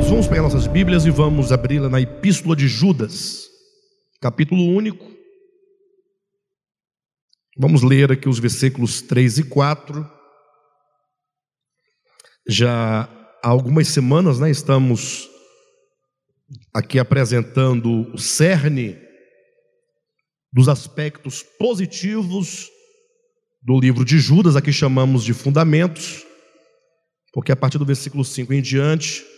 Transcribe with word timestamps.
queridos, 0.00 0.10
vamos 0.10 0.28
pegar 0.28 0.42
nossas 0.42 0.66
Bíblias 0.66 1.04
e 1.04 1.10
vamos 1.10 1.52
abri-la 1.52 1.88
na 1.88 2.00
Epístola 2.00 2.56
de 2.56 2.66
Judas, 2.66 3.48
capítulo 4.20 4.62
único. 4.62 5.04
Vamos 7.56 7.82
ler 7.82 8.12
aqui 8.12 8.28
os 8.28 8.38
versículos 8.38 9.02
3 9.02 9.38
e 9.38 9.44
4. 9.44 10.10
Já 12.48 13.08
há 13.42 13.48
algumas 13.48 13.88
semanas, 13.88 14.38
né, 14.38 14.50
estamos 14.50 15.28
aqui 16.72 16.98
apresentando 16.98 18.10
o 18.12 18.18
cerne 18.18 18.98
dos 20.52 20.68
aspectos 20.68 21.42
positivos 21.42 22.68
do 23.62 23.78
livro 23.78 24.04
de 24.04 24.18
Judas, 24.18 24.56
aqui 24.56 24.72
chamamos 24.72 25.24
de 25.24 25.34
fundamentos, 25.34 26.24
porque 27.32 27.52
a 27.52 27.56
partir 27.56 27.78
do 27.78 27.84
versículo 27.84 28.24
5 28.24 28.52
em 28.54 28.62
diante, 28.62 29.29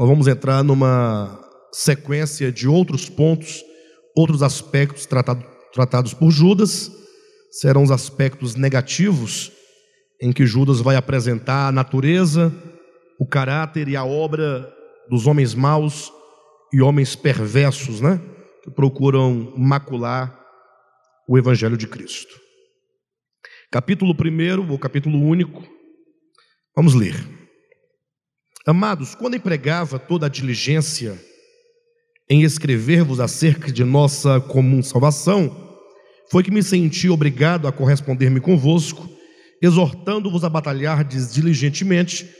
nós 0.00 0.08
vamos 0.08 0.26
entrar 0.26 0.64
numa 0.64 1.38
sequência 1.70 2.50
de 2.50 2.66
outros 2.66 3.06
pontos, 3.10 3.62
outros 4.16 4.42
aspectos 4.42 5.04
tratado, 5.04 5.44
tratados 5.74 6.14
por 6.14 6.30
Judas, 6.30 6.90
serão 7.50 7.82
os 7.82 7.90
aspectos 7.90 8.54
negativos, 8.54 9.52
em 10.18 10.32
que 10.32 10.46
Judas 10.46 10.80
vai 10.80 10.96
apresentar 10.96 11.68
a 11.68 11.72
natureza, 11.72 12.50
o 13.18 13.26
caráter 13.26 13.88
e 13.88 13.94
a 13.94 14.02
obra 14.02 14.72
dos 15.10 15.26
homens 15.26 15.54
maus 15.54 16.10
e 16.72 16.80
homens 16.80 17.14
perversos, 17.14 18.00
né? 18.00 18.18
Que 18.64 18.70
procuram 18.70 19.52
macular 19.54 20.34
o 21.28 21.36
Evangelho 21.36 21.76
de 21.76 21.86
Cristo. 21.86 22.40
Capítulo 23.70 24.14
1, 24.14 24.70
ou 24.70 24.78
capítulo 24.78 25.20
único, 25.20 25.62
vamos 26.74 26.94
ler. 26.94 27.39
Amados, 28.70 29.16
quando 29.16 29.34
empregava 29.34 29.98
toda 29.98 30.26
a 30.26 30.28
diligência 30.28 31.20
em 32.28 32.44
escrever-vos 32.44 33.18
acerca 33.18 33.72
de 33.72 33.82
nossa 33.82 34.38
comum 34.38 34.80
salvação, 34.80 35.76
foi 36.30 36.44
que 36.44 36.52
me 36.52 36.62
senti 36.62 37.08
obrigado 37.08 37.66
a 37.66 37.72
corresponder-me 37.72 38.38
convosco, 38.38 39.10
exortando-vos 39.60 40.44
a 40.44 40.48
batalhar 40.48 41.02
diligentemente 41.02 42.30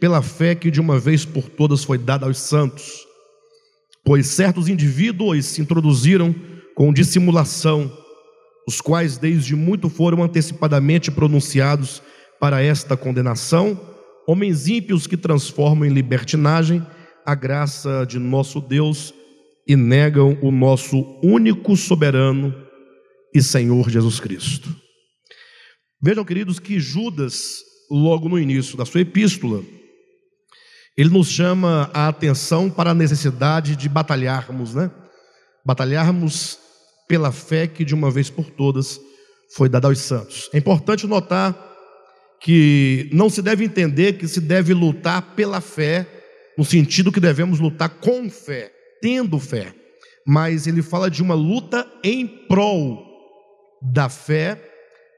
pela 0.00 0.22
fé 0.22 0.54
que 0.54 0.70
de 0.70 0.80
uma 0.80 0.98
vez 0.98 1.26
por 1.26 1.50
todas 1.50 1.84
foi 1.84 1.98
dada 1.98 2.24
aos 2.24 2.38
santos. 2.38 3.06
Pois 4.02 4.28
certos 4.28 4.68
indivíduos 4.68 5.44
se 5.44 5.60
introduziram 5.60 6.34
com 6.74 6.94
dissimulação 6.94 7.94
os 8.66 8.80
quais 8.80 9.18
desde 9.18 9.54
muito 9.54 9.90
foram 9.90 10.22
antecipadamente 10.22 11.10
pronunciados 11.10 12.02
para 12.40 12.62
esta 12.62 12.96
condenação, 12.96 13.78
homens 14.26 14.68
ímpios 14.68 15.06
que 15.06 15.16
transformam 15.16 15.86
em 15.86 15.92
libertinagem 15.92 16.84
a 17.24 17.34
graça 17.34 18.04
de 18.06 18.18
nosso 18.18 18.60
Deus 18.60 19.14
e 19.66 19.76
negam 19.76 20.38
o 20.42 20.50
nosso 20.50 21.18
único 21.22 21.76
soberano 21.76 22.54
e 23.34 23.42
Senhor 23.42 23.88
Jesus 23.88 24.20
Cristo. 24.20 24.74
Vejam, 26.00 26.24
queridos, 26.24 26.58
que 26.58 26.78
Judas, 26.78 27.62
logo 27.90 28.28
no 28.28 28.38
início 28.38 28.76
da 28.76 28.84
sua 28.84 29.00
epístola, 29.00 29.62
ele 30.96 31.10
nos 31.10 31.28
chama 31.28 31.90
a 31.92 32.08
atenção 32.08 32.70
para 32.70 32.90
a 32.90 32.94
necessidade 32.94 33.74
de 33.74 33.88
batalharmos, 33.88 34.74
né? 34.74 34.90
Batalharmos 35.64 36.58
pela 37.08 37.32
fé 37.32 37.66
que 37.66 37.84
de 37.84 37.94
uma 37.94 38.10
vez 38.10 38.30
por 38.30 38.50
todas 38.50 39.00
foi 39.56 39.68
dada 39.68 39.88
aos 39.88 39.98
santos. 39.98 40.48
É 40.52 40.58
importante 40.58 41.06
notar 41.06 41.73
que 42.44 43.08
não 43.10 43.30
se 43.30 43.40
deve 43.40 43.64
entender 43.64 44.18
que 44.18 44.28
se 44.28 44.38
deve 44.38 44.74
lutar 44.74 45.34
pela 45.34 45.62
fé, 45.62 46.06
no 46.58 46.64
sentido 46.64 47.10
que 47.10 47.18
devemos 47.18 47.58
lutar 47.58 47.88
com 47.88 48.28
fé, 48.28 48.70
tendo 49.00 49.40
fé, 49.40 49.74
mas 50.26 50.66
ele 50.66 50.82
fala 50.82 51.10
de 51.10 51.22
uma 51.22 51.34
luta 51.34 51.90
em 52.04 52.26
prol 52.26 53.02
da 53.80 54.10
fé, 54.10 54.62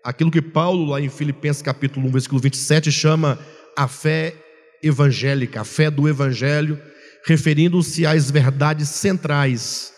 aquilo 0.04 0.30
que 0.30 0.40
Paulo, 0.40 0.84
lá 0.86 1.00
em 1.00 1.08
Filipenses 1.08 1.62
capítulo 1.62 2.06
1, 2.06 2.12
versículo 2.12 2.40
27, 2.40 2.92
chama 2.92 3.36
a 3.76 3.88
fé 3.88 4.32
evangélica, 4.80 5.62
a 5.62 5.64
fé 5.64 5.90
do 5.90 6.08
evangelho, 6.08 6.80
referindo-se 7.24 8.06
às 8.06 8.30
verdades 8.30 8.88
centrais 8.88 9.92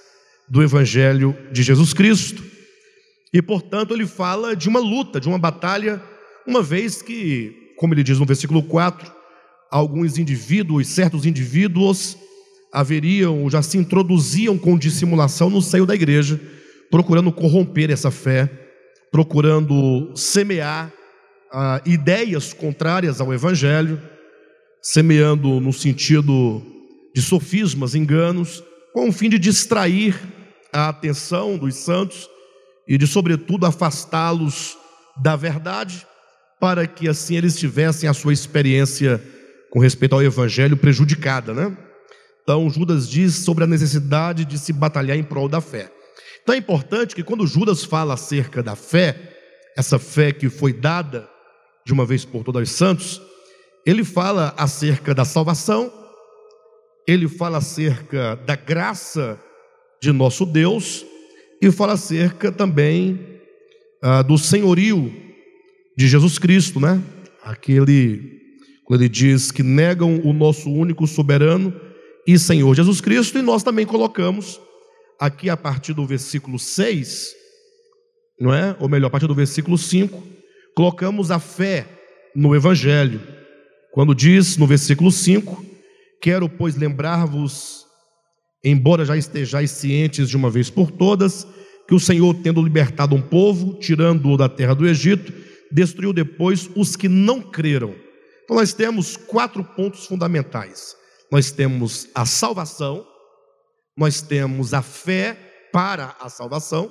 do 0.48 0.62
Evangelho 0.62 1.36
de 1.52 1.62
Jesus 1.62 1.92
Cristo. 1.92 2.42
E, 3.34 3.42
portanto, 3.42 3.92
ele 3.92 4.06
fala 4.06 4.56
de 4.56 4.66
uma 4.66 4.80
luta, 4.80 5.20
de 5.20 5.28
uma 5.28 5.38
batalha, 5.38 6.02
uma 6.48 6.62
vez 6.62 7.02
que, 7.02 7.74
como 7.76 7.92
ele 7.92 8.02
diz 8.02 8.18
no 8.18 8.24
versículo 8.24 8.62
4, 8.62 9.12
alguns 9.70 10.16
indivíduos, 10.16 10.88
certos 10.88 11.26
indivíduos, 11.26 12.16
haveriam, 12.72 13.50
já 13.50 13.60
se 13.60 13.76
introduziam 13.76 14.56
com 14.56 14.78
dissimulação 14.78 15.50
no 15.50 15.60
seio 15.60 15.84
da 15.84 15.94
igreja, 15.94 16.40
procurando 16.90 17.30
corromper 17.30 17.90
essa 17.90 18.10
fé, 18.10 18.50
procurando 19.12 20.10
semear 20.16 20.90
ah, 21.52 21.82
ideias 21.84 22.54
contrárias 22.54 23.20
ao 23.20 23.34
Evangelho, 23.34 24.00
semeando 24.80 25.60
no 25.60 25.72
sentido 25.72 26.62
de 27.14 27.20
sofismas, 27.20 27.94
enganos, 27.94 28.64
com 28.94 29.10
o 29.10 29.12
fim 29.12 29.28
de 29.28 29.38
distrair 29.38 30.18
a 30.72 30.88
atenção 30.88 31.58
dos 31.58 31.74
santos 31.74 32.26
e 32.88 32.96
de, 32.96 33.06
sobretudo, 33.06 33.66
afastá-los 33.66 34.78
da 35.22 35.36
verdade, 35.36 36.06
para 36.60 36.86
que 36.86 37.08
assim 37.08 37.36
eles 37.36 37.58
tivessem 37.58 38.08
a 38.08 38.14
sua 38.14 38.32
experiência 38.32 39.22
com 39.70 39.78
respeito 39.78 40.14
ao 40.14 40.22
Evangelho 40.22 40.76
prejudicada, 40.76 41.52
né? 41.52 41.76
Então, 42.42 42.68
Judas 42.70 43.08
diz 43.08 43.34
sobre 43.36 43.64
a 43.64 43.66
necessidade 43.66 44.44
de 44.44 44.58
se 44.58 44.72
batalhar 44.72 45.16
em 45.16 45.22
prol 45.22 45.48
da 45.48 45.60
fé. 45.60 45.92
Então, 46.42 46.54
é 46.54 46.58
importante 46.58 47.14
que 47.14 47.22
quando 47.22 47.46
Judas 47.46 47.84
fala 47.84 48.14
acerca 48.14 48.62
da 48.62 48.74
fé, 48.74 49.36
essa 49.76 49.98
fé 49.98 50.32
que 50.32 50.48
foi 50.48 50.72
dada 50.72 51.28
de 51.84 51.92
uma 51.92 52.06
vez 52.06 52.24
por 52.24 52.42
todas 52.42 52.60
aos 52.60 52.70
santos, 52.70 53.20
ele 53.84 54.02
fala 54.02 54.54
acerca 54.56 55.14
da 55.14 55.24
salvação, 55.26 55.92
ele 57.06 57.28
fala 57.28 57.58
acerca 57.58 58.36
da 58.46 58.56
graça 58.56 59.38
de 60.00 60.10
nosso 60.10 60.46
Deus 60.46 61.04
e 61.60 61.70
fala 61.70 61.94
acerca 61.94 62.50
também 62.50 63.40
ah, 64.00 64.22
do 64.22 64.38
senhorio 64.38 65.27
de 65.98 66.06
Jesus 66.06 66.38
Cristo, 66.38 66.78
né? 66.78 67.02
Aquele, 67.42 68.40
quando 68.84 69.00
ele 69.00 69.08
diz 69.08 69.50
que 69.50 69.64
negam 69.64 70.20
o 70.22 70.32
nosso 70.32 70.70
único 70.70 71.08
soberano 71.08 71.74
e 72.24 72.38
Senhor 72.38 72.72
Jesus 72.72 73.00
Cristo, 73.00 73.36
e 73.36 73.42
nós 73.42 73.64
também 73.64 73.84
colocamos 73.84 74.60
aqui 75.18 75.50
a 75.50 75.56
partir 75.56 75.94
do 75.94 76.06
versículo 76.06 76.56
6, 76.56 77.34
não 78.40 78.54
é? 78.54 78.76
Ou 78.78 78.88
melhor, 78.88 79.08
a 79.08 79.10
partir 79.10 79.26
do 79.26 79.34
versículo 79.34 79.76
5, 79.76 80.22
colocamos 80.72 81.32
a 81.32 81.40
fé 81.40 81.84
no 82.32 82.54
Evangelho. 82.54 83.20
Quando 83.90 84.14
diz 84.14 84.56
no 84.56 84.68
versículo 84.68 85.10
5: 85.10 85.66
Quero, 86.22 86.48
pois, 86.48 86.76
lembrar-vos 86.76 87.86
embora 88.62 89.04
já 89.04 89.16
estejais 89.16 89.72
cientes 89.72 90.28
de 90.28 90.36
uma 90.36 90.48
vez 90.48 90.70
por 90.70 90.92
todas, 90.92 91.44
que 91.88 91.94
o 91.94 91.98
Senhor, 91.98 92.34
tendo 92.34 92.62
libertado 92.62 93.16
um 93.16 93.22
povo, 93.22 93.74
tirando-o 93.80 94.36
da 94.36 94.48
terra 94.48 94.74
do 94.74 94.86
Egito, 94.86 95.47
destruiu 95.70 96.12
depois 96.12 96.68
os 96.74 96.96
que 96.96 97.08
não 97.08 97.40
creram. 97.40 97.94
Então 98.44 98.56
nós 98.56 98.72
temos 98.72 99.16
quatro 99.16 99.62
pontos 99.62 100.06
fundamentais. 100.06 100.96
Nós 101.30 101.50
temos 101.50 102.08
a 102.14 102.24
salvação, 102.24 103.06
nós 103.96 104.22
temos 104.22 104.72
a 104.72 104.80
fé 104.80 105.68
para 105.72 106.16
a 106.20 106.28
salvação, 106.30 106.90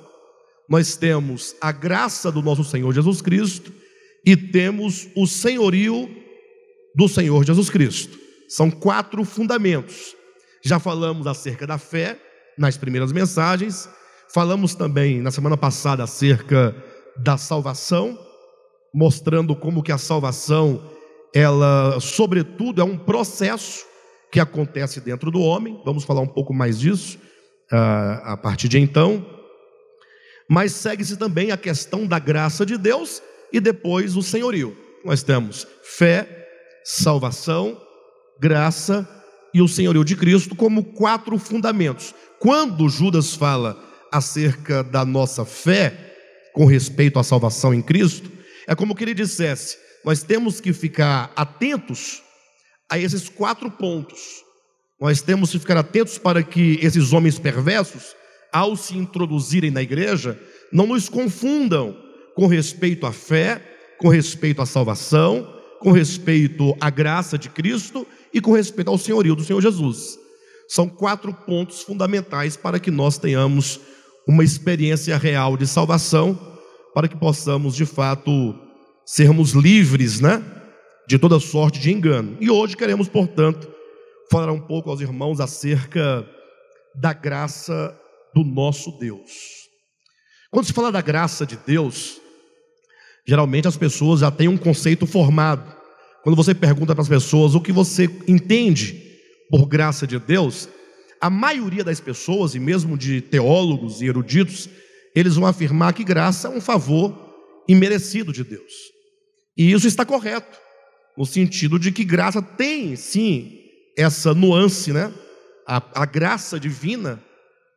nós 0.68 0.96
temos 0.96 1.56
a 1.60 1.72
graça 1.72 2.30
do 2.30 2.42
nosso 2.42 2.62
Senhor 2.62 2.92
Jesus 2.92 3.20
Cristo 3.20 3.72
e 4.24 4.36
temos 4.36 5.08
o 5.16 5.26
senhorio 5.26 6.08
do 6.94 7.08
Senhor 7.08 7.44
Jesus 7.44 7.68
Cristo. 7.68 8.16
São 8.48 8.70
quatro 8.70 9.24
fundamentos 9.24 10.16
já 10.62 10.78
falamos 10.78 11.26
acerca 11.26 11.66
da 11.66 11.78
fé 11.78 12.18
nas 12.56 12.76
primeiras 12.76 13.12
mensagens, 13.12 13.88
falamos 14.32 14.74
também 14.74 15.20
na 15.20 15.30
semana 15.30 15.56
passada 15.56 16.02
acerca 16.02 16.74
da 17.16 17.36
salvação, 17.36 18.18
mostrando 18.92 19.54
como 19.54 19.82
que 19.82 19.92
a 19.92 19.98
salvação, 19.98 20.82
ela, 21.34 21.98
sobretudo, 22.00 22.80
é 22.80 22.84
um 22.84 22.96
processo 22.96 23.86
que 24.30 24.40
acontece 24.40 25.00
dentro 25.00 25.30
do 25.30 25.40
homem. 25.40 25.80
Vamos 25.84 26.04
falar 26.04 26.20
um 26.20 26.26
pouco 26.26 26.52
mais 26.52 26.78
disso 26.78 27.18
uh, 27.72 28.20
a 28.24 28.36
partir 28.36 28.68
de 28.68 28.78
então. 28.78 29.24
Mas 30.48 30.72
segue-se 30.72 31.16
também 31.16 31.50
a 31.50 31.56
questão 31.56 32.06
da 32.06 32.18
graça 32.18 32.64
de 32.64 32.76
Deus 32.78 33.22
e 33.52 33.60
depois 33.60 34.16
o 34.16 34.22
senhorio. 34.22 34.76
Nós 35.04 35.22
temos 35.22 35.66
fé, 35.82 36.48
salvação, 36.84 37.80
graça 38.40 39.08
e 39.52 39.60
o 39.60 39.68
senhorio 39.68 40.04
de 40.04 40.16
Cristo 40.16 40.54
como 40.54 40.84
quatro 40.84 41.38
fundamentos. 41.38 42.14
Quando 42.38 42.88
Judas 42.88 43.34
fala 43.34 43.78
acerca 44.10 44.82
da 44.82 45.04
nossa 45.04 45.44
fé 45.44 46.14
com 46.54 46.64
respeito 46.64 47.18
à 47.18 47.22
salvação 47.22 47.74
em 47.74 47.82
Cristo, 47.82 48.37
é 48.68 48.74
como 48.76 48.94
que 48.94 49.02
ele 49.02 49.14
dissesse: 49.14 49.76
nós 50.04 50.22
temos 50.22 50.60
que 50.60 50.72
ficar 50.72 51.32
atentos 51.34 52.22
a 52.88 52.98
esses 52.98 53.28
quatro 53.28 53.70
pontos. 53.70 54.44
Nós 55.00 55.22
temos 55.22 55.50
que 55.50 55.58
ficar 55.58 55.78
atentos 55.78 56.18
para 56.18 56.42
que 56.42 56.78
esses 56.82 57.12
homens 57.12 57.38
perversos, 57.38 58.14
ao 58.52 58.76
se 58.76 58.96
introduzirem 58.96 59.70
na 59.70 59.82
igreja, 59.82 60.38
não 60.72 60.86
nos 60.86 61.08
confundam 61.08 61.96
com 62.34 62.46
respeito 62.46 63.06
à 63.06 63.12
fé, 63.12 63.62
com 63.98 64.08
respeito 64.08 64.60
à 64.60 64.66
salvação, 64.66 65.46
com 65.80 65.92
respeito 65.92 66.76
à 66.80 66.90
graça 66.90 67.38
de 67.38 67.48
Cristo 67.48 68.06
e 68.32 68.40
com 68.40 68.52
respeito 68.52 68.90
ao 68.90 68.98
senhorio 68.98 69.34
do 69.34 69.44
Senhor 69.44 69.60
Jesus. 69.62 70.18
São 70.68 70.88
quatro 70.88 71.32
pontos 71.32 71.82
fundamentais 71.82 72.56
para 72.56 72.78
que 72.78 72.90
nós 72.90 73.18
tenhamos 73.18 73.80
uma 74.26 74.44
experiência 74.44 75.16
real 75.16 75.56
de 75.56 75.66
salvação, 75.66 76.57
para 76.98 77.06
que 77.06 77.16
possamos 77.16 77.76
de 77.76 77.86
fato 77.86 78.58
sermos 79.06 79.52
livres, 79.52 80.20
né, 80.20 80.42
de 81.06 81.16
toda 81.16 81.38
sorte 81.38 81.78
de 81.78 81.92
engano. 81.92 82.36
E 82.40 82.50
hoje 82.50 82.76
queremos, 82.76 83.08
portanto, 83.08 83.72
falar 84.28 84.50
um 84.50 84.60
pouco 84.60 84.90
aos 84.90 85.00
irmãos 85.00 85.38
acerca 85.38 86.28
da 86.96 87.12
graça 87.12 87.96
do 88.34 88.42
nosso 88.42 88.98
Deus. 88.98 89.30
Quando 90.50 90.66
se 90.66 90.72
fala 90.72 90.90
da 90.90 91.00
graça 91.00 91.46
de 91.46 91.56
Deus, 91.64 92.20
geralmente 93.24 93.68
as 93.68 93.76
pessoas 93.76 94.18
já 94.18 94.30
têm 94.32 94.48
um 94.48 94.58
conceito 94.58 95.06
formado. 95.06 95.72
Quando 96.24 96.34
você 96.34 96.52
pergunta 96.52 96.96
para 96.96 97.02
as 97.02 97.08
pessoas 97.08 97.54
o 97.54 97.60
que 97.60 97.70
você 97.70 98.10
entende 98.26 99.00
por 99.48 99.66
graça 99.66 100.04
de 100.04 100.18
Deus, 100.18 100.68
a 101.20 101.30
maioria 101.30 101.84
das 101.84 102.00
pessoas, 102.00 102.56
e 102.56 102.58
mesmo 102.58 102.98
de 102.98 103.20
teólogos 103.20 104.02
e 104.02 104.06
eruditos, 104.06 104.68
eles 105.14 105.36
vão 105.36 105.46
afirmar 105.46 105.92
que 105.92 106.04
graça 106.04 106.48
é 106.48 106.50
um 106.50 106.60
favor 106.60 107.28
imerecido 107.68 108.32
de 108.32 108.44
Deus. 108.44 108.72
E 109.56 109.72
isso 109.72 109.86
está 109.86 110.04
correto, 110.04 110.58
no 111.16 111.26
sentido 111.26 111.78
de 111.78 111.90
que 111.90 112.04
graça 112.04 112.40
tem, 112.40 112.94
sim, 112.96 113.58
essa 113.96 114.32
nuance, 114.32 114.92
né? 114.92 115.12
A, 115.66 115.82
a 116.02 116.06
graça 116.06 116.58
divina, 116.58 117.20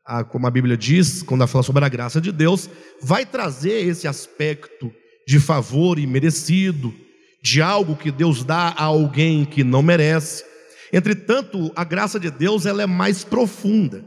a, 0.06 0.24
como 0.24 0.46
a 0.46 0.52
Bíblia 0.52 0.78
diz, 0.78 1.24
quando 1.24 1.42
ela 1.42 1.48
fala 1.48 1.64
sobre 1.64 1.84
a 1.84 1.90
graça 1.90 2.22
de 2.22 2.32
Deus, 2.32 2.70
vai 3.02 3.26
trazer 3.26 3.88
esse 3.88 4.08
aspecto 4.08 4.94
de 5.28 5.40
favor 5.40 5.98
imerecido, 5.98 6.94
de 7.42 7.62
algo 7.62 7.96
que 7.96 8.12
Deus 8.12 8.44
dá 8.44 8.74
a 8.78 8.84
alguém 8.84 9.44
que 9.44 9.64
não 9.64 9.82
merece. 9.82 10.46
Entretanto, 10.94 11.72
a 11.76 11.84
graça 11.84 12.20
de 12.20 12.30
Deus 12.30 12.66
ela 12.66 12.84
é 12.84 12.86
mais 12.86 13.24
profunda. 13.24 14.06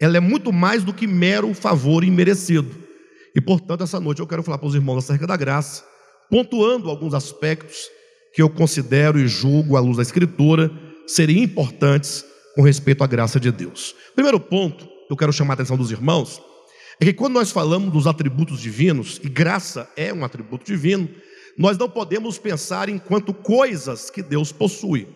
Ela 0.00 0.18
é 0.18 0.20
muito 0.20 0.52
mais 0.52 0.84
do 0.84 0.92
que 0.92 1.06
mero 1.06 1.52
favor 1.54 2.04
imerecido. 2.04 2.70
E 3.34 3.40
portanto, 3.40 3.84
essa 3.84 4.00
noite 4.00 4.20
eu 4.20 4.26
quero 4.26 4.42
falar 4.42 4.58
para 4.58 4.68
os 4.68 4.74
irmãos 4.74 4.98
acerca 4.98 5.26
da 5.26 5.36
graça, 5.36 5.84
pontuando 6.30 6.90
alguns 6.90 7.14
aspectos 7.14 7.88
que 8.34 8.42
eu 8.42 8.50
considero 8.50 9.18
e 9.18 9.26
julgo 9.26 9.76
à 9.76 9.80
luz 9.80 9.96
da 9.96 10.02
Escritura 10.02 10.70
seriam 11.06 11.42
importantes 11.42 12.24
com 12.54 12.62
respeito 12.62 13.04
à 13.04 13.06
graça 13.06 13.38
de 13.38 13.50
Deus. 13.52 13.94
Primeiro 14.14 14.40
ponto 14.40 14.86
que 14.86 15.12
eu 15.12 15.16
quero 15.16 15.32
chamar 15.32 15.52
a 15.52 15.54
atenção 15.54 15.76
dos 15.76 15.90
irmãos 15.90 16.40
é 17.00 17.04
que 17.04 17.12
quando 17.12 17.34
nós 17.34 17.50
falamos 17.50 17.92
dos 17.92 18.06
atributos 18.06 18.60
divinos, 18.60 19.20
e 19.22 19.28
graça 19.28 19.88
é 19.96 20.12
um 20.12 20.24
atributo 20.24 20.64
divino, 20.64 21.08
nós 21.56 21.76
não 21.78 21.88
podemos 21.88 22.38
pensar 22.38 22.88
enquanto 22.88 23.32
coisas 23.32 24.10
que 24.10 24.22
Deus 24.22 24.52
possui, 24.52 25.06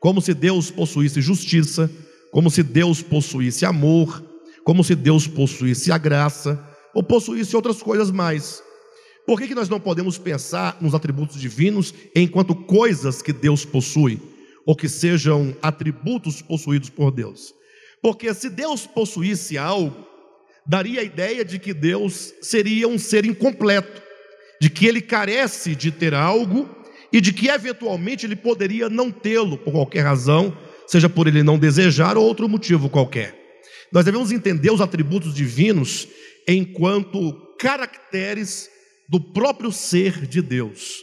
como 0.00 0.20
se 0.20 0.34
Deus 0.34 0.70
possuísse 0.70 1.20
justiça, 1.20 1.90
como 2.32 2.50
se 2.50 2.62
Deus 2.62 3.02
possuísse 3.02 3.66
amor, 3.66 4.24
como 4.64 4.82
se 4.82 4.94
Deus 4.94 5.28
possuísse 5.28 5.92
a 5.92 5.98
graça, 5.98 6.58
ou 6.94 7.02
possuísse 7.02 7.54
outras 7.54 7.82
coisas 7.82 8.10
mais. 8.10 8.62
Por 9.26 9.38
que, 9.38 9.46
que 9.46 9.54
nós 9.54 9.68
não 9.68 9.78
podemos 9.78 10.16
pensar 10.16 10.78
nos 10.80 10.94
atributos 10.94 11.38
divinos 11.38 11.94
enquanto 12.16 12.54
coisas 12.54 13.20
que 13.20 13.34
Deus 13.34 13.66
possui, 13.66 14.18
ou 14.64 14.74
que 14.74 14.88
sejam 14.88 15.54
atributos 15.60 16.40
possuídos 16.40 16.88
por 16.88 17.10
Deus? 17.10 17.54
Porque 18.00 18.32
se 18.32 18.48
Deus 18.48 18.86
possuísse 18.86 19.58
algo, 19.58 19.94
daria 20.66 21.02
a 21.02 21.04
ideia 21.04 21.44
de 21.44 21.58
que 21.58 21.74
Deus 21.74 22.32
seria 22.40 22.88
um 22.88 22.98
ser 22.98 23.26
incompleto, 23.26 24.00
de 24.58 24.70
que 24.70 24.86
ele 24.86 25.02
carece 25.02 25.74
de 25.74 25.92
ter 25.92 26.14
algo 26.14 26.66
e 27.12 27.20
de 27.20 27.30
que 27.30 27.48
eventualmente 27.48 28.24
ele 28.24 28.36
poderia 28.36 28.88
não 28.88 29.10
tê-lo 29.10 29.58
por 29.58 29.72
qualquer 29.72 30.00
razão, 30.00 30.56
seja 30.92 31.08
por 31.08 31.26
ele 31.26 31.42
não 31.42 31.58
desejar 31.58 32.18
ou 32.18 32.24
outro 32.26 32.46
motivo 32.46 32.90
qualquer. 32.90 33.34
Nós 33.90 34.04
devemos 34.04 34.30
entender 34.30 34.70
os 34.70 34.82
atributos 34.82 35.32
divinos 35.32 36.06
enquanto 36.46 37.32
caracteres 37.58 38.68
do 39.08 39.18
próprio 39.18 39.72
ser 39.72 40.26
de 40.26 40.42
Deus. 40.42 41.02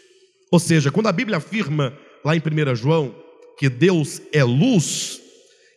Ou 0.51 0.59
seja, 0.59 0.91
quando 0.91 1.07
a 1.07 1.11
Bíblia 1.11 1.37
afirma 1.37 1.97
lá 2.23 2.35
em 2.35 2.39
1 2.39 2.75
João 2.75 3.15
que 3.57 3.67
Deus 3.67 4.21
é 4.31 4.43
luz, 4.43 5.19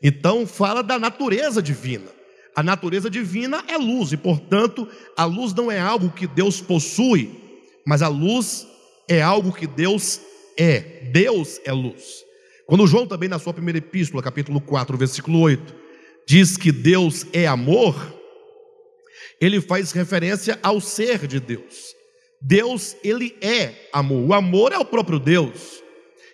então 0.03 0.47
fala 0.47 0.83
da 0.83 0.99
natureza 0.99 1.63
divina. 1.63 2.11
A 2.55 2.63
natureza 2.63 3.09
divina 3.09 3.65
é 3.67 3.79
luz 3.79 4.13
e, 4.13 4.19
portanto, 4.19 4.87
a 5.17 5.25
luz 5.25 5.55
não 5.55 5.73
é 5.73 5.81
algo 5.81 6.11
que 6.11 6.27
Deus 6.27 6.61
possui, 6.61 7.31
mas 7.87 8.03
a 8.03 8.09
luz 8.09 8.67
é 9.09 9.23
algo 9.23 9.51
que 9.53 9.67
Deus 9.67 10.21
é. 10.59 11.09
Deus 11.11 11.59
é 11.65 11.73
luz. 11.73 12.22
Quando 12.73 12.87
João 12.87 13.07
também 13.07 13.29
na 13.29 13.39
sua 13.39 13.53
primeira 13.53 13.77
epístola, 13.77 14.23
capítulo 14.23 14.59
4, 14.59 14.97
versículo 14.97 15.41
8, 15.41 15.75
diz 16.27 16.57
que 16.57 16.73
Deus 16.73 17.27
é 17.31 17.47
amor, 17.47 17.95
ele 19.39 19.61
faz 19.61 19.93
referência 19.93 20.59
ao 20.63 20.81
ser 20.81 21.27
de 21.27 21.39
Deus. 21.39 21.95
Deus, 22.41 22.97
ele 23.05 23.37
é 23.43 23.75
amor. 23.93 24.27
O 24.27 24.33
amor 24.33 24.73
é 24.73 24.79
o 24.79 24.87
próprio 24.87 25.19
Deus. 25.19 25.83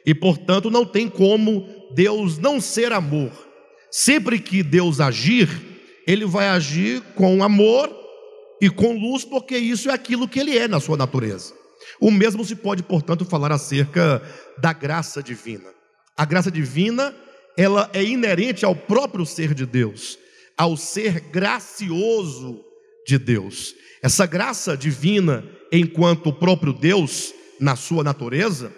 E, 0.07 0.15
portanto, 0.15 0.71
não 0.71 0.87
tem 0.87 1.09
como 1.09 1.67
Deus 1.93 2.39
não 2.39 2.61
ser 2.61 2.93
amor. 2.93 3.33
Sempre 3.91 4.39
que 4.39 4.63
Deus 4.63 5.01
agir, 5.01 5.49
ele 6.07 6.25
vai 6.25 6.47
agir 6.47 7.03
com 7.17 7.43
amor 7.43 7.93
e 8.61 8.71
com 8.71 8.97
luz, 8.97 9.25
porque 9.25 9.59
isso 9.59 9.91
é 9.91 9.93
aquilo 9.93 10.29
que 10.29 10.39
ele 10.39 10.57
é 10.57 10.69
na 10.69 10.79
sua 10.79 10.97
natureza. 10.97 11.53
O 12.01 12.13
mesmo 12.13 12.45
se 12.45 12.55
pode, 12.55 12.85
portanto, 12.85 13.25
falar 13.25 13.51
acerca 13.51 14.23
da 14.57 14.73
graça 14.73 15.21
divina. 15.21 15.77
A 16.19 16.25
graça 16.25 16.51
divina, 16.51 17.15
ela 17.57 17.89
é 17.93 18.03
inerente 18.03 18.65
ao 18.65 18.75
próprio 18.75 19.25
ser 19.25 19.55
de 19.55 19.65
Deus, 19.65 20.19
ao 20.57 20.77
ser 20.77 21.21
gracioso 21.31 22.65
de 23.07 23.17
Deus. 23.17 23.73
Essa 24.03 24.27
graça 24.27 24.77
divina, 24.77 25.45
enquanto 25.71 26.31
o 26.31 26.33
próprio 26.33 26.73
Deus, 26.73 27.33
na 27.61 27.77
sua 27.77 28.03
natureza, 28.03 28.73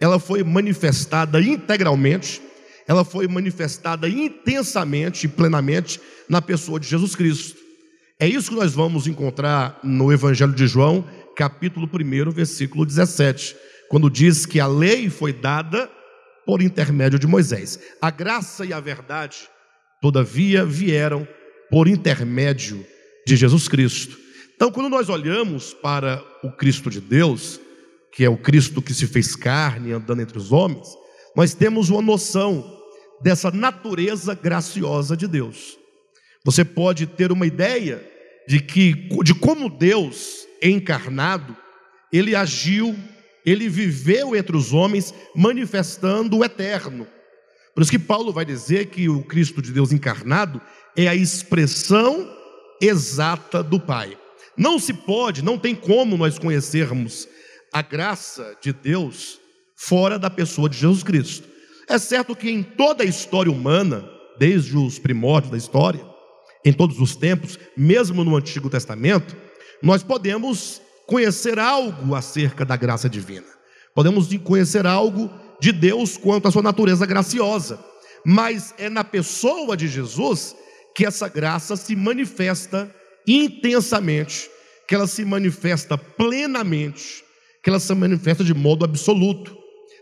ela 0.00 0.20
foi 0.20 0.44
manifestada 0.44 1.40
integralmente, 1.40 2.40
ela 2.86 3.04
foi 3.04 3.26
manifestada 3.26 4.08
intensamente 4.08 5.26
e 5.26 5.28
plenamente 5.28 6.00
na 6.28 6.40
pessoa 6.40 6.78
de 6.78 6.86
Jesus 6.86 7.16
Cristo. 7.16 7.58
É 8.20 8.28
isso 8.28 8.50
que 8.50 8.56
nós 8.56 8.72
vamos 8.72 9.08
encontrar 9.08 9.80
no 9.82 10.12
Evangelho 10.12 10.52
de 10.52 10.68
João, 10.68 11.04
capítulo 11.34 11.90
1, 11.92 12.30
versículo 12.30 12.86
17, 12.86 13.56
quando 13.88 14.08
diz 14.08 14.46
que 14.46 14.60
a 14.60 14.68
lei 14.68 15.10
foi 15.10 15.32
dada 15.32 15.90
por 16.46 16.62
intermédio 16.62 17.18
de 17.18 17.26
Moisés. 17.26 17.78
A 18.00 18.10
graça 18.10 18.64
e 18.64 18.72
a 18.72 18.80
verdade, 18.80 19.48
todavia, 20.00 20.64
vieram 20.64 21.26
por 21.70 21.88
intermédio 21.88 22.84
de 23.26 23.36
Jesus 23.36 23.68
Cristo. 23.68 24.18
Então, 24.54 24.70
quando 24.70 24.88
nós 24.88 25.08
olhamos 25.08 25.74
para 25.74 26.22
o 26.42 26.50
Cristo 26.52 26.90
de 26.90 27.00
Deus, 27.00 27.60
que 28.12 28.24
é 28.24 28.28
o 28.28 28.36
Cristo 28.36 28.80
que 28.80 28.94
se 28.94 29.06
fez 29.06 29.34
carne 29.34 29.92
andando 29.92 30.22
entre 30.22 30.38
os 30.38 30.52
homens, 30.52 30.86
nós 31.36 31.54
temos 31.54 31.90
uma 31.90 32.00
noção 32.00 32.64
dessa 33.20 33.50
natureza 33.50 34.34
graciosa 34.34 35.16
de 35.16 35.26
Deus. 35.26 35.76
Você 36.44 36.64
pode 36.64 37.06
ter 37.06 37.32
uma 37.32 37.46
ideia 37.46 38.06
de 38.46 38.60
que 38.60 39.08
de 39.24 39.34
como 39.34 39.68
Deus 39.68 40.46
encarnado, 40.62 41.56
ele 42.12 42.36
agiu, 42.36 42.94
ele 43.44 43.68
viveu 43.68 44.34
entre 44.34 44.56
os 44.56 44.72
homens, 44.72 45.12
manifestando 45.34 46.38
o 46.38 46.44
eterno. 46.44 47.06
Por 47.74 47.82
isso 47.82 47.90
que 47.90 47.98
Paulo 47.98 48.32
vai 48.32 48.44
dizer 48.44 48.86
que 48.86 49.08
o 49.08 49.22
Cristo 49.22 49.60
de 49.60 49.72
Deus 49.72 49.92
encarnado 49.92 50.60
é 50.96 51.08
a 51.08 51.14
expressão 51.14 52.28
exata 52.80 53.62
do 53.62 53.80
Pai. 53.80 54.16
Não 54.56 54.78
se 54.78 54.92
pode, 54.92 55.42
não 55.42 55.58
tem 55.58 55.74
como 55.74 56.16
nós 56.16 56.38
conhecermos 56.38 57.28
a 57.72 57.82
graça 57.82 58.56
de 58.60 58.72
Deus 58.72 59.40
fora 59.74 60.18
da 60.18 60.30
pessoa 60.30 60.68
de 60.68 60.78
Jesus 60.78 61.02
Cristo. 61.02 61.48
É 61.88 61.98
certo 61.98 62.36
que 62.36 62.48
em 62.48 62.62
toda 62.62 63.02
a 63.02 63.06
história 63.06 63.50
humana, 63.50 64.08
desde 64.38 64.76
os 64.76 64.98
primórdios 64.98 65.50
da 65.50 65.58
história, 65.58 66.00
em 66.64 66.72
todos 66.72 67.00
os 67.00 67.14
tempos, 67.16 67.58
mesmo 67.76 68.24
no 68.24 68.36
Antigo 68.36 68.70
Testamento, 68.70 69.36
nós 69.82 70.02
podemos 70.02 70.80
conhecer 71.06 71.58
algo 71.58 72.14
acerca 72.14 72.64
da 72.64 72.76
graça 72.76 73.08
divina. 73.08 73.46
Podemos 73.94 74.28
conhecer 74.38 74.86
algo 74.86 75.30
de 75.60 75.72
Deus 75.72 76.16
quanto 76.16 76.48
à 76.48 76.50
sua 76.50 76.62
natureza 76.62 77.06
graciosa. 77.06 77.78
Mas 78.24 78.74
é 78.78 78.88
na 78.88 79.04
pessoa 79.04 79.76
de 79.76 79.86
Jesus 79.86 80.56
que 80.94 81.04
essa 81.04 81.28
graça 81.28 81.76
se 81.76 81.94
manifesta 81.94 82.94
intensamente, 83.26 84.48
que 84.88 84.94
ela 84.94 85.06
se 85.06 85.24
manifesta 85.24 85.98
plenamente, 85.98 87.24
que 87.62 87.70
ela 87.70 87.80
se 87.80 87.94
manifesta 87.94 88.44
de 88.44 88.54
modo 88.54 88.84
absoluto. 88.84 89.56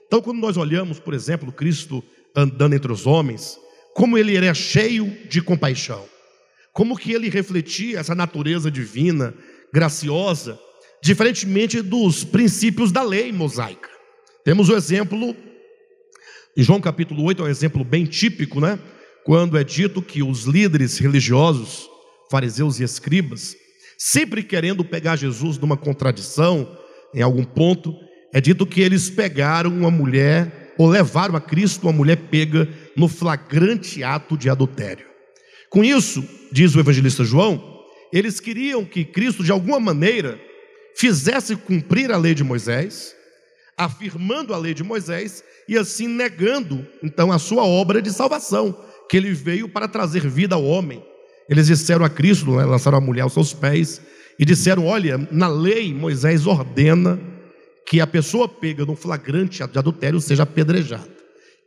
Então, 0.06 0.21
quando 0.21 0.40
nós 0.40 0.56
olhamos, 0.56 0.99
por 0.99 1.14
exemplo, 1.14 1.50
Cristo 1.52 2.02
andando 2.35 2.75
entre 2.75 2.92
os 2.92 3.06
homens, 3.06 3.59
como 3.94 4.18
ele 4.18 4.37
era 4.37 4.52
cheio 4.54 5.06
de 5.28 5.40
compaixão, 5.42 6.04
como 6.73 6.97
que 6.97 7.12
ele 7.12 7.28
refletia 7.28 7.99
essa 7.99 8.14
natureza 8.14 8.71
divina, 8.71 9.35
graciosa, 9.73 10.59
diferentemente 11.02 11.82
dos 11.82 12.23
princípios 12.23 12.92
da 12.92 13.02
lei 13.02 13.32
mosaica. 13.32 13.90
Temos 14.44 14.68
o 14.68 14.76
exemplo, 14.76 15.37
em 16.56 16.62
João 16.62 16.80
capítulo 16.80 17.25
8, 17.25 17.42
é 17.42 17.47
um 17.47 17.49
exemplo 17.49 17.85
bem 17.85 18.04
típico, 18.04 18.61
né? 18.61 18.78
Quando 19.25 19.59
é 19.59 19.64
dito 19.64 20.00
que 20.00 20.23
os 20.23 20.44
líderes 20.44 20.99
religiosos, 20.99 21.88
fariseus 22.30 22.78
e 22.78 22.85
escribas, 22.85 23.56
sempre 23.99 24.42
querendo 24.42 24.85
pegar 24.85 25.16
Jesus 25.16 25.59
numa 25.59 25.76
contradição, 25.76 26.78
em 27.12 27.21
algum 27.21 27.44
ponto, 27.44 27.94
é 28.32 28.40
dito 28.40 28.64
que 28.64 28.80
eles 28.80 29.11
pegaram 29.11 29.71
uma 29.71 29.90
mulher, 29.90 30.73
ou 30.78 30.88
levaram 30.88 31.37
a 31.37 31.40
Cristo 31.40 31.85
uma 31.85 31.92
mulher 31.92 32.16
pega 32.30 32.68
no 32.97 33.09
flagrante 33.09 34.02
ato 34.02 34.37
de 34.37 34.49
adultério. 34.49 35.06
Com 35.68 35.85
isso, 35.85 36.25
diz 36.50 36.75
o 36.75 36.80
evangelista 36.80 37.25
João, 37.25 37.82
eles 38.12 38.40
queriam 38.40 38.85
que 38.85 39.04
Cristo, 39.04 39.42
de 39.42 39.52
alguma 39.52 39.80
maneira, 39.80 40.40
fizesse 40.97 41.57
cumprir 41.57 42.11
a 42.13 42.17
lei 42.17 42.35
de 42.35 42.45
Moisés, 42.45 43.15
afirmando 43.77 44.55
a 44.55 44.59
lei 44.59 44.75
de 44.75 44.83
Moisés 44.83 45.43
e 45.69 45.77
assim 45.77 46.07
negando, 46.07 46.87
então, 47.03 47.33
a 47.33 47.39
sua 47.39 47.65
obra 47.65 48.03
de 48.03 48.13
salvação, 48.13 48.77
que 49.09 49.17
ele 49.17 49.33
veio 49.33 49.69
para 49.69 49.89
trazer 49.89 50.29
vida 50.29 50.55
ao 50.55 50.65
homem. 50.65 51.03
Eles 51.49 51.67
disseram 51.67 52.05
a 52.05 52.09
Cristo, 52.09 52.57
né, 52.57 52.65
lançaram 52.65 52.99
a 52.99 53.01
mulher 53.01 53.23
aos 53.23 53.33
seus 53.33 53.53
pés 53.53 54.01
e 54.39 54.45
disseram: 54.45 54.87
Olha, 54.87 55.19
na 55.31 55.49
lei 55.49 55.93
Moisés 55.93 56.47
ordena 56.47 57.21
que 57.87 58.01
a 58.01 58.07
pessoa 58.07 58.49
pega 58.49 58.87
no 58.87 58.97
flagrante 58.97 59.63
de 59.67 59.79
adultério 59.79 60.21
seja 60.21 60.45
apedrejada. 60.45 61.11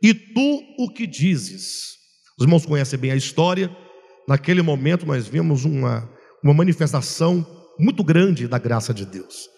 E 0.02 0.12
tu 0.12 0.62
o 0.78 0.90
que 0.92 1.06
dizes? 1.06 1.96
Os 2.38 2.44
irmãos 2.44 2.66
conhecem 2.66 2.98
bem 2.98 3.12
a 3.12 3.16
história. 3.16 3.74
Naquele 4.28 4.60
momento 4.60 5.06
nós 5.06 5.26
vimos 5.26 5.64
uma, 5.64 6.10
uma 6.42 6.52
manifestação 6.52 7.46
muito 7.78 8.02
grande 8.02 8.48
da 8.48 8.58
graça 8.58 8.92
de 8.92 9.04
Deus, 9.04 9.48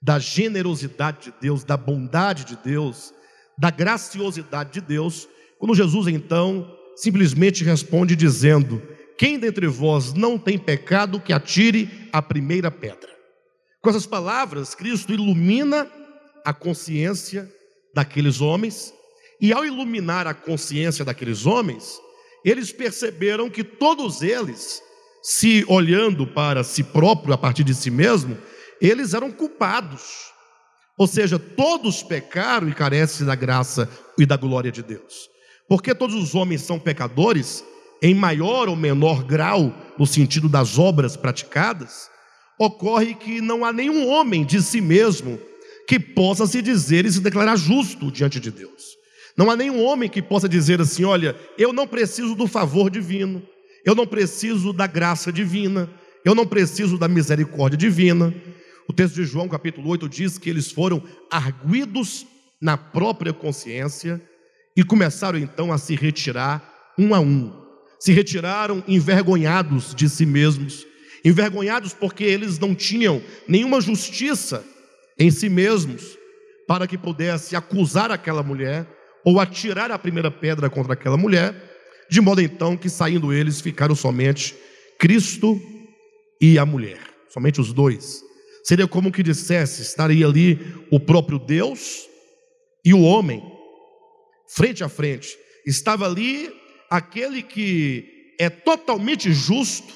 da 0.00 0.18
generosidade 0.18 1.30
de 1.30 1.34
Deus, 1.40 1.64
da 1.64 1.76
bondade 1.76 2.44
de 2.44 2.56
Deus, 2.56 3.12
da 3.58 3.70
graciosidade 3.70 4.72
de 4.72 4.80
Deus, 4.80 5.28
quando 5.58 5.74
Jesus 5.74 6.08
então 6.08 6.70
simplesmente 6.96 7.64
responde 7.64 8.16
dizendo: 8.16 8.82
Quem 9.18 9.38
dentre 9.38 9.66
vós 9.66 10.12
não 10.12 10.38
tem 10.38 10.58
pecado, 10.58 11.20
que 11.20 11.32
atire 11.32 12.08
a 12.12 12.22
primeira 12.22 12.70
pedra. 12.70 13.10
Com 13.80 13.90
essas 13.90 14.06
palavras, 14.06 14.74
Cristo 14.74 15.12
ilumina 15.12 15.90
a 16.44 16.52
consciência 16.52 17.50
daqueles 17.94 18.40
homens 18.40 18.92
e 19.40 19.52
ao 19.52 19.64
iluminar 19.64 20.26
a 20.26 20.34
consciência 20.34 21.04
daqueles 21.04 21.46
homens, 21.46 21.98
eles 22.44 22.72
perceberam 22.72 23.48
que 23.48 23.64
todos 23.64 24.20
eles, 24.22 24.82
se 25.22 25.64
olhando 25.68 26.26
para 26.26 26.64
si 26.64 26.82
próprio 26.82 27.34
a 27.34 27.38
partir 27.38 27.64
de 27.64 27.74
si 27.74 27.90
mesmo, 27.90 28.36
eles 28.80 29.14
eram 29.14 29.30
culpados. 29.30 30.30
Ou 30.96 31.06
seja, 31.06 31.38
todos 31.38 32.02
pecaram 32.02 32.68
e 32.68 32.74
carecem 32.74 33.26
da 33.26 33.34
graça 33.34 33.88
e 34.18 34.26
da 34.26 34.36
glória 34.36 34.70
de 34.70 34.82
Deus. 34.82 35.28
Porque 35.68 35.94
todos 35.94 36.16
os 36.16 36.34
homens 36.34 36.62
são 36.62 36.78
pecadores, 36.78 37.64
em 38.02 38.14
maior 38.14 38.68
ou 38.68 38.76
menor 38.76 39.22
grau, 39.24 39.74
no 39.98 40.06
sentido 40.06 40.48
das 40.48 40.78
obras 40.78 41.16
praticadas, 41.16 42.10
ocorre 42.58 43.14
que 43.14 43.40
não 43.40 43.64
há 43.64 43.72
nenhum 43.72 44.08
homem 44.08 44.44
de 44.44 44.60
si 44.60 44.80
mesmo 44.80 45.40
que 45.86 45.98
possa 45.98 46.46
se 46.46 46.60
dizer 46.60 47.04
e 47.04 47.12
se 47.12 47.20
declarar 47.20 47.56
justo 47.56 48.10
diante 48.10 48.38
de 48.38 48.50
Deus. 48.50 48.96
Não 49.36 49.50
há 49.50 49.56
nenhum 49.56 49.82
homem 49.82 50.08
que 50.08 50.20
possa 50.20 50.48
dizer 50.48 50.80
assim: 50.80 51.04
olha, 51.04 51.34
eu 51.56 51.72
não 51.72 51.86
preciso 51.86 52.34
do 52.34 52.46
favor 52.46 52.90
divino, 52.90 53.42
eu 53.84 53.94
não 53.94 54.06
preciso 54.06 54.72
da 54.72 54.86
graça 54.86 55.32
divina, 55.32 55.88
eu 56.24 56.34
não 56.34 56.46
preciso 56.46 56.98
da 56.98 57.08
misericórdia 57.08 57.76
divina. 57.76 58.34
O 58.88 58.92
texto 58.92 59.14
de 59.14 59.24
João, 59.24 59.48
capítulo 59.48 59.88
8, 59.88 60.08
diz 60.08 60.38
que 60.38 60.50
eles 60.50 60.70
foram 60.70 61.02
arguidos 61.30 62.26
na 62.60 62.76
própria 62.76 63.32
consciência 63.32 64.20
e 64.76 64.84
começaram 64.84 65.38
então 65.38 65.72
a 65.72 65.78
se 65.78 65.94
retirar 65.94 66.92
um 66.98 67.14
a 67.14 67.20
um. 67.20 67.58
Se 67.98 68.12
retiraram 68.12 68.82
envergonhados 68.88 69.94
de 69.94 70.08
si 70.08 70.24
mesmos, 70.24 70.86
envergonhados 71.24 71.92
porque 71.92 72.24
eles 72.24 72.58
não 72.58 72.74
tinham 72.74 73.22
nenhuma 73.46 73.80
justiça 73.80 74.64
em 75.18 75.30
si 75.30 75.48
mesmos 75.48 76.18
para 76.66 76.86
que 76.86 76.96
pudesse 76.96 77.56
acusar 77.56 78.10
aquela 78.10 78.42
mulher 78.42 78.86
ou 79.24 79.38
atirar 79.38 79.90
a 79.90 79.98
primeira 79.98 80.30
pedra 80.30 80.70
contra 80.70 80.94
aquela 80.94 81.16
mulher, 81.16 81.54
de 82.10 82.20
modo 82.20 82.40
então 82.40 82.76
que 82.76 82.90
saindo 82.90 83.32
eles 83.32 83.60
ficaram 83.60 83.94
somente 83.94 84.56
Cristo 84.98 85.60
e 86.40 86.58
a 86.58 86.66
mulher, 86.66 86.98
somente 87.28 87.60
os 87.60 87.72
dois. 87.72 88.22
Seria 88.64 88.88
como 88.88 89.12
que 89.12 89.22
dissesse, 89.22 89.82
estaria 89.82 90.26
ali 90.26 90.58
o 90.90 90.98
próprio 90.98 91.38
Deus 91.38 92.08
e 92.84 92.92
o 92.92 93.02
homem, 93.02 93.42
frente 94.48 94.82
a 94.82 94.88
frente. 94.88 95.38
Estava 95.64 96.06
ali 96.06 96.52
aquele 96.90 97.42
que 97.42 98.34
é 98.38 98.50
totalmente 98.50 99.32
justo 99.32 99.94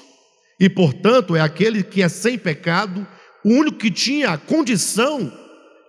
e, 0.59 0.69
portanto, 0.69 1.35
é 1.35 1.41
aquele 1.41 1.83
que 1.83 2.01
é 2.01 2.07
sem 2.07 2.37
pecado, 2.37 3.05
o 3.43 3.49
único 3.49 3.77
que 3.77 3.91
tinha 3.91 4.29
a 4.29 4.37
condição 4.37 5.31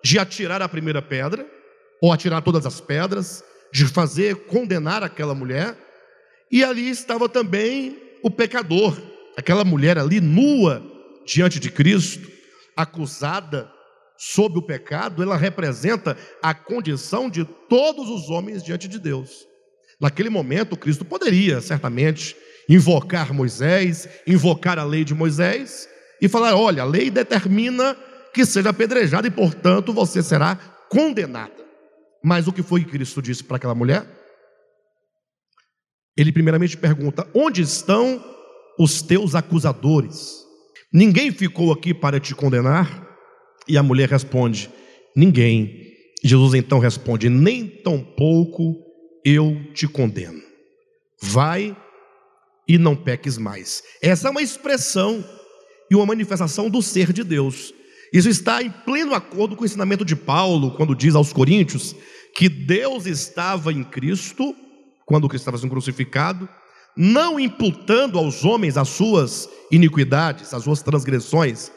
de 0.02 0.18
atirar 0.18 0.60
a 0.60 0.68
primeira 0.68 1.00
pedra, 1.00 1.46
ou 2.02 2.12
atirar 2.12 2.42
todas 2.42 2.66
as 2.66 2.80
pedras, 2.80 3.44
de 3.72 3.86
fazer 3.86 4.46
condenar 4.46 5.02
aquela 5.02 5.34
mulher, 5.34 5.76
e 6.50 6.62
ali 6.64 6.88
estava 6.88 7.28
também 7.28 7.98
o 8.22 8.30
pecador, 8.30 8.96
aquela 9.36 9.64
mulher 9.64 9.98
ali 9.98 10.20
nua 10.20 10.82
diante 11.26 11.58
de 11.58 11.70
Cristo, 11.70 12.30
acusada 12.76 13.70
sob 14.18 14.58
o 14.58 14.62
pecado, 14.62 15.22
ela 15.22 15.36
representa 15.36 16.16
a 16.42 16.54
condição 16.54 17.28
de 17.28 17.44
todos 17.68 18.08
os 18.08 18.30
homens 18.30 18.62
diante 18.62 18.88
de 18.88 18.98
Deus. 18.98 19.46
Naquele 20.00 20.30
momento, 20.30 20.76
Cristo 20.76 21.04
poderia 21.04 21.60
certamente 21.60 22.36
invocar 22.68 23.32
Moisés, 23.32 24.08
invocar 24.26 24.78
a 24.78 24.84
lei 24.84 25.04
de 25.04 25.14
Moisés 25.14 25.88
e 26.20 26.28
falar: 26.28 26.54
olha, 26.54 26.82
a 26.82 26.86
lei 26.86 27.10
determina 27.10 27.96
que 28.32 28.44
seja 28.44 28.70
apedrejada 28.70 29.26
e, 29.26 29.30
portanto, 29.30 29.92
você 29.92 30.22
será 30.22 30.56
condenada. 30.90 31.64
Mas 32.22 32.46
o 32.46 32.52
que 32.52 32.62
foi 32.62 32.84
que 32.84 32.90
Cristo 32.90 33.22
disse 33.22 33.42
para 33.42 33.56
aquela 33.56 33.74
mulher? 33.74 34.04
Ele 36.16 36.32
primeiramente 36.32 36.76
pergunta: 36.76 37.28
Onde 37.34 37.62
estão 37.62 38.24
os 38.78 39.02
teus 39.02 39.34
acusadores? 39.34 40.44
Ninguém 40.92 41.30
ficou 41.30 41.72
aqui 41.72 41.92
para 41.92 42.18
te 42.18 42.34
condenar? 42.34 43.06
E 43.68 43.76
a 43.76 43.82
mulher 43.82 44.08
responde: 44.08 44.70
Ninguém. 45.14 45.84
Jesus 46.24 46.54
então 46.54 46.78
responde: 46.78 47.28
Nem 47.28 47.66
tampouco 47.66 48.76
eu 49.24 49.72
te 49.74 49.86
condeno. 49.86 50.40
Vai 51.20 51.76
e 52.66 52.78
não 52.78 52.96
peques 52.96 53.38
mais. 53.38 53.82
Essa 54.02 54.28
é 54.28 54.30
uma 54.30 54.42
expressão 54.42 55.24
e 55.90 55.94
uma 55.94 56.06
manifestação 56.06 56.68
do 56.68 56.82
ser 56.82 57.12
de 57.12 57.22
Deus. 57.22 57.72
Isso 58.12 58.28
está 58.28 58.62
em 58.62 58.70
pleno 58.70 59.14
acordo 59.14 59.56
com 59.56 59.62
o 59.62 59.66
ensinamento 59.66 60.04
de 60.04 60.16
Paulo, 60.16 60.72
quando 60.72 60.94
diz 60.94 61.14
aos 61.14 61.32
Coríntios 61.32 61.94
que 62.34 62.48
Deus 62.48 63.06
estava 63.06 63.72
em 63.72 63.82
Cristo, 63.82 64.54
quando 65.06 65.28
Cristo 65.28 65.44
estava 65.44 65.56
sendo 65.56 65.70
crucificado, 65.70 66.48
não 66.96 67.38
imputando 67.38 68.18
aos 68.18 68.44
homens 68.44 68.76
as 68.76 68.88
suas 68.88 69.48
iniquidades, 69.70 70.52
as 70.52 70.64
suas 70.64 70.82
transgressões, 70.82 71.70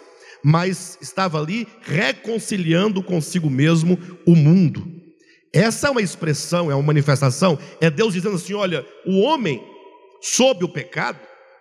mas 0.44 0.98
estava 1.00 1.40
ali 1.40 1.68
reconciliando 1.82 3.04
consigo 3.04 3.50
mesmo 3.50 3.98
o 4.26 4.36
mundo. 4.36 4.86
Essa 5.54 5.88
é 5.88 5.92
uma 5.92 6.02
expressão, 6.02 6.72
é 6.72 6.76
uma 6.76 6.84
manifestação, 6.84 7.58
é 7.80 7.90
Deus 7.90 8.14
dizendo 8.14 8.36
assim: 8.36 8.54
olha, 8.54 8.86
o 9.06 9.20
homem 9.20 9.64
sob 10.22 10.64
o 10.66 10.70
pecado, 10.70 11.20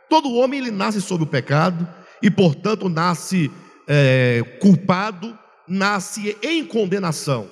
todo 0.08 0.34
homem 0.34 0.60
ele 0.60 0.70
nasce 0.70 1.00
sob 1.00 1.24
o 1.24 1.26
pecado 1.26 1.86
e, 2.22 2.30
portanto, 2.30 2.88
nasce 2.88 3.50
é, 3.86 4.42
culpado, 4.60 5.36
nasce 5.66 6.36
em 6.42 6.64
condenação. 6.64 7.50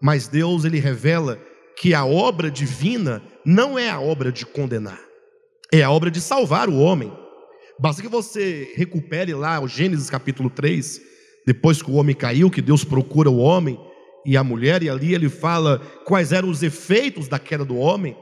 Mas 0.00 0.28
Deus 0.28 0.64
ele 0.64 0.78
revela 0.78 1.38
que 1.78 1.94
a 1.94 2.04
obra 2.04 2.50
divina 2.50 3.22
não 3.44 3.78
é 3.78 3.88
a 3.88 4.00
obra 4.00 4.32
de 4.32 4.44
condenar, 4.44 5.00
é 5.72 5.82
a 5.82 5.90
obra 5.90 6.10
de 6.10 6.20
salvar 6.20 6.68
o 6.68 6.78
homem. 6.78 7.12
Basta 7.78 8.02
que 8.02 8.08
você 8.08 8.72
recupere 8.74 9.32
lá 9.32 9.60
o 9.60 9.68
Gênesis 9.68 10.10
capítulo 10.10 10.50
3, 10.50 11.00
depois 11.46 11.80
que 11.80 11.90
o 11.90 11.94
homem 11.94 12.16
caiu, 12.16 12.50
que 12.50 12.60
Deus 12.60 12.84
procura 12.84 13.30
o 13.30 13.38
homem 13.38 13.78
e 14.26 14.36
a 14.36 14.42
mulher, 14.42 14.82
e 14.82 14.90
ali 14.90 15.14
ele 15.14 15.28
fala 15.28 15.78
quais 16.04 16.32
eram 16.32 16.50
os 16.50 16.64
efeitos 16.64 17.28
da 17.28 17.38
queda 17.38 17.64
do 17.64 17.76
homem, 17.76 18.16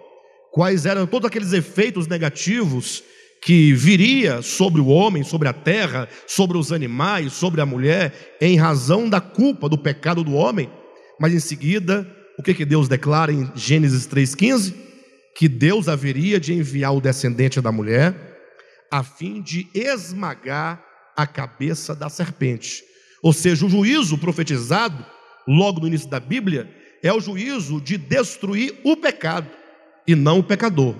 quais 0.52 0.84
eram 0.84 1.06
todos 1.06 1.26
aqueles 1.26 1.54
efeitos 1.54 2.06
negativos 2.06 3.02
que 3.42 3.72
viria 3.72 4.42
sobre 4.42 4.80
o 4.80 4.88
homem, 4.88 5.22
sobre 5.22 5.48
a 5.48 5.52
terra, 5.52 6.08
sobre 6.26 6.58
os 6.58 6.72
animais, 6.72 7.32
sobre 7.32 7.60
a 7.60 7.66
mulher, 7.66 8.36
em 8.40 8.56
razão 8.56 9.08
da 9.08 9.20
culpa, 9.20 9.68
do 9.68 9.78
pecado 9.78 10.22
do 10.22 10.34
homem. 10.34 10.70
Mas 11.18 11.32
em 11.32 11.40
seguida, 11.40 12.06
o 12.38 12.42
que, 12.42 12.54
que 12.54 12.64
Deus 12.64 12.88
declara 12.88 13.32
em 13.32 13.50
Gênesis 13.54 14.06
3,15? 14.06 14.86
que 15.36 15.48
Deus 15.48 15.86
haveria 15.86 16.40
de 16.40 16.54
enviar 16.54 16.96
o 16.96 17.00
descendente 17.00 17.60
da 17.60 17.70
mulher 17.70 18.14
a 18.90 19.04
fim 19.04 19.42
de 19.42 19.68
esmagar 19.74 20.82
a 21.14 21.26
cabeça 21.26 21.94
da 21.94 22.08
serpente. 22.08 22.82
Ou 23.22 23.32
seja, 23.32 23.66
o 23.66 23.68
juízo 23.68 24.16
profetizado, 24.16 25.04
logo 25.46 25.80
no 25.80 25.88
início 25.88 26.08
da 26.08 26.18
Bíblia, 26.18 26.74
é 27.02 27.12
o 27.12 27.20
juízo 27.20 27.80
de 27.80 27.98
destruir 27.98 28.80
o 28.82 28.96
pecado 28.96 29.50
e 30.06 30.14
não 30.14 30.38
o 30.38 30.44
pecador. 30.44 30.96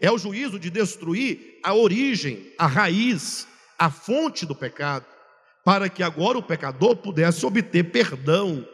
É 0.00 0.10
o 0.10 0.18
juízo 0.18 0.58
de 0.58 0.68
destruir 0.68 1.58
a 1.62 1.72
origem, 1.72 2.52
a 2.58 2.66
raiz, 2.66 3.46
a 3.78 3.90
fonte 3.90 4.44
do 4.44 4.54
pecado, 4.54 5.06
para 5.64 5.88
que 5.88 6.02
agora 6.02 6.36
o 6.36 6.42
pecador 6.42 6.96
pudesse 6.96 7.46
obter 7.46 7.84
perdão. 7.84 8.66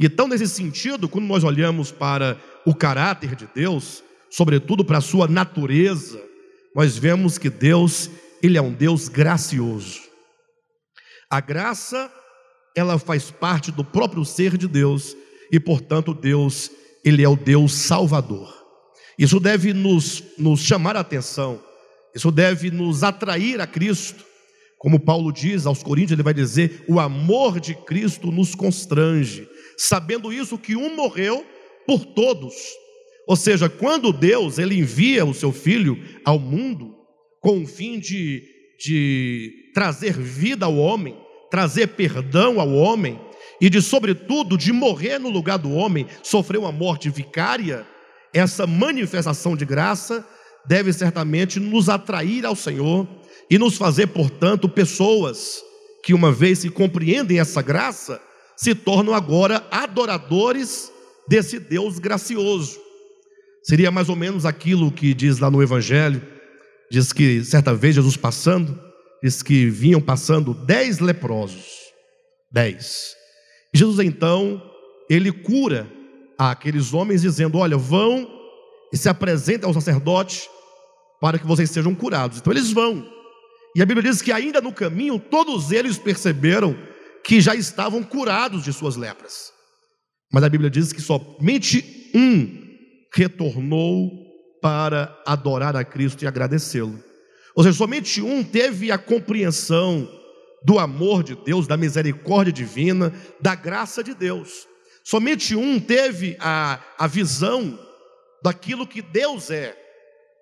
Então, 0.00 0.28
nesse 0.28 0.48
sentido, 0.48 1.08
quando 1.08 1.26
nós 1.26 1.42
olhamos 1.42 1.90
para 1.90 2.40
o 2.64 2.74
caráter 2.74 3.34
de 3.34 3.48
Deus, 3.52 4.02
sobretudo 4.30 4.84
para 4.84 4.98
a 4.98 5.02
sua 5.02 5.26
natureza, 5.26 6.22
nós 6.74 6.96
vemos 6.96 7.38
que 7.38 7.50
Deus, 7.50 8.10
ele 8.42 8.56
é 8.56 8.62
um 8.62 8.72
Deus 8.72 9.08
gracioso. 9.08 10.00
A 11.28 11.40
graça, 11.40 12.10
ela 12.76 12.98
faz 12.98 13.30
parte 13.30 13.72
do 13.72 13.84
próprio 13.84 14.24
ser 14.24 14.56
de 14.56 14.68
Deus 14.68 15.16
e, 15.50 15.58
portanto, 15.58 16.14
Deus, 16.14 16.70
ele 17.04 17.22
é 17.22 17.28
o 17.28 17.36
Deus 17.36 17.72
salvador. 17.72 18.54
Isso 19.18 19.40
deve 19.40 19.72
nos, 19.72 20.22
nos 20.38 20.60
chamar 20.60 20.96
a 20.96 21.00
atenção, 21.00 21.60
isso 22.14 22.30
deve 22.30 22.70
nos 22.70 23.02
atrair 23.02 23.60
a 23.60 23.66
Cristo. 23.66 24.24
Como 24.78 25.00
Paulo 25.00 25.32
diz 25.32 25.66
aos 25.66 25.82
Coríntios, 25.82 26.12
ele 26.12 26.22
vai 26.22 26.32
dizer: 26.32 26.84
o 26.86 27.00
amor 27.00 27.58
de 27.58 27.74
Cristo 27.74 28.30
nos 28.30 28.54
constrange, 28.54 29.48
sabendo 29.78 30.32
isso 30.32 30.58
que 30.58 30.74
um 30.74 30.94
morreu 30.94 31.46
por 31.86 32.04
todos. 32.04 32.54
Ou 33.26 33.36
seja, 33.36 33.68
quando 33.68 34.12
Deus 34.12 34.58
ele 34.58 34.76
envia 34.76 35.24
o 35.24 35.32
seu 35.32 35.52
filho 35.52 36.02
ao 36.24 36.38
mundo 36.38 36.96
com 37.40 37.62
o 37.62 37.66
fim 37.66 37.98
de, 38.00 38.42
de 38.78 39.70
trazer 39.72 40.18
vida 40.18 40.66
ao 40.66 40.76
homem, 40.76 41.16
trazer 41.50 41.88
perdão 41.88 42.60
ao 42.60 42.72
homem 42.72 43.20
e 43.60 43.70
de 43.70 43.80
sobretudo 43.80 44.58
de 44.58 44.72
morrer 44.72 45.18
no 45.18 45.30
lugar 45.30 45.58
do 45.58 45.72
homem, 45.72 46.06
sofrer 46.22 46.58
uma 46.58 46.72
morte 46.72 47.08
vicária, 47.08 47.86
essa 48.32 48.66
manifestação 48.66 49.56
de 49.56 49.64
graça 49.64 50.26
deve 50.66 50.92
certamente 50.92 51.58
nos 51.58 51.88
atrair 51.88 52.44
ao 52.44 52.54
Senhor 52.54 53.06
e 53.50 53.58
nos 53.58 53.76
fazer, 53.76 54.08
portanto, 54.08 54.68
pessoas 54.68 55.62
que, 56.02 56.12
uma 56.12 56.30
vez 56.30 56.62
que 56.62 56.70
compreendem 56.70 57.40
essa 57.40 57.62
graça, 57.62 58.20
se 58.58 58.74
tornam 58.74 59.14
agora 59.14 59.64
adoradores 59.70 60.92
desse 61.28 61.60
Deus 61.60 62.00
gracioso. 62.00 62.76
Seria 63.62 63.90
mais 63.90 64.08
ou 64.08 64.16
menos 64.16 64.44
aquilo 64.44 64.90
que 64.90 65.14
diz 65.14 65.38
lá 65.38 65.48
no 65.48 65.62
Evangelho: 65.62 66.20
diz 66.90 67.12
que 67.12 67.44
certa 67.44 67.72
vez 67.72 67.94
Jesus 67.94 68.16
passando, 68.16 68.78
diz 69.22 69.42
que 69.42 69.70
vinham 69.70 70.00
passando 70.00 70.52
dez 70.52 70.98
leprosos. 70.98 71.78
Dez. 72.50 73.14
Jesus 73.72 74.04
então, 74.04 74.60
ele 75.08 75.30
cura 75.30 75.88
aqueles 76.36 76.92
homens, 76.92 77.22
dizendo: 77.22 77.58
Olha, 77.58 77.76
vão 77.76 78.28
e 78.92 78.96
se 78.96 79.08
apresentem 79.08 79.68
ao 79.68 79.74
sacerdote 79.74 80.48
para 81.20 81.38
que 81.38 81.46
vocês 81.46 81.70
sejam 81.70 81.94
curados. 81.94 82.38
Então 82.38 82.52
eles 82.52 82.72
vão. 82.72 83.06
E 83.76 83.82
a 83.82 83.86
Bíblia 83.86 84.10
diz 84.10 84.20
que 84.20 84.32
ainda 84.32 84.60
no 84.60 84.72
caminho, 84.72 85.20
todos 85.20 85.70
eles 85.70 85.96
perceberam 85.96 86.76
que 87.28 87.42
já 87.42 87.54
estavam 87.54 88.02
curados 88.02 88.64
de 88.64 88.72
suas 88.72 88.96
lepras. 88.96 89.52
Mas 90.32 90.42
a 90.42 90.48
Bíblia 90.48 90.70
diz 90.70 90.94
que 90.94 91.02
somente 91.02 92.10
um 92.14 92.66
retornou 93.14 94.10
para 94.62 95.14
adorar 95.26 95.76
a 95.76 95.84
Cristo 95.84 96.24
e 96.24 96.26
agradecê-lo. 96.26 96.98
Ou 97.54 97.62
seja, 97.62 97.76
somente 97.76 98.22
um 98.22 98.42
teve 98.42 98.90
a 98.90 98.96
compreensão 98.96 100.08
do 100.64 100.78
amor 100.78 101.22
de 101.22 101.36
Deus, 101.36 101.66
da 101.66 101.76
misericórdia 101.76 102.50
divina, 102.50 103.12
da 103.38 103.54
graça 103.54 104.02
de 104.02 104.14
Deus. 104.14 104.66
Somente 105.04 105.54
um 105.54 105.78
teve 105.78 106.34
a, 106.40 106.80
a 106.98 107.06
visão 107.06 107.78
daquilo 108.42 108.86
que 108.86 109.02
Deus 109.02 109.50
é. 109.50 109.76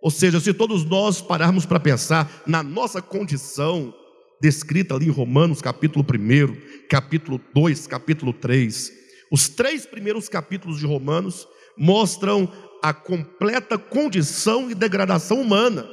Ou 0.01 0.11
seja, 0.13 0.39
se 0.39 0.55
todos 0.55 0.85
nós 0.85 1.21
pararmos 1.21 1.67
para 1.67 1.81
pensar 1.81 2.31
na 2.47 2.63
nossa 2.63 3.03
condição, 3.03 3.93
descrita 4.41 4.95
ali 4.95 5.07
em 5.07 5.11
Romanos, 5.11 5.61
capítulo 5.61 6.05
1, 6.05 6.76
capítulo 6.89 7.41
2, 7.55 7.87
capítulo 7.87 8.33
3, 8.33 8.93
os 9.31 9.49
três 9.49 9.87
primeiros 9.87 10.29
capítulos 10.29 10.79
de 10.79 10.87
Romanos 10.87 11.47
mostram 11.77 12.51
a 12.83 12.93
completa 12.95 13.77
condição 13.77 14.71
e 14.71 14.75
degradação 14.75 15.41
humana, 15.41 15.89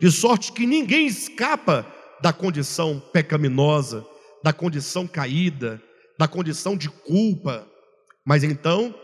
de 0.00 0.10
sorte 0.10 0.52
que 0.52 0.66
ninguém 0.66 1.06
escapa 1.06 1.86
da 2.20 2.32
condição 2.32 3.02
pecaminosa, 3.12 4.04
da 4.42 4.52
condição 4.52 5.06
caída, 5.06 5.82
da 6.18 6.26
condição 6.26 6.76
de 6.76 6.88
culpa. 6.88 7.66
Mas 8.24 8.42
então, 8.42 8.94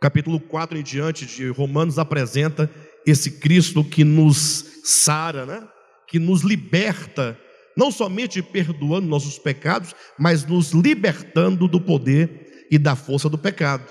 capítulo 0.00 0.40
4 0.40 0.78
em 0.78 0.82
diante 0.82 1.26
de 1.26 1.48
Romanos 1.48 1.98
apresenta 1.98 2.70
esse 3.06 3.32
Cristo 3.32 3.84
que 3.84 4.04
nos 4.04 4.80
sara, 4.84 5.44
né? 5.44 5.68
que 6.06 6.18
nos 6.18 6.42
liberta, 6.42 7.38
não 7.76 7.90
somente 7.90 8.42
perdoando 8.42 9.06
nossos 9.06 9.38
pecados, 9.38 9.94
mas 10.18 10.44
nos 10.44 10.72
libertando 10.72 11.66
do 11.66 11.80
poder 11.80 12.66
e 12.70 12.78
da 12.78 12.94
força 12.96 13.28
do 13.28 13.38
pecado. 13.38 13.84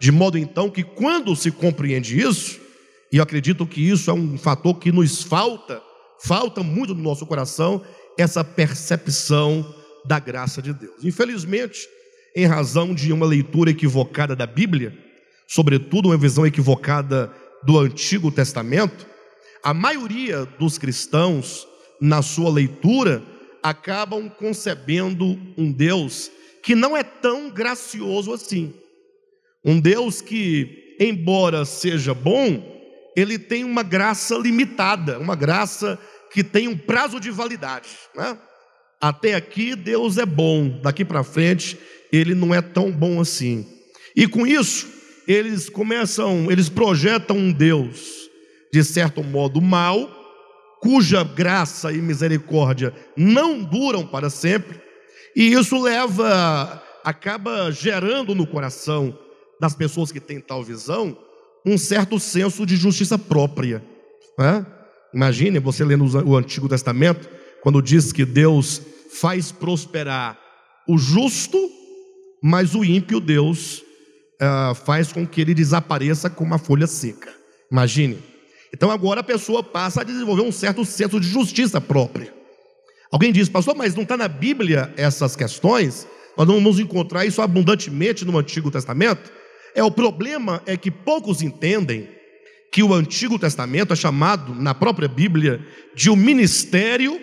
De 0.00 0.10
modo 0.10 0.36
então 0.36 0.68
que 0.68 0.82
quando 0.82 1.34
se 1.36 1.50
compreende 1.50 2.20
isso, 2.20 2.60
e 3.12 3.18
eu 3.18 3.22
acredito 3.22 3.66
que 3.66 3.80
isso 3.80 4.10
é 4.10 4.14
um 4.14 4.38
fator 4.38 4.78
que 4.78 4.90
nos 4.90 5.22
falta, 5.22 5.82
falta 6.22 6.62
muito 6.62 6.94
no 6.94 7.02
nosso 7.02 7.26
coração, 7.26 7.82
essa 8.18 8.42
percepção 8.42 9.74
da 10.04 10.18
graça 10.18 10.60
de 10.60 10.72
Deus. 10.72 11.04
Infelizmente, 11.04 11.86
em 12.34 12.46
razão 12.46 12.94
de 12.94 13.12
uma 13.12 13.26
leitura 13.26 13.70
equivocada 13.70 14.34
da 14.34 14.46
Bíblia, 14.46 14.96
sobretudo 15.46 16.08
uma 16.08 16.16
visão 16.16 16.46
equivocada 16.46 17.30
do 17.62 17.78
Antigo 17.78 18.30
Testamento, 18.30 19.06
a 19.62 19.72
maioria 19.72 20.44
dos 20.58 20.78
cristãos, 20.78 21.66
na 22.02 22.20
sua 22.20 22.50
leitura, 22.50 23.22
acabam 23.62 24.28
concebendo 24.28 25.38
um 25.56 25.70
Deus 25.70 26.32
que 26.60 26.74
não 26.74 26.96
é 26.96 27.04
tão 27.04 27.48
gracioso 27.48 28.32
assim. 28.32 28.74
Um 29.64 29.78
Deus 29.78 30.20
que, 30.20 30.96
embora 30.98 31.64
seja 31.64 32.12
bom, 32.12 32.60
ele 33.16 33.38
tem 33.38 33.62
uma 33.62 33.84
graça 33.84 34.34
limitada, 34.34 35.16
uma 35.20 35.36
graça 35.36 35.96
que 36.32 36.42
tem 36.42 36.66
um 36.66 36.76
prazo 36.76 37.20
de 37.20 37.30
validade. 37.30 37.90
Né? 38.16 38.36
Até 39.00 39.34
aqui 39.34 39.76
Deus 39.76 40.18
é 40.18 40.26
bom, 40.26 40.80
daqui 40.82 41.04
para 41.04 41.22
frente 41.22 41.78
ele 42.12 42.34
não 42.34 42.52
é 42.52 42.60
tão 42.60 42.90
bom 42.90 43.20
assim. 43.20 43.64
E 44.16 44.26
com 44.26 44.44
isso, 44.44 44.88
eles 45.28 45.68
começam, 45.68 46.50
eles 46.50 46.68
projetam 46.68 47.36
um 47.36 47.52
Deus, 47.52 48.28
de 48.72 48.82
certo 48.82 49.22
modo, 49.22 49.60
mal, 49.60 50.21
cuja 50.82 51.22
graça 51.22 51.92
e 51.92 52.02
misericórdia 52.02 52.92
não 53.16 53.62
duram 53.62 54.04
para 54.04 54.28
sempre, 54.28 54.80
e 55.36 55.52
isso 55.52 55.80
leva, 55.80 56.82
acaba 57.04 57.70
gerando 57.70 58.34
no 58.34 58.44
coração 58.44 59.16
das 59.60 59.76
pessoas 59.76 60.10
que 60.10 60.18
têm 60.18 60.40
tal 60.40 60.64
visão 60.64 61.16
um 61.64 61.78
certo 61.78 62.18
senso 62.18 62.66
de 62.66 62.74
justiça 62.74 63.16
própria. 63.16 63.80
Né? 64.36 64.66
Imagine 65.14 65.60
você 65.60 65.84
lendo 65.84 66.04
o 66.26 66.36
Antigo 66.36 66.68
Testamento, 66.68 67.28
quando 67.62 67.80
diz 67.80 68.12
que 68.12 68.24
Deus 68.24 68.82
faz 69.12 69.52
prosperar 69.52 70.36
o 70.88 70.98
justo, 70.98 71.58
mas 72.42 72.74
o 72.74 72.84
ímpio 72.84 73.20
Deus 73.20 73.84
uh, 74.42 74.74
faz 74.74 75.12
com 75.12 75.24
que 75.24 75.40
ele 75.40 75.54
desapareça 75.54 76.28
como 76.28 76.50
uma 76.50 76.58
folha 76.58 76.88
seca. 76.88 77.32
Imagine. 77.70 78.31
Então 78.74 78.90
agora 78.90 79.20
a 79.20 79.24
pessoa 79.24 79.62
passa 79.62 80.00
a 80.00 80.04
desenvolver 80.04 80.42
um 80.42 80.52
certo 80.52 80.84
senso 80.84 81.20
de 81.20 81.28
justiça 81.28 81.80
própria. 81.80 82.32
Alguém 83.10 83.32
diz, 83.32 83.48
pastor, 83.48 83.76
mas 83.76 83.94
não 83.94 84.04
está 84.04 84.16
na 84.16 84.28
Bíblia 84.28 84.92
essas 84.96 85.36
questões? 85.36 86.06
Nós 86.36 86.48
não 86.48 86.54
vamos 86.54 86.78
encontrar 86.78 87.26
isso 87.26 87.42
abundantemente 87.42 88.24
no 88.24 88.38
Antigo 88.38 88.70
Testamento? 88.70 89.30
É 89.74 89.84
o 89.84 89.90
problema 89.90 90.62
é 90.64 90.76
que 90.76 90.90
poucos 90.90 91.42
entendem 91.42 92.08
que 92.72 92.82
o 92.82 92.94
Antigo 92.94 93.38
Testamento 93.38 93.92
é 93.92 93.96
chamado 93.96 94.54
na 94.54 94.74
própria 94.74 95.08
Bíblia 95.08 95.60
de 95.94 96.08
o 96.08 96.16
ministério 96.16 97.20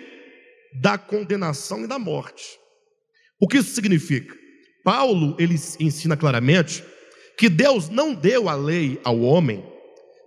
da 0.72 0.96
condenação 0.96 1.82
e 1.82 1.88
da 1.88 1.98
morte. 1.98 2.44
O 3.40 3.48
que 3.48 3.58
isso 3.58 3.74
significa? 3.74 4.36
Paulo 4.84 5.34
ele 5.40 5.54
ensina 5.80 6.16
claramente 6.16 6.84
que 7.36 7.48
Deus 7.48 7.88
não 7.88 8.14
deu 8.14 8.48
a 8.48 8.54
lei 8.54 9.00
ao 9.02 9.20
homem 9.20 9.64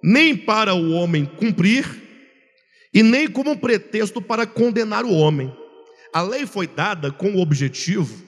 nem 0.03 0.35
para 0.35 0.73
o 0.73 0.91
homem 0.91 1.25
cumprir 1.25 1.85
e 2.93 3.01
nem 3.01 3.27
como 3.27 3.51
um 3.51 3.57
pretexto 3.57 4.21
para 4.21 4.45
condenar 4.45 5.05
o 5.05 5.13
homem. 5.13 5.55
A 6.13 6.21
lei 6.21 6.45
foi 6.45 6.67
dada 6.67 7.11
com 7.11 7.33
o 7.33 7.41
objetivo 7.41 8.21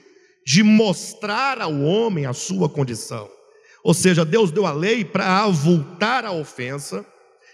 de 0.44 0.62
mostrar 0.62 1.60
ao 1.60 1.80
homem 1.82 2.24
a 2.24 2.32
sua 2.32 2.68
condição. 2.68 3.28
Ou 3.84 3.92
seja, 3.94 4.24
Deus 4.24 4.50
deu 4.50 4.64
a 4.66 4.72
lei 4.72 5.04
para 5.04 5.42
avultar 5.42 6.24
a 6.24 6.32
ofensa 6.32 7.06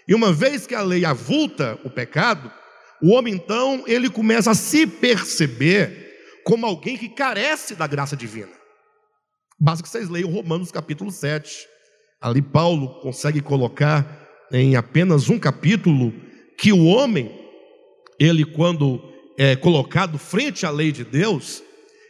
E 0.07 0.13
uma 0.15 0.33
vez 0.33 0.65
que 0.67 0.75
a 0.75 0.81
lei 0.81 1.05
avulta 1.05 1.79
o 1.83 1.89
pecado, 1.89 2.51
o 3.01 3.11
homem 3.11 3.35
então, 3.35 3.83
ele 3.87 4.09
começa 4.09 4.51
a 4.51 4.55
se 4.55 4.85
perceber 4.85 6.41
como 6.43 6.65
alguém 6.65 6.97
que 6.97 7.07
carece 7.07 7.75
da 7.75 7.87
graça 7.87 8.15
divina. 8.15 8.51
Basta 9.59 9.83
que 9.83 9.89
vocês 9.89 10.09
leiam 10.09 10.29
Romanos 10.29 10.71
capítulo 10.71 11.09
7. 11.11 11.72
Ali 12.23 12.41
Paulo 12.41 12.87
consegue 13.01 13.41
colocar 13.41 14.47
em 14.49 14.77
apenas 14.77 15.29
um 15.29 15.37
capítulo 15.37 16.13
que 16.57 16.71
o 16.71 16.85
homem, 16.85 17.29
ele 18.17 18.45
quando 18.45 19.03
é 19.37 19.57
colocado 19.57 20.17
frente 20.17 20.65
à 20.65 20.69
lei 20.69 20.93
de 20.93 21.03
Deus, 21.03 21.61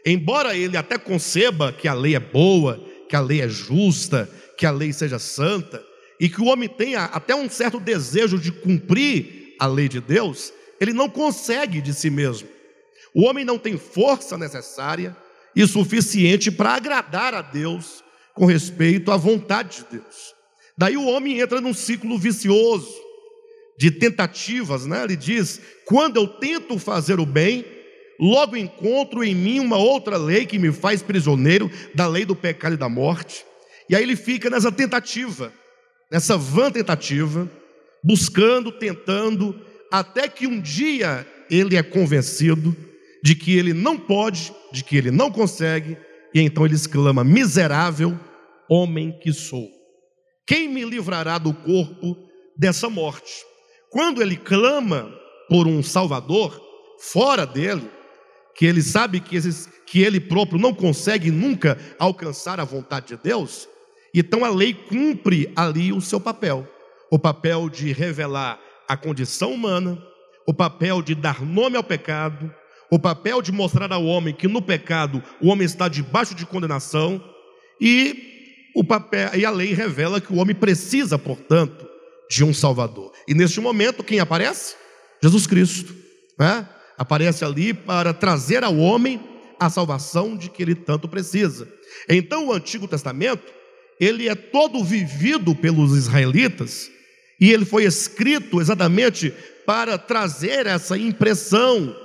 embora 0.06 0.56
ele 0.56 0.78
até 0.78 0.99
conceba 0.99 1.73
que 1.73 1.88
a 1.88 1.95
lei 1.95 2.13
é 2.13 2.19
boa, 2.19 2.80
que 3.10 3.15
a 3.15 3.19
lei 3.19 3.41
é 3.41 3.49
justa, 3.49 4.30
que 4.56 4.67
a 4.67 4.71
lei 4.71 4.93
seja 4.93 5.17
santa, 5.17 5.84
e 6.19 6.30
que 6.30 6.39
o 6.39 6.45
homem 6.45 6.69
tenha 6.69 7.06
até 7.06 7.34
um 7.34 7.49
certo 7.49 7.80
desejo 7.80 8.38
de 8.38 8.52
cumprir 8.52 9.56
a 9.60 9.65
lei 9.65 9.89
de 9.89 9.99
Deus, 9.99 10.54
ele 10.80 10.93
não 10.93 11.10
consegue 11.10 11.82
de 11.82 11.91
si 11.91 12.12
mesmo. 12.12 12.47
O 13.15 13.23
homem 13.23 13.43
não 13.43 13.58
tem 13.58 13.80
força 13.80 14.38
necessária 14.38 15.17
e 15.56 15.65
suficiente 15.65 16.52
para 16.52 16.76
agradar 16.76 17.34
a 17.34 17.41
Deus 17.41 18.02
com 18.33 18.45
respeito 18.45 19.11
à 19.11 19.17
vontade 19.17 19.77
de 19.77 19.97
Deus. 19.97 20.33
Daí 20.77 20.97
o 20.97 21.05
homem 21.05 21.39
entra 21.39 21.61
num 21.61 21.73
ciclo 21.73 22.17
vicioso 22.17 22.93
de 23.77 23.91
tentativas, 23.91 24.85
né? 24.85 25.03
Ele 25.03 25.15
diz: 25.15 25.61
quando 25.85 26.17
eu 26.17 26.27
tento 26.27 26.79
fazer 26.79 27.19
o 27.19 27.25
bem, 27.25 27.65
logo 28.19 28.57
encontro 28.57 29.23
em 29.23 29.35
mim 29.35 29.59
uma 29.59 29.77
outra 29.77 30.17
lei 30.17 30.45
que 30.45 30.59
me 30.59 30.71
faz 30.71 31.01
prisioneiro 31.01 31.69
da 31.93 32.07
lei 32.07 32.25
do 32.25 32.35
pecado 32.35 32.73
e 32.73 32.77
da 32.77 32.89
morte. 32.89 33.45
E 33.89 33.95
aí 33.95 34.03
ele 34.03 34.15
fica 34.15 34.49
nessa 34.49 34.71
tentativa, 34.71 35.53
nessa 36.09 36.37
vã 36.37 36.71
tentativa, 36.71 37.49
buscando, 38.03 38.71
tentando, 38.71 39.59
até 39.91 40.27
que 40.27 40.47
um 40.47 40.59
dia 40.59 41.27
ele 41.49 41.75
é 41.75 41.83
convencido 41.83 42.75
de 43.21 43.35
que 43.35 43.57
ele 43.57 43.73
não 43.73 43.97
pode, 43.97 44.53
de 44.71 44.83
que 44.83 44.97
ele 44.97 45.11
não 45.11 45.31
consegue, 45.31 45.97
e 46.33 46.41
então 46.41 46.65
ele 46.65 46.75
exclama: 46.75 47.23
Miserável 47.23 48.17
homem 48.69 49.17
que 49.19 49.31
sou, 49.31 49.69
quem 50.45 50.67
me 50.67 50.83
livrará 50.83 51.37
do 51.37 51.53
corpo 51.53 52.17
dessa 52.57 52.89
morte? 52.89 53.33
Quando 53.89 54.21
ele 54.21 54.35
clama 54.35 55.13
por 55.47 55.67
um 55.67 55.83
Salvador 55.83 56.59
fora 56.99 57.45
dele, 57.45 57.89
que 58.55 58.65
ele 58.65 58.81
sabe 58.81 59.19
que, 59.19 59.35
esses, 59.35 59.67
que 59.85 60.01
ele 60.01 60.19
próprio 60.19 60.59
não 60.59 60.73
consegue 60.73 61.29
nunca 61.29 61.77
alcançar 61.99 62.59
a 62.59 62.65
vontade 62.65 63.07
de 63.07 63.17
Deus, 63.17 63.67
então 64.13 64.43
a 64.43 64.49
lei 64.49 64.73
cumpre 64.73 65.51
ali 65.55 65.91
o 65.91 66.01
seu 66.01 66.19
papel 66.19 66.67
o 67.13 67.19
papel 67.19 67.69
de 67.69 67.93
revelar 67.93 68.59
a 68.87 68.97
condição 68.97 69.53
humana, 69.53 70.03
o 70.47 70.53
papel 70.53 70.99
de 70.99 71.13
dar 71.13 71.45
nome 71.45 71.77
ao 71.77 71.83
pecado, 71.83 72.51
o 72.93 72.99
papel 72.99 73.41
de 73.41 73.51
mostrar 73.51 73.91
ao 73.91 74.06
homem 74.06 74.36
que 74.36 74.47
no 74.47 74.62
pecado 74.62 75.23
o 75.41 75.47
homem 75.47 75.65
está 75.65 75.88
debaixo 75.88 76.36
de 76.36 76.45
condenação 76.45 77.19
e 77.82 78.69
o 78.75 78.84
papel 78.84 79.32
e 79.34 79.43
a 79.43 79.49
lei 79.49 79.73
revela 79.73 80.21
que 80.21 80.32
o 80.32 80.36
homem 80.36 80.56
precisa, 80.56 81.17
portanto, 81.17 81.88
de 82.29 82.43
um 82.43 82.53
Salvador. 82.53 83.12
E 83.27 83.34
neste 83.34 83.60
momento 83.60 84.03
quem 84.03 84.19
aparece? 84.19 84.75
Jesus 85.23 85.47
Cristo, 85.47 85.91
né? 86.38 86.69
aparece 86.95 87.43
ali 87.43 87.73
para 87.73 88.13
trazer 88.13 88.63
ao 88.63 88.77
homem 88.77 89.19
a 89.60 89.71
salvação 89.71 90.38
de 90.38 90.47
que 90.47 90.62
ele 90.62 90.75
tanto 90.75 91.08
precisa. 91.08 91.67
Então 92.08 92.49
o 92.49 92.53
Antigo 92.53 92.88
Testamento 92.88 93.51
ele 93.99 94.29
é 94.29 94.36
todo 94.36 94.84
vivido 94.84 95.56
pelos 95.56 95.97
israelitas 95.97 96.91
e 97.41 97.51
ele 97.51 97.65
foi 97.65 97.86
escrito 97.86 98.62
exatamente 98.62 99.34
para 99.65 99.97
trazer 99.97 100.67
essa 100.67 100.95
impressão 100.95 102.02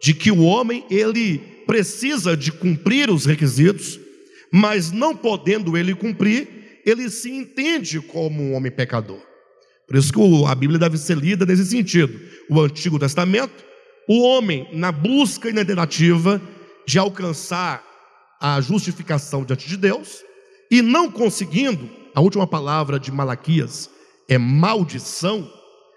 de 0.00 0.14
que 0.14 0.30
o 0.30 0.42
homem 0.42 0.84
ele 0.90 1.38
precisa 1.66 2.36
de 2.36 2.52
cumprir 2.52 3.10
os 3.10 3.24
requisitos, 3.24 3.98
mas 4.52 4.92
não 4.92 5.16
podendo 5.16 5.76
ele 5.76 5.94
cumprir, 5.94 6.80
ele 6.84 7.10
se 7.10 7.30
entende 7.30 8.00
como 8.00 8.42
um 8.42 8.54
homem 8.54 8.70
pecador. 8.70 9.20
Por 9.86 9.96
isso 9.96 10.12
que 10.12 10.20
a 10.46 10.54
Bíblia 10.54 10.78
deve 10.78 10.96
ser 10.98 11.16
lida 11.16 11.44
nesse 11.44 11.66
sentido. 11.66 12.18
O 12.48 12.60
Antigo 12.60 12.98
Testamento, 12.98 13.64
o 14.08 14.22
homem 14.22 14.68
na 14.72 14.90
busca 14.90 15.48
e 15.48 15.52
na 15.52 15.64
tentativa 15.64 16.40
de 16.86 16.98
alcançar 16.98 17.84
a 18.40 18.60
justificação 18.60 19.44
diante 19.44 19.68
de 19.68 19.76
Deus 19.76 20.24
e 20.70 20.82
não 20.82 21.10
conseguindo, 21.10 21.88
a 22.14 22.20
última 22.20 22.46
palavra 22.46 22.98
de 22.98 23.12
Malaquias 23.12 23.90
é 24.28 24.38
maldição, 24.38 25.50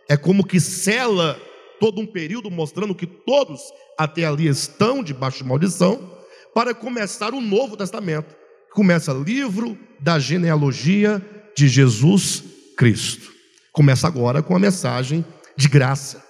é 0.07 0.15
como 0.15 0.45
que 0.45 0.59
cela 0.59 1.39
todo 1.79 2.01
um 2.01 2.05
período 2.05 2.51
mostrando 2.51 2.95
que 2.95 3.07
todos 3.07 3.61
até 3.97 4.25
ali 4.25 4.47
estão 4.47 5.03
debaixo 5.03 5.39
de 5.39 5.49
maldição, 5.49 6.19
para 6.53 6.73
começar 6.73 7.33
o 7.33 7.41
Novo 7.41 7.77
Testamento. 7.77 8.35
Começa 8.71 9.13
livro 9.13 9.77
da 9.99 10.19
genealogia 10.19 11.23
de 11.55 11.67
Jesus 11.67 12.43
Cristo. 12.77 13.31
Começa 13.71 14.07
agora 14.07 14.41
com 14.41 14.55
a 14.55 14.59
mensagem 14.59 15.23
de 15.55 15.67
graça. 15.67 16.23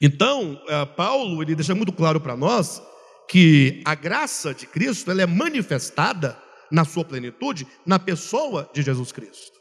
Então, 0.00 0.60
eh, 0.68 0.86
Paulo 0.96 1.42
ele 1.42 1.54
deixa 1.54 1.74
muito 1.74 1.92
claro 1.92 2.20
para 2.20 2.36
nós 2.36 2.82
que 3.28 3.80
a 3.84 3.94
graça 3.94 4.52
de 4.52 4.66
Cristo 4.66 5.10
ela 5.10 5.22
é 5.22 5.26
manifestada 5.26 6.36
na 6.70 6.84
sua 6.84 7.04
plenitude 7.04 7.66
na 7.86 7.98
pessoa 7.98 8.68
de 8.74 8.82
Jesus 8.82 9.12
Cristo. 9.12 9.60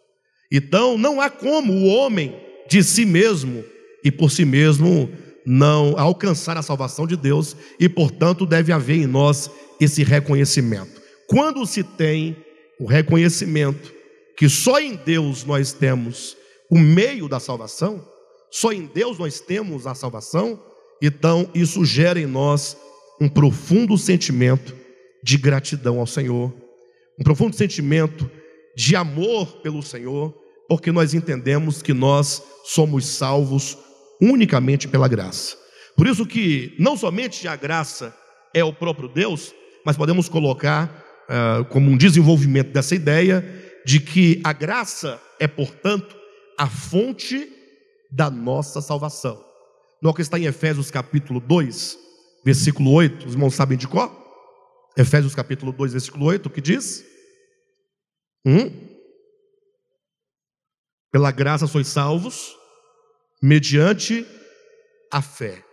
Então, 0.51 0.97
não 0.97 1.21
há 1.21 1.29
como 1.29 1.73
o 1.73 1.85
homem 1.85 2.35
de 2.69 2.83
si 2.83 3.05
mesmo 3.05 3.63
e 4.03 4.11
por 4.11 4.31
si 4.31 4.45
mesmo 4.45 5.09
não 5.45 5.97
alcançar 5.97 6.57
a 6.57 6.61
salvação 6.61 7.07
de 7.07 7.15
Deus 7.15 7.55
e, 7.79 7.89
portanto, 7.89 8.45
deve 8.45 8.71
haver 8.71 8.97
em 8.97 9.07
nós 9.07 9.49
esse 9.79 10.03
reconhecimento. 10.03 11.01
Quando 11.27 11.65
se 11.65 11.83
tem 11.83 12.35
o 12.79 12.85
reconhecimento 12.85 13.93
que 14.37 14.47
só 14.49 14.79
em 14.79 14.95
Deus 14.95 15.43
nós 15.43 15.73
temos 15.73 16.37
o 16.69 16.77
meio 16.77 17.27
da 17.27 17.39
salvação, 17.39 18.05
só 18.49 18.71
em 18.71 18.85
Deus 18.85 19.17
nós 19.17 19.39
temos 19.39 19.87
a 19.87 19.95
salvação, 19.95 20.59
então 21.01 21.49
isso 21.53 21.85
gera 21.85 22.19
em 22.19 22.25
nós 22.25 22.77
um 23.19 23.29
profundo 23.29 23.97
sentimento 23.97 24.75
de 25.23 25.37
gratidão 25.37 25.99
ao 25.99 26.07
Senhor, 26.07 26.53
um 27.19 27.23
profundo 27.23 27.55
sentimento 27.55 28.29
de 28.75 28.95
amor 28.95 29.61
pelo 29.61 29.83
Senhor, 29.83 30.33
porque 30.67 30.91
nós 30.91 31.13
entendemos 31.13 31.81
que 31.81 31.93
nós 31.93 32.41
somos 32.63 33.05
salvos 33.05 33.77
unicamente 34.21 34.87
pela 34.87 35.07
graça. 35.07 35.57
Por 35.95 36.07
isso 36.07 36.25
que 36.25 36.75
não 36.79 36.95
somente 36.95 37.47
a 37.47 37.55
graça 37.55 38.15
é 38.53 38.63
o 38.63 38.73
próprio 38.73 39.09
Deus, 39.09 39.53
mas 39.85 39.97
podemos 39.97 40.29
colocar 40.29 41.03
uh, 41.29 41.65
como 41.65 41.89
um 41.89 41.97
desenvolvimento 41.97 42.71
dessa 42.71 42.95
ideia 42.95 43.43
de 43.85 43.99
que 43.99 44.39
a 44.43 44.53
graça 44.53 45.19
é, 45.39 45.47
portanto, 45.47 46.15
a 46.57 46.67
fonte 46.67 47.51
da 48.11 48.29
nossa 48.29 48.81
salvação. 48.81 49.43
No 50.01 50.13
que 50.13 50.21
está 50.21 50.37
em 50.37 50.45
Efésios 50.45 50.91
capítulo 50.91 51.39
2, 51.39 51.97
versículo 52.43 52.91
8, 52.91 53.27
os 53.27 53.33
irmãos 53.33 53.55
sabem 53.55 53.77
de 53.77 53.87
qual? 53.87 54.19
Efésios 54.97 55.33
capítulo 55.33 55.71
2, 55.71 55.93
versículo 55.93 56.25
8, 56.25 56.45
o 56.45 56.49
que 56.49 56.61
diz? 56.61 57.03
Hum? 58.45 58.69
Pela 61.11 61.31
graça 61.31 61.67
sois 61.67 61.87
salvos, 61.87 62.55
mediante 63.41 64.25
a 65.11 65.21
fé. 65.21 65.63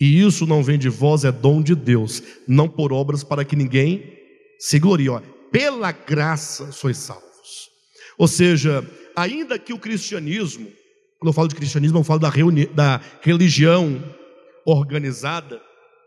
E 0.00 0.20
isso 0.20 0.46
não 0.46 0.62
vem 0.62 0.78
de 0.78 0.88
vós, 0.88 1.24
é 1.24 1.32
dom 1.32 1.62
de 1.62 1.74
Deus, 1.74 2.22
não 2.46 2.68
por 2.68 2.92
obras 2.92 3.24
para 3.24 3.44
que 3.44 3.56
ninguém 3.56 4.16
se 4.58 4.78
glorie. 4.78 5.08
Pela 5.50 5.92
graça 5.92 6.70
sois 6.72 6.98
salvos. 6.98 7.68
Ou 8.16 8.28
seja, 8.28 8.88
ainda 9.16 9.58
que 9.58 9.72
o 9.72 9.78
cristianismo, 9.78 10.68
quando 11.18 11.28
eu 11.28 11.32
falo 11.32 11.48
de 11.48 11.54
cristianismo, 11.54 11.98
eu 11.98 12.04
falo 12.04 12.20
da, 12.20 12.30
da 12.74 13.00
religião 13.22 14.02
organizada, 14.64 15.60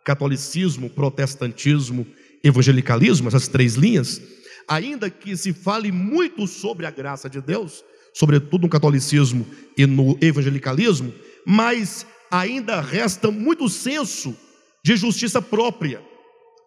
catolicismo, 0.06 0.90
protestantismo, 0.90 2.06
evangelicalismo, 2.44 3.28
essas 3.28 3.48
três 3.48 3.76
linhas, 3.76 4.22
ainda 4.68 5.10
que 5.10 5.36
se 5.36 5.54
fale 5.54 5.92
muito 5.92 6.48
sobre 6.48 6.86
a 6.86 6.92
graça 6.92 7.30
de 7.30 7.42
Deus, 7.42 7.84
sobretudo 8.14 8.64
no 8.64 8.70
catolicismo 8.70 9.46
e 9.78 9.86
no 9.86 10.18
evangelicalismo, 10.22 11.14
mas 11.46 12.06
ainda 12.30 12.82
resta 12.82 13.32
muito 13.32 13.68
senso 13.70 14.36
de 14.84 14.96
justiça 14.96 15.42
própria 15.42 16.02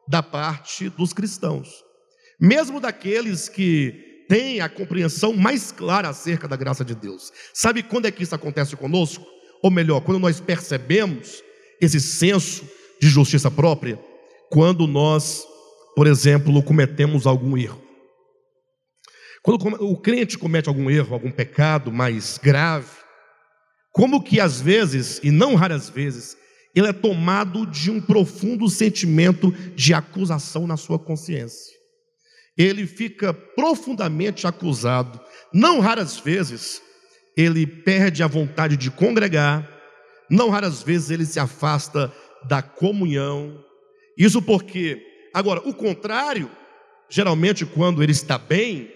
da 0.06 0.22
parte 0.22 0.88
dos 0.90 1.12
cristãos, 1.12 1.68
mesmo 2.40 2.80
daqueles 2.80 3.48
que 3.48 4.24
têm 4.28 4.60
a 4.60 4.68
compreensão 4.68 5.34
mais 5.34 5.72
clara 5.72 6.08
acerca 6.08 6.48
da 6.48 6.56
graça 6.56 6.84
de 6.84 6.94
Deus. 6.94 7.32
Sabe 7.52 7.82
quando 7.82 8.06
é 8.06 8.10
que 8.10 8.22
isso 8.22 8.34
acontece 8.34 8.76
conosco? 8.76 9.24
Ou 9.62 9.70
melhor, 9.70 10.00
quando 10.00 10.18
nós 10.18 10.40
percebemos 10.40 11.42
esse 11.80 12.00
senso 12.00 12.68
de 13.00 13.08
justiça 13.08 13.50
própria, 13.50 13.98
quando 14.50 14.86
nós, 14.86 15.44
por 15.96 16.06
exemplo, 16.06 16.62
cometemos 16.62 17.26
algum 17.26 17.56
erro. 17.56 17.83
Quando 19.44 19.76
o 19.84 19.94
crente 19.94 20.38
comete 20.38 20.70
algum 20.70 20.90
erro, 20.90 21.12
algum 21.12 21.30
pecado 21.30 21.92
mais 21.92 22.38
grave, 22.38 22.88
como 23.92 24.22
que 24.22 24.40
às 24.40 24.58
vezes, 24.58 25.20
e 25.22 25.30
não 25.30 25.54
raras 25.54 25.90
vezes, 25.90 26.34
ele 26.74 26.88
é 26.88 26.94
tomado 26.94 27.66
de 27.66 27.90
um 27.90 28.00
profundo 28.00 28.70
sentimento 28.70 29.50
de 29.76 29.92
acusação 29.92 30.66
na 30.66 30.78
sua 30.78 30.98
consciência. 30.98 31.76
Ele 32.56 32.86
fica 32.86 33.34
profundamente 33.34 34.46
acusado. 34.46 35.20
Não 35.52 35.78
raras 35.78 36.18
vezes, 36.18 36.80
ele 37.36 37.66
perde 37.66 38.22
a 38.22 38.26
vontade 38.26 38.78
de 38.78 38.90
congregar, 38.90 39.68
não 40.30 40.48
raras 40.48 40.82
vezes 40.82 41.10
ele 41.10 41.26
se 41.26 41.38
afasta 41.38 42.10
da 42.48 42.62
comunhão. 42.62 43.62
Isso 44.16 44.40
porque, 44.40 45.02
agora, 45.34 45.60
o 45.68 45.74
contrário, 45.74 46.50
geralmente 47.10 47.66
quando 47.66 48.02
ele 48.02 48.12
está 48.12 48.38
bem, 48.38 48.93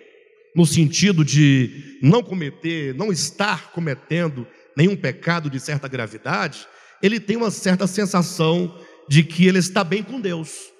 no 0.58 0.66
sentido 0.66 1.24
de 1.24 2.00
não 2.02 2.20
cometer, 2.20 2.92
não 2.92 3.12
estar 3.12 3.70
cometendo 3.70 4.44
nenhum 4.76 4.96
pecado 4.96 5.48
de 5.48 5.60
certa 5.60 5.86
gravidade, 5.86 6.66
ele 7.00 7.20
tem 7.20 7.36
uma 7.36 7.52
certa 7.52 7.86
sensação 7.86 8.76
de 9.08 9.22
que 9.22 9.46
ele 9.46 9.60
está 9.60 9.84
bem 9.84 10.02
com 10.02 10.20
Deus. 10.20 10.72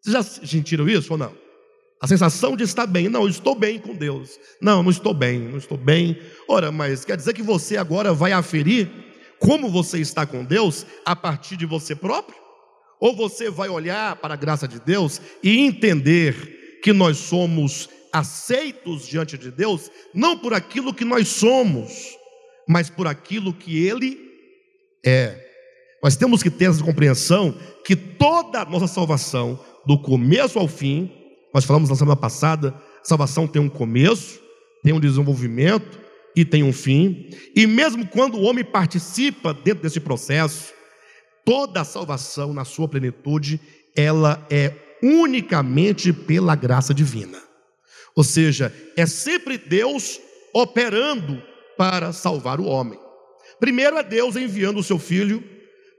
Vocês 0.00 0.14
já 0.14 0.22
sentiram 0.22 0.88
isso 0.88 1.12
ou 1.12 1.18
não? 1.18 1.34
A 2.00 2.06
sensação 2.06 2.56
de 2.56 2.64
estar 2.64 2.86
bem. 2.86 3.10
Não, 3.10 3.28
estou 3.28 3.54
bem 3.54 3.78
com 3.78 3.94
Deus. 3.94 4.38
Não, 4.58 4.82
não 4.82 4.90
estou 4.90 5.12
bem, 5.12 5.38
não 5.38 5.58
estou 5.58 5.76
bem. 5.76 6.18
Ora, 6.48 6.72
mas 6.72 7.04
quer 7.04 7.18
dizer 7.18 7.34
que 7.34 7.42
você 7.42 7.76
agora 7.76 8.14
vai 8.14 8.32
aferir 8.32 8.90
como 9.38 9.68
você 9.68 9.98
está 9.98 10.24
com 10.24 10.42
Deus 10.42 10.86
a 11.04 11.14
partir 11.14 11.58
de 11.58 11.66
você 11.66 11.94
próprio? 11.94 12.38
Ou 12.98 13.14
você 13.14 13.50
vai 13.50 13.68
olhar 13.68 14.16
para 14.16 14.32
a 14.32 14.38
graça 14.38 14.66
de 14.66 14.80
Deus 14.80 15.20
e 15.42 15.58
entender 15.58 16.80
que 16.82 16.92
nós 16.94 17.18
somos 17.18 17.88
aceitos 18.14 19.04
diante 19.08 19.36
de 19.36 19.50
Deus, 19.50 19.90
não 20.14 20.38
por 20.38 20.54
aquilo 20.54 20.94
que 20.94 21.04
nós 21.04 21.26
somos, 21.26 22.16
mas 22.68 22.88
por 22.88 23.08
aquilo 23.08 23.52
que 23.52 23.84
Ele 23.84 24.16
é. 25.04 25.44
Nós 26.00 26.14
temos 26.14 26.40
que 26.40 26.50
ter 26.50 26.66
essa 26.66 26.84
compreensão 26.84 27.58
que 27.84 27.96
toda 27.96 28.60
a 28.60 28.64
nossa 28.64 28.86
salvação, 28.86 29.58
do 29.84 29.98
começo 29.98 30.58
ao 30.58 30.68
fim, 30.68 31.10
nós 31.52 31.64
falamos 31.64 31.90
na 31.90 31.96
semana 31.96 32.16
passada, 32.16 32.72
salvação 33.02 33.48
tem 33.48 33.60
um 33.60 33.68
começo, 33.68 34.40
tem 34.82 34.92
um 34.92 35.00
desenvolvimento 35.00 36.00
e 36.36 36.44
tem 36.44 36.62
um 36.62 36.72
fim. 36.72 37.28
E 37.54 37.66
mesmo 37.66 38.06
quando 38.06 38.36
o 38.36 38.42
homem 38.42 38.64
participa 38.64 39.52
dentro 39.52 39.82
desse 39.82 39.98
processo, 39.98 40.72
toda 41.44 41.80
a 41.80 41.84
salvação 41.84 42.54
na 42.54 42.64
sua 42.64 42.88
plenitude, 42.88 43.60
ela 43.96 44.46
é 44.48 44.72
unicamente 45.02 46.12
pela 46.12 46.54
graça 46.54 46.94
divina. 46.94 47.42
Ou 48.16 48.22
seja, 48.22 48.72
é 48.96 49.06
sempre 49.06 49.58
Deus 49.58 50.20
operando 50.52 51.42
para 51.76 52.12
salvar 52.12 52.60
o 52.60 52.66
homem. 52.66 52.98
Primeiro 53.58 53.96
é 53.96 54.02
Deus 54.02 54.36
enviando 54.36 54.78
o 54.78 54.84
seu 54.84 54.98
filho 54.98 55.42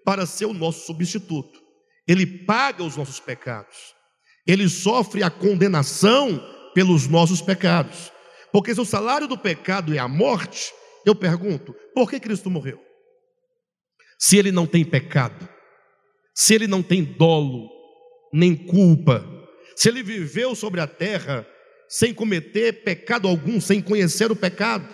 para 0.03 0.25
ser 0.25 0.45
o 0.45 0.53
nosso 0.53 0.85
substituto. 0.85 1.59
Ele 2.07 2.25
paga 2.25 2.83
os 2.83 2.95
nossos 2.95 3.19
pecados. 3.19 3.95
Ele 4.47 4.69
sofre 4.69 5.23
a 5.23 5.29
condenação 5.29 6.41
pelos 6.73 7.07
nossos 7.07 7.41
pecados. 7.41 8.11
Porque 8.51 8.73
se 8.73 8.79
o 8.79 8.85
salário 8.85 9.27
do 9.27 9.37
pecado 9.37 9.93
é 9.93 9.97
a 9.97 10.07
morte, 10.07 10.71
eu 11.05 11.15
pergunto, 11.15 11.75
por 11.93 12.09
que 12.09 12.19
Cristo 12.19 12.49
morreu? 12.49 12.79
Se 14.17 14.37
ele 14.37 14.51
não 14.51 14.65
tem 14.65 14.85
pecado, 14.85 15.49
se 16.33 16.53
ele 16.53 16.67
não 16.67 16.81
tem 16.81 17.03
dolo, 17.03 17.69
nem 18.31 18.55
culpa, 18.55 19.25
se 19.75 19.89
ele 19.89 20.01
viveu 20.01 20.55
sobre 20.55 20.79
a 20.79 20.87
terra 20.87 21.45
sem 21.95 22.13
cometer 22.13 22.83
pecado 22.83 23.25
algum, 23.25 23.61
sem 23.61 23.81
conhecer 23.81 24.29
o 24.29 24.35
pecado. 24.35 24.85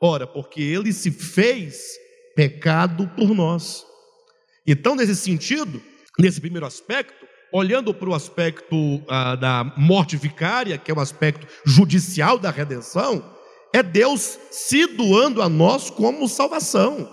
Ora, 0.00 0.24
porque 0.24 0.62
ele 0.62 0.92
se 0.92 1.10
fez 1.10 1.98
pecado 2.36 3.10
por 3.16 3.34
nós. 3.34 3.84
Então, 4.64 4.94
nesse 4.94 5.16
sentido, 5.16 5.82
nesse 6.16 6.40
primeiro 6.40 6.64
aspecto, 6.64 7.26
olhando 7.52 7.92
para 7.92 8.08
o 8.08 8.14
aspecto 8.14 9.02
ah, 9.08 9.34
da 9.34 9.64
morte 9.76 10.16
vicária, 10.16 10.78
que 10.78 10.92
é 10.92 10.94
o 10.94 11.00
aspecto 11.00 11.44
judicial 11.64 12.38
da 12.38 12.52
redenção, 12.52 13.28
é 13.72 13.82
Deus 13.82 14.38
se 14.52 14.86
doando 14.86 15.42
a 15.42 15.48
nós 15.48 15.90
como 15.90 16.28
salvação. 16.28 17.12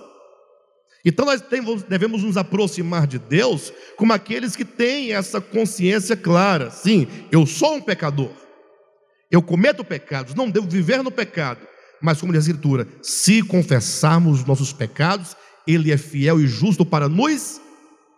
Então 1.04 1.26
nós 1.26 1.42
devemos 1.90 2.22
nos 2.22 2.38
aproximar 2.38 3.08
de 3.08 3.18
Deus 3.18 3.74
como 3.98 4.14
aqueles 4.14 4.56
que 4.56 4.64
têm 4.64 5.14
essa 5.14 5.42
consciência 5.42 6.16
clara. 6.16 6.70
Sim, 6.70 7.08
eu 7.32 7.48
sou 7.48 7.78
um 7.78 7.82
pecador. 7.82 8.44
Eu 9.34 9.41
cometo 9.41 9.84
pecados, 9.84 10.36
não 10.36 10.48
devo 10.48 10.69
viver 10.69 11.02
no 11.02 11.10
pecado. 11.10 11.67
Mas 12.00 12.19
como 12.19 12.32
diz 12.32 12.46
a 12.46 12.52
Escritura, 12.52 12.88
se 13.02 13.41
confessarmos 13.41 14.41
os 14.41 14.46
nossos 14.46 14.72
pecados, 14.72 15.36
Ele 15.65 15.91
é 15.91 15.98
fiel 15.98 16.39
e 16.39 16.46
justo 16.46 16.86
para 16.86 17.10
nos 17.10 17.60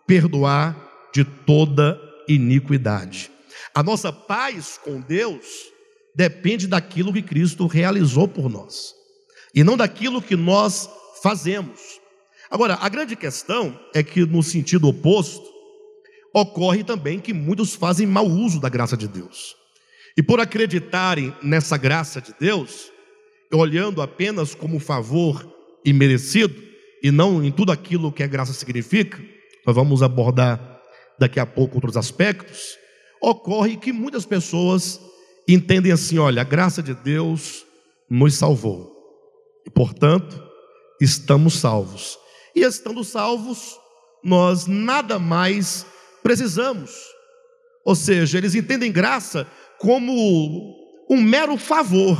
perdoar 0.06 0.76
de 1.14 1.24
toda 1.24 1.98
iniquidade. 2.28 3.30
A 3.74 3.82
nossa 3.82 4.12
paz 4.12 4.78
com 4.84 5.00
Deus 5.00 5.72
depende 6.14 6.66
daquilo 6.66 7.14
que 7.14 7.22
Cristo 7.22 7.66
realizou 7.66 8.28
por 8.28 8.50
nós 8.50 8.94
e 9.54 9.64
não 9.64 9.74
daquilo 9.74 10.20
que 10.20 10.36
nós 10.36 10.86
fazemos. 11.22 11.80
Agora, 12.50 12.74
a 12.74 12.90
grande 12.90 13.16
questão 13.16 13.80
é 13.94 14.02
que, 14.02 14.26
no 14.26 14.42
sentido 14.42 14.86
oposto, 14.86 15.48
ocorre 16.34 16.84
também 16.84 17.18
que 17.18 17.32
muitos 17.32 17.74
fazem 17.74 18.06
mau 18.06 18.26
uso 18.26 18.60
da 18.60 18.68
graça 18.68 18.98
de 18.98 19.08
Deus. 19.08 19.56
E 20.16 20.22
por 20.22 20.40
acreditarem 20.40 21.34
nessa 21.42 21.76
graça 21.76 22.20
de 22.20 22.34
Deus, 22.40 22.90
olhando 23.52 24.00
apenas 24.00 24.54
como 24.54 24.80
favor 24.80 25.46
imerecido, 25.84 26.54
e 27.02 27.10
não 27.10 27.44
em 27.44 27.52
tudo 27.52 27.70
aquilo 27.70 28.10
que 28.10 28.22
a 28.22 28.26
graça 28.26 28.52
significa, 28.52 29.22
nós 29.66 29.76
vamos 29.76 30.02
abordar 30.02 30.80
daqui 31.18 31.38
a 31.38 31.46
pouco 31.46 31.76
outros 31.76 31.96
aspectos, 31.96 32.78
ocorre 33.20 33.76
que 33.76 33.92
muitas 33.92 34.24
pessoas 34.24 35.00
entendem 35.46 35.92
assim: 35.92 36.18
olha, 36.18 36.42
a 36.42 36.44
graça 36.44 36.82
de 36.82 36.94
Deus 36.94 37.66
nos 38.08 38.34
salvou, 38.34 38.92
e 39.66 39.70
portanto, 39.70 40.42
estamos 41.00 41.54
salvos. 41.54 42.18
E 42.54 42.60
estando 42.60 43.04
salvos, 43.04 43.78
nós 44.24 44.66
nada 44.66 45.18
mais 45.18 45.84
precisamos. 46.22 46.90
Ou 47.84 47.94
seja, 47.94 48.38
eles 48.38 48.54
entendem 48.54 48.90
graça 48.90 49.46
como 49.78 50.74
um 51.08 51.20
mero 51.20 51.56
favor. 51.56 52.16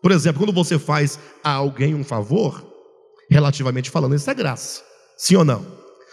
Por 0.00 0.10
exemplo, 0.10 0.40
quando 0.40 0.52
você 0.52 0.78
faz 0.78 1.18
a 1.42 1.52
alguém 1.52 1.94
um 1.94 2.04
favor, 2.04 2.66
relativamente 3.30 3.90
falando, 3.90 4.14
isso 4.14 4.30
é 4.30 4.34
graça. 4.34 4.82
Sim 5.16 5.36
ou 5.36 5.44
não? 5.44 5.64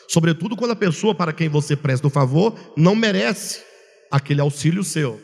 Sobretudo 0.08 0.56
quando 0.56 0.72
a 0.72 0.76
pessoa 0.76 1.14
para 1.14 1.34
quem 1.34 1.50
você 1.50 1.76
presta 1.76 2.08
o 2.08 2.10
favor 2.10 2.58
não 2.76 2.96
merece 2.96 3.64
aquele 4.12 4.42
auxílio 4.42 4.84
seu. 4.84 5.22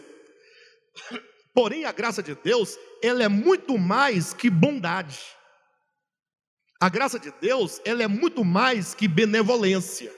Porém, 1.53 1.85
a 1.85 1.91
graça 1.91 2.21
de 2.21 2.35
Deus, 2.35 2.77
ela 3.01 3.23
é 3.23 3.27
muito 3.27 3.77
mais 3.77 4.33
que 4.33 4.49
bondade. 4.49 5.19
A 6.79 6.89
graça 6.89 7.17
de 7.17 7.31
Deus, 7.41 7.81
ela 7.85 8.03
é 8.03 8.07
muito 8.07 8.43
mais 8.43 8.93
que 8.93 9.07
benevolência. 9.07 10.11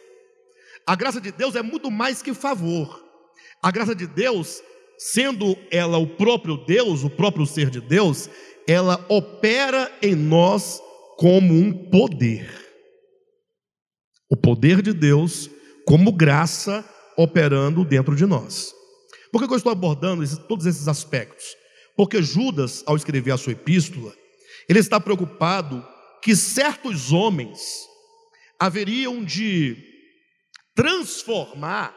A 0.85 0.95
graça 0.95 1.21
de 1.21 1.31
Deus 1.31 1.55
é 1.55 1.61
muito 1.61 1.91
mais 1.91 2.21
que 2.21 2.33
favor. 2.33 3.03
A 3.61 3.71
graça 3.71 3.93
de 3.93 4.07
Deus, 4.07 4.61
sendo 4.97 5.57
ela 5.71 5.97
o 5.97 6.07
próprio 6.07 6.57
Deus, 6.57 7.03
o 7.03 7.09
próprio 7.09 7.45
ser 7.45 7.69
de 7.69 7.81
Deus, 7.81 8.29
ela 8.67 9.05
opera 9.09 9.91
em 10.01 10.15
nós 10.15 10.81
como 11.17 11.53
um 11.53 11.89
poder 11.89 12.67
o 14.29 14.35
poder 14.35 14.81
de 14.81 14.93
Deus 14.93 15.49
como 15.85 16.11
graça 16.11 16.85
operando 17.17 17.85
dentro 17.85 18.15
de 18.15 18.25
nós. 18.25 18.73
Por 19.31 19.45
que 19.45 19.51
eu 19.51 19.57
estou 19.57 19.71
abordando 19.71 20.25
todos 20.47 20.65
esses 20.65 20.87
aspectos? 20.87 21.45
Porque 21.95 22.21
Judas, 22.21 22.83
ao 22.85 22.95
escrever 22.95 23.31
a 23.31 23.37
sua 23.37 23.53
epístola, 23.53 24.13
ele 24.69 24.79
está 24.79 24.99
preocupado 24.99 25.85
que 26.21 26.35
certos 26.35 27.11
homens 27.11 27.87
haveriam 28.59 29.23
de 29.23 29.77
transformar 30.75 31.95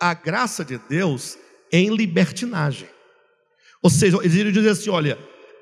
a 0.00 0.14
graça 0.14 0.64
de 0.64 0.78
Deus 0.78 1.36
em 1.72 1.94
libertinagem. 1.94 2.88
Ou 3.82 3.90
seja, 3.90 4.18
eles 4.18 4.34
iriam 4.34 4.52
dizer 4.52 4.70
assim: 4.70 4.90
olha, 4.90 5.18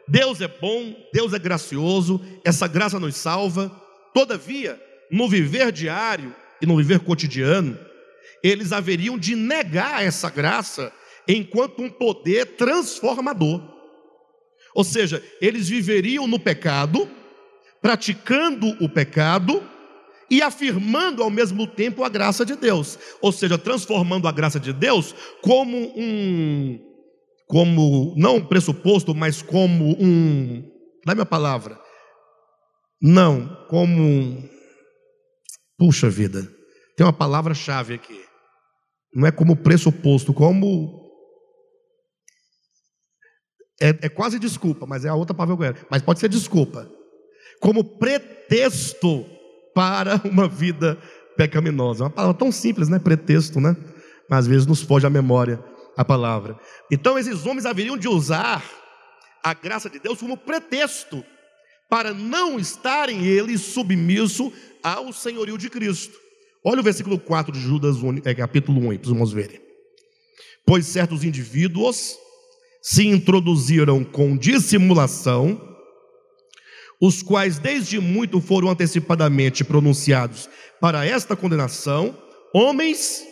Deus 0.08 0.40
é 0.40 0.48
bom, 0.48 0.94
Deus 1.12 1.32
é 1.32 1.38
gracioso, 1.38 2.20
essa 2.44 2.66
graça 2.66 2.98
nos 2.98 3.16
salva, 3.16 3.70
todavia, 4.14 4.80
no 5.10 5.28
viver 5.28 5.72
diário 5.72 6.34
e 6.60 6.66
no 6.66 6.76
viver 6.76 7.00
cotidiano, 7.00 7.78
eles 8.42 8.72
haveriam 8.72 9.18
de 9.18 9.34
negar 9.34 10.04
essa 10.04 10.30
graça 10.30 10.92
enquanto 11.26 11.82
um 11.82 11.90
poder 11.90 12.56
transformador. 12.56 13.60
Ou 14.74 14.84
seja, 14.84 15.22
eles 15.40 15.68
viveriam 15.68 16.26
no 16.26 16.38
pecado, 16.38 17.08
praticando 17.80 18.68
o 18.82 18.88
pecado 18.88 19.62
e 20.30 20.42
afirmando 20.42 21.22
ao 21.22 21.30
mesmo 21.30 21.66
tempo 21.66 22.04
a 22.04 22.08
graça 22.08 22.44
de 22.44 22.56
Deus. 22.56 22.98
Ou 23.20 23.32
seja, 23.32 23.56
transformando 23.56 24.26
a 24.26 24.32
graça 24.32 24.58
de 24.58 24.72
Deus 24.72 25.14
como 25.42 25.76
um 25.96 26.86
como 27.46 28.12
não 28.16 28.44
pressuposto, 28.44 29.14
mas 29.14 29.40
como 29.40 29.96
um, 30.02 30.68
dá 31.04 31.14
minha 31.14 31.24
palavra, 31.24 31.80
não, 33.00 33.66
como 33.68 34.02
um, 34.02 34.48
puxa 35.78 36.10
vida, 36.10 36.42
tem 36.96 37.06
uma 37.06 37.12
palavra-chave 37.12 37.94
aqui, 37.94 38.20
não 39.14 39.26
é 39.26 39.30
como 39.30 39.56
pressuposto, 39.56 40.34
como 40.34 41.06
é, 43.80 43.90
é, 43.90 44.08
quase 44.08 44.38
desculpa, 44.38 44.86
mas 44.86 45.04
é 45.04 45.08
a 45.08 45.14
outra 45.14 45.34
palavra 45.34 45.76
mas 45.88 46.02
pode 46.02 46.18
ser 46.18 46.28
desculpa, 46.28 46.90
como 47.60 47.84
pretexto 47.84 49.24
para 49.76 50.18
uma 50.24 50.48
vida 50.48 50.98
pecaminosa. 51.36 52.04
É 52.04 52.06
uma 52.06 52.10
palavra 52.10 52.38
tão 52.38 52.50
simples, 52.50 52.88
né? 52.88 52.98
Pretexto, 52.98 53.60
né? 53.60 53.76
Mas 54.28 54.40
às 54.40 54.46
vezes 54.46 54.66
nos 54.66 54.80
foge 54.80 55.06
a 55.06 55.10
memória 55.10 55.62
a 55.94 56.02
palavra. 56.02 56.58
Então 56.90 57.18
esses 57.18 57.44
homens 57.44 57.66
haveriam 57.66 57.96
de 57.98 58.08
usar 58.08 58.64
a 59.44 59.52
graça 59.52 59.90
de 59.90 59.98
Deus 59.98 60.18
como 60.18 60.36
pretexto 60.36 61.22
para 61.90 62.14
não 62.14 62.58
estarem 62.58 63.26
eles 63.26 63.60
submissos 63.60 64.50
ao 64.82 65.12
senhorio 65.12 65.58
de 65.58 65.68
Cristo. 65.68 66.16
Olha 66.64 66.80
o 66.80 66.82
versículo 66.84 67.18
4 67.18 67.52
de 67.52 67.60
Judas, 67.60 67.96
é, 68.24 68.34
capítulo 68.34 68.88
1, 68.88 68.94
para 68.94 69.10
vamos 69.10 69.30
verem. 69.30 69.60
Pois 70.66 70.86
certos 70.86 71.22
indivíduos 71.22 72.16
se 72.82 73.06
introduziram 73.06 74.02
com 74.02 74.36
dissimulação, 74.36 75.75
os 77.00 77.22
quais 77.22 77.58
desde 77.58 78.00
muito 78.00 78.40
foram 78.40 78.68
antecipadamente 78.68 79.64
pronunciados 79.64 80.48
para 80.80 81.04
esta 81.04 81.36
condenação, 81.36 82.16
homens 82.52 83.22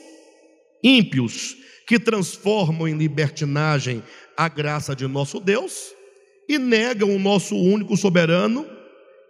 ímpios, 0.83 1.57
que 1.87 1.99
transformam 1.99 2.89
em 2.89 2.97
libertinagem 2.97 4.03
a 4.37 4.49
graça 4.49 4.95
de 4.97 5.07
nosso 5.07 5.39
Deus 5.39 5.93
e 6.49 6.59
negam 6.59 7.15
o 7.15 7.19
nosso 7.19 7.55
único 7.57 7.97
soberano 7.97 8.67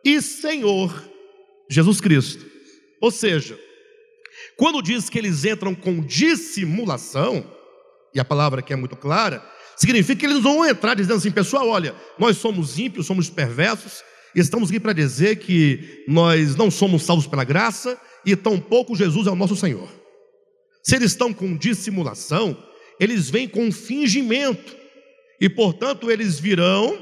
e 0.05 0.21
Senhor, 0.21 1.09
Jesus 1.69 2.01
Cristo. 2.01 2.45
Ou 3.01 3.11
seja, 3.11 3.59
quando 4.57 4.83
diz 4.83 5.09
que 5.09 5.19
eles 5.19 5.45
entram 5.45 5.75
com 5.75 6.01
dissimulação, 6.01 7.45
e 8.15 8.21
a 8.21 8.25
palavra 8.25 8.61
aqui 8.61 8.73
é 8.73 8.77
muito 8.77 8.97
clara, 8.97 9.45
significa 9.77 10.21
que 10.21 10.27
eles 10.27 10.43
vão 10.43 10.65
entrar 10.65 10.95
dizendo 10.95 11.17
assim, 11.17 11.31
pessoal, 11.31 11.69
olha, 11.69 11.95
nós 12.19 12.37
somos 12.37 12.79
ímpios, 12.79 13.07
somos 13.07 13.29
perversos, 13.29 14.03
estamos 14.41 14.69
aqui 14.69 14.81
para 14.81 14.93
dizer 14.93 15.37
que 15.37 16.05
nós 16.09 16.57
não 16.57 16.71
somos 16.71 17.03
salvos 17.03 17.27
pela 17.27 17.45
graça 17.45 18.01
e 18.25 18.35
tampouco 18.35 18.97
Jesus 18.97 19.27
é 19.27 19.31
o 19.31 19.37
nosso 19.37 19.57
Senhor. 19.57 19.89
Se 20.83 20.97
eles 20.97 21.13
estão 21.13 21.33
com 21.33 21.57
dissimulação, 21.57 22.57
eles 22.99 23.31
vêm 23.31 23.49
com 23.49 23.73
fingimento, 23.73 24.77
e 25.41 25.49
portanto 25.49 26.11
eles 26.11 26.39
virão 26.39 26.99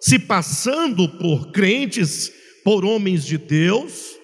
se 0.00 0.18
passando 0.18 1.08
por 1.08 1.50
crentes, 1.50 2.32
por 2.62 2.84
homens 2.84 3.24
de 3.24 3.38
Deus, 3.38 4.16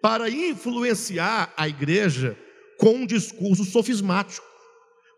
para 0.00 0.30
influenciar 0.30 1.52
a 1.56 1.68
igreja 1.68 2.36
com 2.78 2.94
um 2.94 3.06
discurso 3.06 3.64
sofismático, 3.64 4.46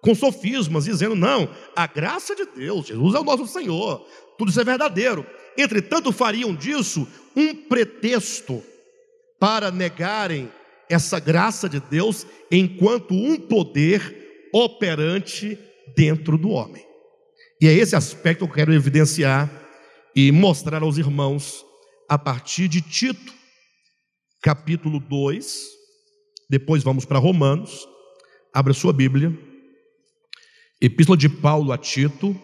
com 0.01 0.14
sofismas, 0.14 0.85
dizendo: 0.85 1.14
não, 1.14 1.49
a 1.77 1.87
graça 1.87 2.35
de 2.35 2.46
Deus, 2.46 2.87
Jesus 2.87 3.14
é 3.14 3.18
o 3.18 3.25
nosso 3.25 3.46
Senhor, 3.46 4.05
tudo 4.38 4.51
isso 4.51 4.61
é 4.61 4.64
verdadeiro. 4.64 5.25
Entretanto, 5.57 6.13
fariam 6.13 6.55
disso 6.55 7.07
um 7.37 7.55
pretexto 7.55 8.63
para 9.39 9.71
negarem 9.71 10.51
essa 10.89 11.21
graça 11.21 11.69
de 11.69 11.81
Deus 11.81 12.27
enquanto 12.51 13.15
um 13.15 13.37
poder 13.37 14.49
operante 14.53 15.59
dentro 15.97 16.37
do 16.37 16.51
homem. 16.51 16.85
E 17.61 17.69
é 17.69 17.73
esse 17.73 17.95
aspecto 17.95 18.45
que 18.45 18.51
eu 18.51 18.55
quero 18.55 18.75
evidenciar 18.75 19.51
e 20.15 20.33
mostrar 20.33 20.83
aos 20.83 20.99
irmãos 20.99 21.65
a 22.09 22.19
partir 22.19 22.67
de 22.67 22.81
Tito, 22.81 23.33
capítulo 24.43 24.99
2. 24.99 25.69
Depois 26.49 26.83
vamos 26.83 27.05
para 27.05 27.19
Romanos. 27.19 27.87
Abra 28.53 28.73
sua 28.73 28.93
Bíblia. 28.93 29.33
Epístola 30.81 31.17
de 31.17 31.29
Paulo 31.29 31.71
a 31.71 31.79
Tito, 31.79 32.35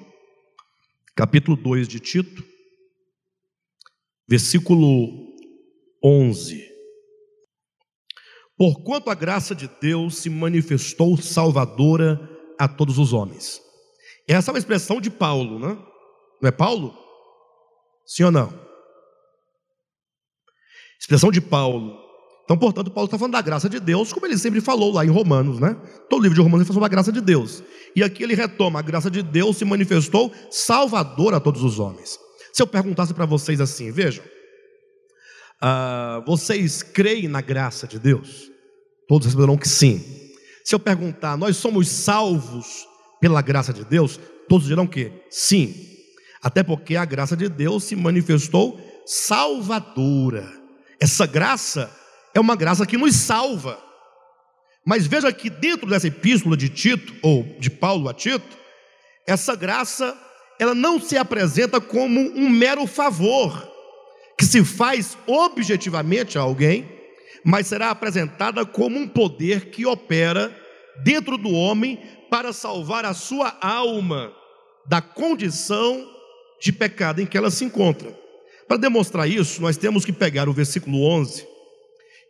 capítulo 1.16 1.56
2 1.56 1.88
de 1.88 1.98
Tito, 1.98 2.44
versículo 4.28 5.08
11. 6.04 6.64
Porquanto 8.56 9.10
a 9.10 9.14
graça 9.14 9.54
de 9.54 9.68
Deus 9.80 10.16
se 10.16 10.30
manifestou 10.30 11.16
salvadora 11.16 12.18
a 12.58 12.66
todos 12.66 12.98
os 12.98 13.12
homens. 13.12 13.60
Essa 14.28 14.50
é 14.50 14.52
uma 14.52 14.58
expressão 14.58 15.00
de 15.00 15.10
Paulo, 15.10 15.58
né? 15.58 15.78
não 16.40 16.48
é 16.48 16.50
Paulo? 16.50 16.96
Sim 18.06 18.24
ou 18.24 18.32
não? 18.32 18.66
Expressão 20.98 21.30
de 21.30 21.40
Paulo. 21.40 22.04
Então, 22.44 22.56
portanto, 22.56 22.90
Paulo 22.90 23.06
está 23.06 23.18
falando 23.18 23.32
da 23.32 23.42
graça 23.42 23.68
de 23.68 23.80
Deus, 23.80 24.12
como 24.12 24.24
ele 24.24 24.38
sempre 24.38 24.60
falou 24.60 24.92
lá 24.92 25.04
em 25.04 25.10
Romanos, 25.10 25.58
né? 25.58 25.74
Todo 26.08 26.22
livro 26.22 26.36
de 26.36 26.40
Romanos 26.40 26.60
ele 26.60 26.68
fala 26.68 26.74
sobre 26.74 26.86
a 26.86 26.88
graça 26.88 27.12
de 27.12 27.20
Deus. 27.20 27.62
E 27.94 28.04
aqui 28.04 28.22
ele 28.22 28.34
retoma: 28.34 28.78
a 28.78 28.82
graça 28.82 29.10
de 29.10 29.20
Deus 29.20 29.56
se 29.56 29.64
manifestou 29.64 30.32
salvadora 30.50 31.38
a 31.38 31.40
todos 31.40 31.64
os 31.64 31.80
homens. 31.80 32.18
Se 32.56 32.62
eu 32.62 32.66
perguntasse 32.66 33.12
para 33.12 33.26
vocês 33.26 33.60
assim, 33.60 33.90
vejam, 33.90 34.24
ah, 35.60 36.22
vocês 36.26 36.82
creem 36.82 37.28
na 37.28 37.42
graça 37.42 37.86
de 37.86 37.98
Deus? 37.98 38.50
Todos 39.06 39.26
responderão 39.26 39.58
que 39.58 39.68
sim. 39.68 40.02
Se 40.64 40.74
eu 40.74 40.78
perguntar, 40.80 41.36
nós 41.36 41.58
somos 41.58 41.86
salvos 41.86 42.88
pela 43.20 43.42
graça 43.42 43.74
de 43.74 43.84
Deus? 43.84 44.18
Todos 44.48 44.66
dirão 44.66 44.86
que 44.86 45.12
sim. 45.28 45.74
Até 46.42 46.62
porque 46.62 46.96
a 46.96 47.04
graça 47.04 47.36
de 47.36 47.46
Deus 47.50 47.84
se 47.84 47.94
manifestou 47.94 48.80
salvadora. 49.04 50.50
Essa 50.98 51.26
graça 51.26 51.94
é 52.32 52.40
uma 52.40 52.56
graça 52.56 52.86
que 52.86 52.96
nos 52.96 53.14
salva. 53.16 53.78
Mas 54.82 55.06
veja 55.06 55.30
que 55.30 55.50
dentro 55.50 55.90
dessa 55.90 56.08
epístola 56.08 56.56
de 56.56 56.70
Tito, 56.70 57.14
ou 57.22 57.42
de 57.60 57.68
Paulo 57.68 58.08
a 58.08 58.14
Tito, 58.14 58.56
essa 59.26 59.54
graça, 59.54 60.18
ela 60.58 60.74
não 60.74 61.00
se 61.00 61.16
apresenta 61.16 61.80
como 61.80 62.20
um 62.20 62.48
mero 62.48 62.86
favor 62.86 63.72
que 64.38 64.44
se 64.44 64.64
faz 64.64 65.16
objetivamente 65.26 66.36
a 66.36 66.42
alguém, 66.42 66.88
mas 67.44 67.66
será 67.66 67.90
apresentada 67.90 68.64
como 68.66 68.98
um 68.98 69.08
poder 69.08 69.70
que 69.70 69.86
opera 69.86 70.54
dentro 71.02 71.38
do 71.38 71.50
homem 71.50 71.98
para 72.30 72.52
salvar 72.52 73.04
a 73.04 73.14
sua 73.14 73.56
alma 73.60 74.32
da 74.86 75.00
condição 75.00 76.06
de 76.60 76.72
pecado 76.72 77.20
em 77.20 77.26
que 77.26 77.36
ela 77.36 77.50
se 77.50 77.64
encontra. 77.64 78.16
Para 78.66 78.76
demonstrar 78.76 79.28
isso, 79.28 79.62
nós 79.62 79.76
temos 79.76 80.04
que 80.04 80.12
pegar 80.12 80.48
o 80.48 80.52
versículo 80.52 81.02
11 81.02 81.46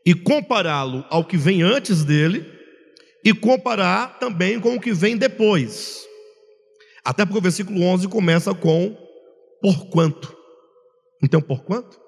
e 0.04 0.14
compará-lo 0.14 1.04
ao 1.08 1.24
que 1.24 1.36
vem 1.36 1.62
antes 1.62 2.04
dele 2.04 2.46
e 3.24 3.32
comparar 3.34 4.18
também 4.18 4.60
com 4.60 4.76
o 4.76 4.80
que 4.80 4.92
vem 4.92 5.16
depois. 5.16 6.05
Até 7.06 7.24
porque 7.24 7.38
o 7.38 7.42
versículo 7.42 7.80
11 7.82 8.08
começa 8.08 8.52
com 8.52 8.98
por 9.62 9.86
quanto. 9.86 10.36
Então, 11.22 11.40
por 11.40 11.62
quanto? 11.62 12.00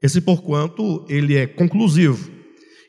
Esse 0.00 0.20
por 0.20 0.40
quanto 0.40 1.04
ele 1.08 1.36
é 1.36 1.48
conclusivo. 1.48 2.30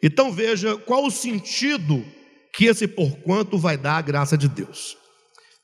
Então 0.03 0.31
veja 0.31 0.77
qual 0.77 1.03
o 1.03 1.09
sentido 1.09 2.05
que 2.53 2.65
esse 2.65 2.87
por 2.87 3.17
quanto 3.21 3.57
vai 3.57 3.75
dar 3.75 3.97
a 3.97 4.01
graça 4.01 4.37
de 4.37 4.47
Deus. 4.47 4.95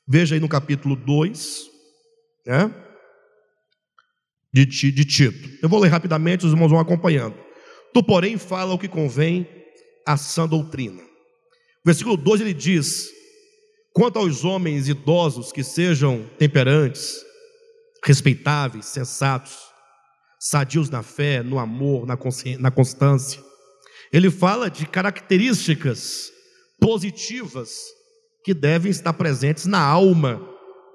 Veja 0.06 0.34
aí 0.34 0.40
no 0.40 0.48
capítulo 0.48 0.96
2, 0.96 1.70
né? 2.44 2.74
De, 4.52 4.64
de 4.66 5.04
Tito. 5.04 5.58
Eu 5.62 5.68
vou 5.68 5.78
ler 5.78 5.90
rapidamente, 5.90 6.44
os 6.44 6.52
irmãos 6.52 6.70
vão 6.70 6.80
acompanhando. 6.80 7.36
Tu, 7.92 8.02
porém, 8.02 8.36
fala 8.36 8.74
o 8.74 8.78
que 8.78 8.88
convém 8.88 9.48
à 10.04 10.16
sã 10.16 10.48
doutrina. 10.48 11.02
Versículo 11.84 12.16
12 12.16 12.42
ele 12.42 12.52
diz: 12.52 13.10
Quanto 13.94 14.18
aos 14.18 14.44
homens 14.44 14.88
idosos 14.88 15.52
que 15.52 15.62
sejam 15.62 16.28
temperantes, 16.36 17.24
respeitáveis, 18.04 18.86
sensatos, 18.86 19.56
sadios 20.36 20.90
na 20.90 21.00
fé, 21.00 21.44
no 21.44 21.60
amor, 21.60 22.04
na, 22.04 22.18
na 22.58 22.70
constância. 22.72 23.40
Ele 24.12 24.32
fala 24.32 24.68
de 24.68 24.84
características 24.84 26.32
positivas 26.80 27.70
que 28.44 28.52
devem 28.52 28.90
estar 28.90 29.12
presentes 29.12 29.64
na 29.64 29.80
alma 29.80 30.44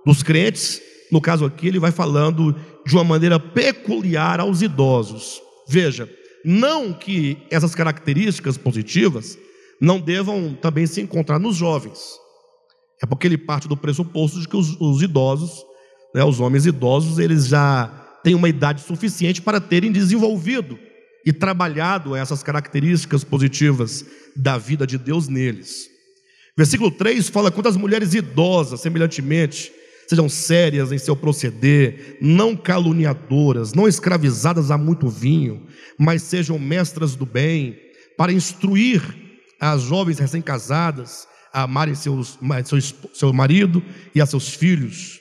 dos 0.06 0.22
crentes. 0.22 0.82
No 1.10 1.22
caso 1.22 1.46
aqui, 1.46 1.70
ele 1.70 1.80
vai 1.80 1.92
falando 1.92 2.54
de 2.86 2.96
uma 2.96 3.04
maneira 3.06 3.40
peculiar 3.40 4.42
aos 4.42 4.62
idosos. 4.62 5.42
Veja, 5.70 6.08
não 6.44 6.92
que 6.92 7.38
essas 7.50 7.74
características 7.74 8.58
positivas 8.58 9.38
não 9.80 10.02
devam 10.02 10.54
também 10.54 10.86
se 10.86 11.00
encontrar 11.00 11.40
nos 11.40 11.56
jovens. 11.56 12.20
É 13.02 13.06
porque 13.06 13.28
ele 13.28 13.38
parte 13.38 13.68
do 13.68 13.78
pressuposto 13.78 14.40
de 14.40 14.48
que 14.48 14.58
os, 14.58 14.76
os 14.80 15.02
idosos, 15.02 15.64
né, 16.14 16.24
os 16.24 16.40
homens 16.40 16.66
idosos, 16.66 17.18
eles 17.18 17.48
já 17.48 17.88
têm 18.24 18.36
uma 18.36 18.50
idade 18.50 18.82
suficiente 18.82 19.42
para 19.42 19.62
terem 19.62 19.92
desenvolvido 19.92 20.78
e 21.26 21.32
trabalhado 21.32 22.16
essas 22.16 22.44
características 22.44 23.24
positivas 23.24 24.06
da 24.36 24.58
vida 24.58 24.86
de 24.86 24.98
Deus 24.98 25.28
neles. 25.28 25.88
Versículo 26.58 26.92
3 26.92 27.30
fala: 27.30 27.52
quanto 27.52 27.70
às 27.70 27.78
mulheres 27.78 28.14
idosas, 28.14 28.82
semelhantemente, 28.82 29.72
sejam 30.08 30.28
sérias 30.28 30.92
em 30.92 30.98
seu 30.98 31.16
proceder, 31.16 32.18
não 32.20 32.56
caluniadoras, 32.56 33.74
não 33.74 33.88
escravizadas 33.88 34.72
a 34.72 34.78
muito 34.78 35.08
vinho, 35.08 35.68
mas 35.98 36.24
sejam 36.24 36.58
mestras 36.58 37.16
do 37.16 37.26
bem, 37.26 37.78
para 38.18 38.34
instruir 38.34 39.02
as 39.60 39.84
jovens 39.84 40.20
recém-casadas 40.20 41.28
amarem 41.54 41.96
seus, 41.96 42.38
seu, 42.66 42.80
seu 43.14 43.34
marido 43.34 43.84
e 44.14 44.22
a 44.22 44.26
seus 44.26 44.50
filhos. 44.50 45.20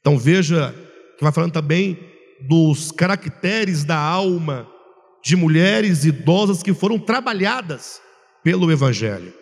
Então 0.00 0.18
veja 0.18 0.74
que 1.16 1.24
vai 1.24 1.32
falando 1.32 1.52
também 1.52 1.98
dos 2.40 2.90
caracteres 2.90 3.84
da 3.84 3.98
alma 3.98 4.66
de 5.22 5.36
mulheres 5.36 6.04
idosas 6.04 6.62
que 6.62 6.72
foram 6.72 6.98
trabalhadas 6.98 8.00
pelo 8.42 8.70
Evangelho. 8.70 9.32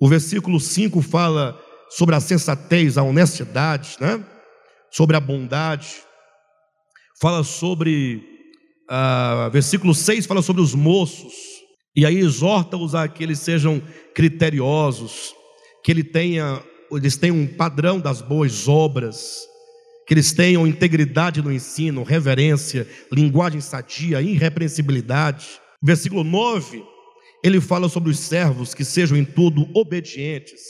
O 0.00 0.08
versículo 0.08 0.60
5 0.60 1.00
fala 1.02 1.58
sobre 1.90 2.14
a 2.14 2.20
sensatez, 2.20 2.96
a 2.96 3.02
honestidade, 3.02 3.96
né? 4.00 4.24
sobre 4.90 5.16
a 5.16 5.20
bondade. 5.20 5.96
Fala 7.20 7.44
sobre, 7.44 8.22
uh, 8.90 9.50
versículo 9.50 9.94
6 9.94 10.26
fala 10.26 10.42
sobre 10.42 10.62
os 10.62 10.74
moços, 10.74 11.34
e 11.94 12.06
aí 12.06 12.18
exorta-os 12.18 12.94
a 12.94 13.08
que 13.08 13.22
eles 13.22 13.40
sejam 13.40 13.82
criteriosos, 14.14 15.34
que 15.82 15.90
ele 15.90 16.04
tenha, 16.04 16.62
eles 16.92 17.16
tenham 17.16 17.36
um 17.36 17.46
padrão 17.46 17.98
das 17.98 18.20
boas 18.20 18.68
obras, 18.68 19.46
que 20.06 20.14
eles 20.14 20.32
tenham 20.32 20.66
integridade 20.66 21.40
no 21.40 21.52
ensino, 21.52 22.02
reverência, 22.02 22.86
linguagem 23.12 23.60
sadia, 23.60 24.20
irrepreensibilidade. 24.20 25.60
Versículo 25.82 26.24
9, 26.24 26.82
ele 27.42 27.60
fala 27.60 27.88
sobre 27.88 28.10
os 28.10 28.18
servos 28.18 28.74
que 28.74 28.84
sejam 28.84 29.16
em 29.16 29.24
tudo 29.24 29.68
obedientes, 29.72 30.60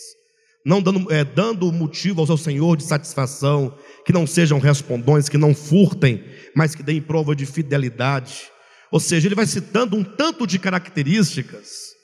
não 0.65 0.83
dando, 0.83 1.11
é, 1.11 1.25
dando 1.25 1.73
motivo 1.73 2.21
ao 2.21 2.27
seu 2.27 2.37
Senhor 2.37 2.77
de 2.77 2.85
satisfação, 2.85 3.75
que 4.05 4.13
não 4.13 4.27
sejam 4.27 4.59
respondões, 4.59 5.29
que 5.29 5.39
não 5.39 5.55
furtem, 5.55 6.23
mas 6.55 6.75
que 6.75 6.83
deem 6.83 7.01
prova 7.01 7.35
de 7.35 7.47
fidelidade. 7.47 8.43
Ou 8.93 9.01
seja, 9.01 9.27
ele 9.27 9.35
vai 9.35 9.47
citando 9.47 9.97
um 9.97 10.05
tanto 10.05 10.47
de 10.47 10.59
características, 10.59 11.95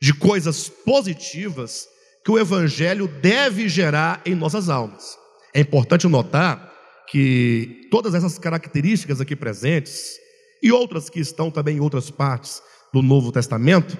de 0.00 0.14
coisas 0.14 0.68
positivas 0.68 1.88
que 2.24 2.30
o 2.30 2.38
Evangelho 2.38 3.06
deve 3.06 3.68
gerar 3.68 4.22
em 4.24 4.34
nossas 4.34 4.68
almas. 4.70 5.18
É 5.52 5.60
importante 5.60 6.08
notar 6.08 6.72
que 7.06 7.86
todas 7.90 8.14
essas 8.14 8.38
características 8.38 9.20
aqui 9.20 9.36
presentes, 9.36 10.18
e 10.62 10.72
outras 10.72 11.10
que 11.10 11.20
estão 11.20 11.50
também 11.50 11.76
em 11.76 11.80
outras 11.80 12.10
partes 12.10 12.62
do 12.90 13.02
Novo 13.02 13.30
Testamento, 13.30 13.98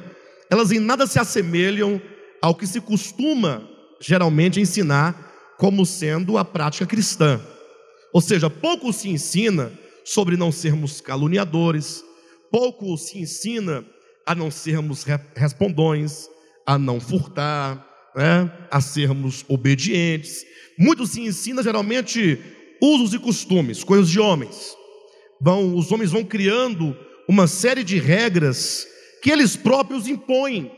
elas 0.50 0.72
em 0.72 0.78
nada 0.78 1.06
se 1.06 1.18
assemelham 1.18 2.00
ao 2.40 2.54
que 2.54 2.66
se 2.66 2.80
costuma 2.80 3.68
geralmente 4.00 4.60
ensinar 4.60 5.32
como 5.58 5.84
sendo 5.84 6.38
a 6.38 6.44
prática 6.44 6.86
cristã. 6.86 7.38
Ou 8.12 8.20
seja, 8.22 8.48
pouco 8.48 8.92
se 8.92 9.10
ensina 9.10 9.70
sobre 10.04 10.36
não 10.36 10.50
sermos 10.50 11.00
caluniadores, 11.00 12.02
pouco 12.50 12.96
se 12.96 13.18
ensina 13.18 13.84
a 14.24 14.34
não 14.34 14.50
sermos 14.50 15.04
respondões, 15.34 16.28
a 16.66 16.78
não 16.78 16.98
furtar, 16.98 17.93
né, 18.14 18.50
a 18.70 18.80
sermos 18.80 19.44
obedientes. 19.48 20.44
Muito 20.78 21.06
se 21.06 21.20
ensina 21.20 21.62
geralmente 21.62 22.38
usos 22.80 23.14
e 23.14 23.18
costumes, 23.18 23.82
coisas 23.82 24.08
de 24.08 24.20
homens. 24.20 24.76
Vão, 25.40 25.74
os 25.74 25.90
homens 25.90 26.10
vão 26.10 26.24
criando 26.24 26.96
uma 27.28 27.46
série 27.46 27.82
de 27.82 27.98
regras 27.98 28.86
que 29.22 29.30
eles 29.30 29.56
próprios 29.56 30.06
impõem, 30.06 30.70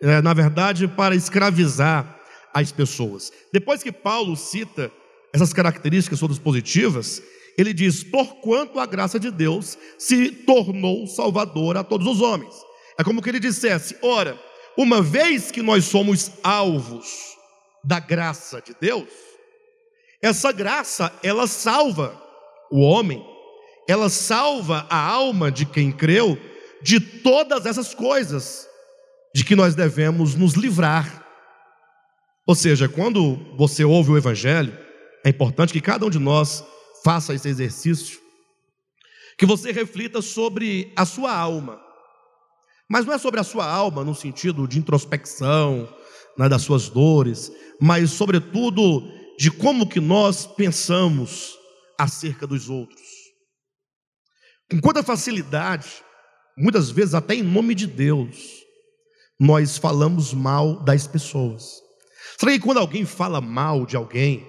é, 0.00 0.22
na 0.22 0.32
verdade, 0.32 0.86
para 0.86 1.14
escravizar 1.14 2.20
as 2.54 2.72
pessoas. 2.72 3.32
Depois 3.52 3.82
que 3.82 3.92
Paulo 3.92 4.36
cita 4.36 4.90
essas 5.32 5.52
características 5.52 6.20
todas 6.20 6.38
positivas, 6.38 7.22
ele 7.56 7.74
diz: 7.74 8.04
Porquanto 8.04 8.78
a 8.78 8.86
graça 8.86 9.18
de 9.18 9.30
Deus 9.30 9.76
se 9.98 10.30
tornou 10.30 11.06
salvadora 11.06 11.80
a 11.80 11.84
todos 11.84 12.06
os 12.06 12.20
homens. 12.20 12.54
É 12.96 13.04
como 13.04 13.20
que 13.20 13.28
ele 13.28 13.40
dissesse: 13.40 13.96
Ora, 14.00 14.38
uma 14.78 15.02
vez 15.02 15.50
que 15.50 15.60
nós 15.60 15.86
somos 15.86 16.30
alvos 16.40 17.36
da 17.82 17.98
graça 17.98 18.62
de 18.62 18.76
Deus, 18.80 19.08
essa 20.22 20.52
graça, 20.52 21.12
ela 21.20 21.48
salva 21.48 22.16
o 22.70 22.80
homem, 22.82 23.20
ela 23.88 24.08
salva 24.08 24.86
a 24.88 24.96
alma 24.96 25.50
de 25.50 25.66
quem 25.66 25.90
creu 25.90 26.38
de 26.80 27.00
todas 27.00 27.66
essas 27.66 27.92
coisas 27.92 28.68
de 29.34 29.44
que 29.44 29.56
nós 29.56 29.74
devemos 29.74 30.36
nos 30.36 30.54
livrar. 30.54 31.26
Ou 32.46 32.54
seja, 32.54 32.88
quando 32.88 33.36
você 33.56 33.84
ouve 33.84 34.12
o 34.12 34.16
Evangelho, 34.16 34.78
é 35.24 35.28
importante 35.28 35.72
que 35.72 35.80
cada 35.80 36.06
um 36.06 36.10
de 36.10 36.20
nós 36.20 36.64
faça 37.02 37.34
esse 37.34 37.48
exercício, 37.48 38.20
que 39.36 39.44
você 39.44 39.72
reflita 39.72 40.22
sobre 40.22 40.92
a 40.94 41.04
sua 41.04 41.34
alma. 41.34 41.87
Mas 42.88 43.04
não 43.04 43.12
é 43.12 43.18
sobre 43.18 43.38
a 43.38 43.44
sua 43.44 43.66
alma 43.66 44.04
no 44.04 44.14
sentido 44.14 44.66
de 44.66 44.78
introspecção, 44.78 45.88
né, 46.38 46.48
das 46.48 46.62
suas 46.62 46.88
dores, 46.88 47.52
mas 47.80 48.10
sobretudo 48.10 49.02
de 49.38 49.50
como 49.50 49.88
que 49.88 50.00
nós 50.00 50.46
pensamos 50.46 51.56
acerca 51.98 52.46
dos 52.46 52.70
outros. 52.70 53.02
Com 54.70 54.80
quanta 54.80 55.02
facilidade, 55.02 55.88
muitas 56.56 56.90
vezes 56.90 57.14
até 57.14 57.34
em 57.34 57.42
nome 57.42 57.74
de 57.74 57.86
Deus, 57.86 58.36
nós 59.38 59.78
falamos 59.78 60.32
mal 60.32 60.82
das 60.82 61.06
pessoas. 61.06 61.80
Será 62.38 62.52
que 62.52 62.60
quando 62.60 62.78
alguém 62.78 63.04
fala 63.04 63.40
mal 63.40 63.86
de 63.86 63.96
alguém, 63.96 64.46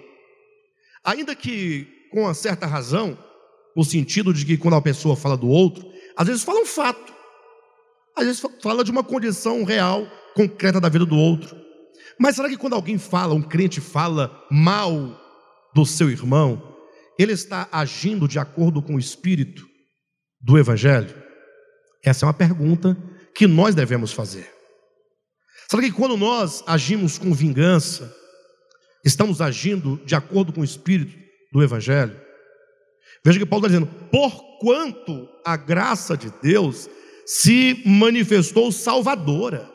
ainda 1.04 1.36
que 1.36 1.88
com 2.12 2.22
uma 2.22 2.34
certa 2.34 2.66
razão, 2.66 3.18
no 3.76 3.84
sentido 3.84 4.34
de 4.34 4.46
que 4.46 4.58
quando 4.58 4.76
a 4.76 4.82
pessoa 4.82 5.16
fala 5.16 5.38
do 5.38 5.48
outro, 5.48 5.88
às 6.18 6.28
vezes 6.28 6.44
fala 6.44 6.62
um 6.62 6.66
fato, 6.66 7.14
às 8.20 8.26
vezes 8.26 8.44
fala 8.62 8.84
de 8.84 8.92
uma 8.92 9.04
condição 9.04 9.64
real, 9.64 10.08
concreta 10.36 10.80
da 10.80 10.90
vida 10.90 11.06
do 11.06 11.16
outro. 11.16 11.56
Mas 12.20 12.36
será 12.36 12.50
que 12.50 12.58
quando 12.58 12.74
alguém 12.74 12.98
fala, 12.98 13.34
um 13.34 13.42
crente 13.42 13.80
fala 13.80 14.46
mal 14.52 15.18
do 15.74 15.86
seu 15.86 16.10
irmão, 16.10 16.76
ele 17.18 17.32
está 17.32 17.68
agindo 17.72 18.28
de 18.28 18.38
acordo 18.38 18.82
com 18.82 18.96
o 18.96 19.00
espírito 19.00 19.66
do 20.40 20.58
Evangelho? 20.58 21.16
Essa 22.04 22.26
é 22.26 22.28
uma 22.28 22.34
pergunta 22.34 22.98
que 23.34 23.48
nós 23.48 23.74
devemos 23.74 24.12
fazer. 24.12 24.52
Será 25.70 25.84
que 25.84 25.92
quando 25.92 26.18
nós 26.18 26.64
agimos 26.66 27.18
com 27.18 27.34
vingança, 27.34 28.14
estamos 29.06 29.40
agindo 29.42 30.02
de 30.06 30.16
acordo 30.16 30.52
com 30.52 30.62
o 30.62 30.66
espírito 30.66 31.18
do 31.54 31.64
Evangelho? 31.64 32.20
Veja 33.24 33.40
que 33.40 33.46
Paulo 33.46 33.66
está 33.66 33.78
dizendo: 33.78 34.10
porquanto 34.10 35.28
a 35.46 35.56
graça 35.56 36.18
de 36.18 36.32
Deus 36.42 36.90
se 37.30 37.84
manifestou 37.86 38.72
salvadora. 38.72 39.72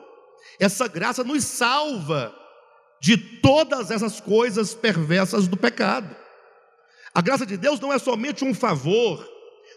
Essa 0.58 0.88
graça 0.88 1.22
nos 1.22 1.44
salva 1.44 2.34
de 3.00 3.16
todas 3.16 3.92
essas 3.92 4.20
coisas 4.20 4.74
perversas 4.74 5.46
do 5.46 5.56
pecado. 5.56 6.16
A 7.14 7.20
graça 7.20 7.46
de 7.46 7.56
Deus 7.56 7.78
não 7.78 7.92
é 7.92 7.98
somente 8.00 8.44
um 8.44 8.52
favor, 8.52 9.24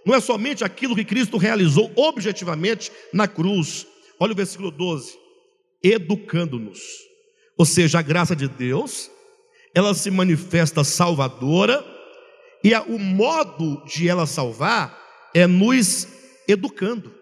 não 0.03 0.15
é 0.15 0.19
somente 0.19 0.63
aquilo 0.63 0.95
que 0.95 1.05
Cristo 1.05 1.37
realizou 1.37 1.91
objetivamente 1.95 2.91
na 3.13 3.27
cruz. 3.27 3.85
Olha 4.19 4.33
o 4.33 4.35
versículo 4.35 4.71
12: 4.71 5.15
educando-nos. 5.83 6.81
Ou 7.55 7.65
seja, 7.65 7.99
a 7.99 8.01
graça 8.01 8.35
de 8.35 8.47
Deus, 8.47 9.11
ela 9.75 9.93
se 9.93 10.09
manifesta 10.09 10.83
salvadora, 10.83 11.85
e 12.63 12.73
o 12.73 12.97
modo 12.97 13.85
de 13.85 14.09
ela 14.09 14.25
salvar 14.25 14.99
é 15.31 15.45
nos 15.45 16.07
educando. 16.47 17.16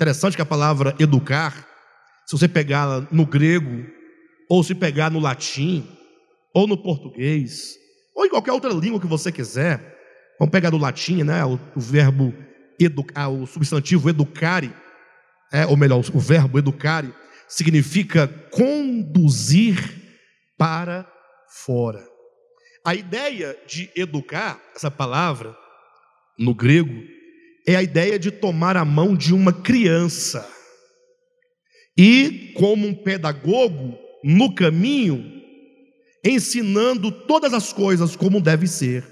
Interessante 0.00 0.34
que 0.34 0.40
a 0.40 0.46
palavra 0.46 0.96
educar 0.98 1.68
se 2.24 2.38
você 2.38 2.48
pegar 2.48 3.12
no 3.12 3.26
grego, 3.26 3.84
ou 4.48 4.64
se 4.64 4.74
pegar 4.74 5.10
no 5.10 5.20
latim, 5.20 5.86
ou 6.54 6.66
no 6.66 6.78
português, 6.82 7.76
ou 8.14 8.24
em 8.24 8.30
qualquer 8.30 8.52
outra 8.52 8.72
língua 8.72 8.98
que 8.98 9.06
você 9.06 9.30
quiser, 9.30 9.78
vamos 10.38 10.52
pegar 10.52 10.70
no 10.70 10.78
latim, 10.78 11.22
né? 11.22 11.44
O, 11.44 11.60
o 11.76 11.80
verbo 11.80 12.32
educar, 12.78 13.28
o 13.28 13.46
substantivo 13.46 14.08
educare, 14.08 14.72
é, 15.52 15.66
ou 15.66 15.76
melhor, 15.76 16.02
o 16.14 16.18
verbo 16.18 16.58
educare 16.58 17.12
significa 17.46 18.26
conduzir 18.50 19.76
para 20.56 21.06
fora. 21.46 22.02
A 22.86 22.94
ideia 22.94 23.54
de 23.66 23.90
educar, 23.94 24.58
essa 24.74 24.90
palavra, 24.90 25.54
no 26.38 26.54
grego, 26.54 27.19
é 27.72 27.76
a 27.76 27.82
ideia 27.82 28.18
de 28.18 28.30
tomar 28.30 28.76
a 28.76 28.84
mão 28.84 29.14
de 29.14 29.32
uma 29.32 29.52
criança 29.52 30.48
e 31.96 32.52
como 32.56 32.86
um 32.86 32.94
pedagogo 32.94 33.96
no 34.24 34.54
caminho, 34.54 35.24
ensinando 36.24 37.12
todas 37.12 37.54
as 37.54 37.72
coisas 37.72 38.16
como 38.16 38.40
deve 38.40 38.66
ser. 38.66 39.04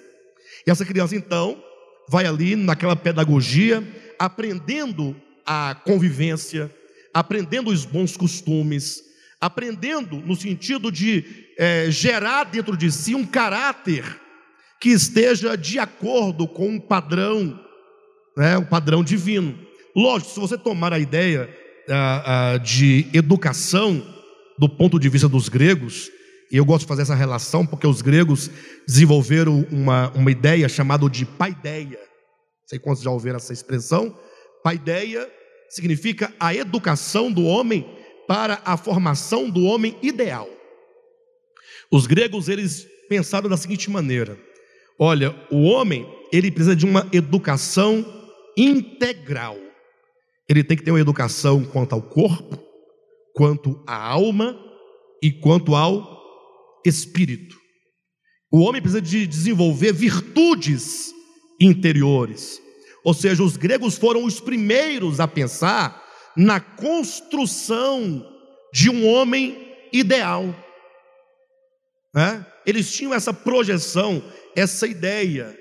E 0.66 0.70
essa 0.70 0.84
criança 0.84 1.14
então 1.14 1.62
vai 2.08 2.26
ali 2.26 2.56
naquela 2.56 2.96
pedagogia, 2.96 3.86
aprendendo 4.18 5.14
a 5.46 5.74
convivência, 5.84 6.74
aprendendo 7.14 7.70
os 7.70 7.84
bons 7.84 8.16
costumes, 8.16 9.02
aprendendo 9.40 10.16
no 10.16 10.34
sentido 10.34 10.90
de 10.90 11.24
é, 11.56 11.90
gerar 11.90 12.44
dentro 12.44 12.76
de 12.76 12.90
si 12.90 13.14
um 13.14 13.24
caráter 13.24 14.04
que 14.80 14.90
esteja 14.90 15.56
de 15.56 15.78
acordo 15.78 16.48
com 16.48 16.68
um 16.68 16.80
padrão, 16.80 17.67
né, 18.38 18.56
um 18.56 18.64
padrão 18.64 19.02
divino. 19.02 19.58
Lógico, 19.94 20.30
se 20.30 20.38
você 20.38 20.56
tomar 20.56 20.92
a 20.92 20.98
ideia 20.98 21.50
ah, 21.90 22.52
ah, 22.52 22.58
de 22.58 23.08
educação 23.12 24.00
do 24.56 24.68
ponto 24.68 24.98
de 24.98 25.08
vista 25.08 25.28
dos 25.28 25.48
gregos, 25.48 26.08
e 26.50 26.56
eu 26.56 26.64
gosto 26.64 26.82
de 26.82 26.88
fazer 26.88 27.02
essa 27.02 27.16
relação 27.16 27.66
porque 27.66 27.86
os 27.86 28.00
gregos 28.00 28.48
desenvolveram 28.86 29.66
uma, 29.72 30.10
uma 30.14 30.30
ideia 30.30 30.68
chamada 30.68 31.10
de 31.10 31.26
paideia. 31.26 31.98
Não 31.98 32.68
sei 32.68 32.78
quantos 32.78 33.02
já 33.02 33.10
ouviram 33.10 33.36
essa 33.36 33.52
expressão. 33.52 34.16
Paideia 34.62 35.28
significa 35.68 36.32
a 36.38 36.54
educação 36.54 37.30
do 37.30 37.44
homem 37.44 37.86
para 38.28 38.62
a 38.64 38.76
formação 38.76 39.50
do 39.50 39.64
homem 39.64 39.96
ideal. 40.00 40.48
Os 41.90 42.06
gregos 42.06 42.48
eles 42.48 42.86
pensaram 43.08 43.48
da 43.48 43.56
seguinte 43.56 43.90
maneira: 43.90 44.38
olha, 44.98 45.34
o 45.50 45.64
homem 45.64 46.06
ele 46.32 46.50
precisa 46.50 46.76
de 46.76 46.86
uma 46.86 47.06
educação 47.12 48.17
integral. 48.58 49.56
Ele 50.48 50.64
tem 50.64 50.76
que 50.76 50.82
ter 50.82 50.90
uma 50.90 51.00
educação 51.00 51.64
quanto 51.64 51.94
ao 51.94 52.02
corpo, 52.02 52.58
quanto 53.34 53.80
à 53.86 53.96
alma 53.96 54.58
e 55.22 55.30
quanto 55.30 55.74
ao 55.74 56.18
espírito. 56.84 57.56
O 58.50 58.60
homem 58.60 58.80
precisa 58.80 59.00
de 59.00 59.26
desenvolver 59.26 59.92
virtudes 59.92 61.12
interiores. 61.60 62.60
Ou 63.04 63.14
seja, 63.14 63.42
os 63.42 63.56
gregos 63.56 63.96
foram 63.96 64.24
os 64.24 64.40
primeiros 64.40 65.20
a 65.20 65.28
pensar 65.28 66.02
na 66.36 66.58
construção 66.58 68.26
de 68.72 68.90
um 68.90 69.06
homem 69.06 69.76
ideal. 69.92 70.54
Né? 72.14 72.44
Eles 72.66 72.92
tinham 72.92 73.14
essa 73.14 73.32
projeção, 73.32 74.22
essa 74.56 74.86
ideia 74.86 75.56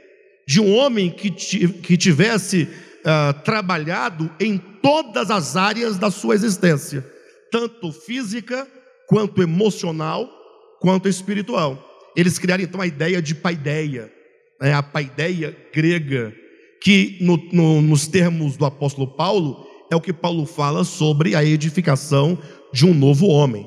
de 0.47 0.61
um 0.61 0.73
homem 0.73 1.11
que, 1.11 1.29
que 1.29 1.97
tivesse 1.97 2.67
uh, 3.07 3.33
trabalhado 3.41 4.29
em 4.39 4.57
todas 4.57 5.31
as 5.31 5.55
áreas 5.55 5.97
da 5.97 6.11
sua 6.11 6.35
existência, 6.35 7.05
tanto 7.49 7.91
física, 7.91 8.67
quanto 9.07 9.41
emocional, 9.41 10.29
quanto 10.81 11.07
espiritual. 11.07 11.83
Eles 12.15 12.37
criaram 12.37 12.63
então 12.63 12.81
a 12.81 12.87
ideia 12.87 13.21
de 13.21 13.33
paideia, 13.33 14.11
né? 14.59 14.73
a 14.73 14.83
paideia 14.83 15.55
grega, 15.73 16.35
que 16.81 17.17
no, 17.21 17.37
no, 17.53 17.81
nos 17.81 18.07
termos 18.07 18.57
do 18.57 18.65
apóstolo 18.65 19.07
Paulo, 19.07 19.65
é 19.89 19.95
o 19.95 20.01
que 20.01 20.11
Paulo 20.11 20.45
fala 20.45 20.83
sobre 20.83 21.33
a 21.35 21.43
edificação 21.43 22.37
de 22.73 22.85
um 22.85 22.93
novo 22.93 23.27
homem. 23.27 23.65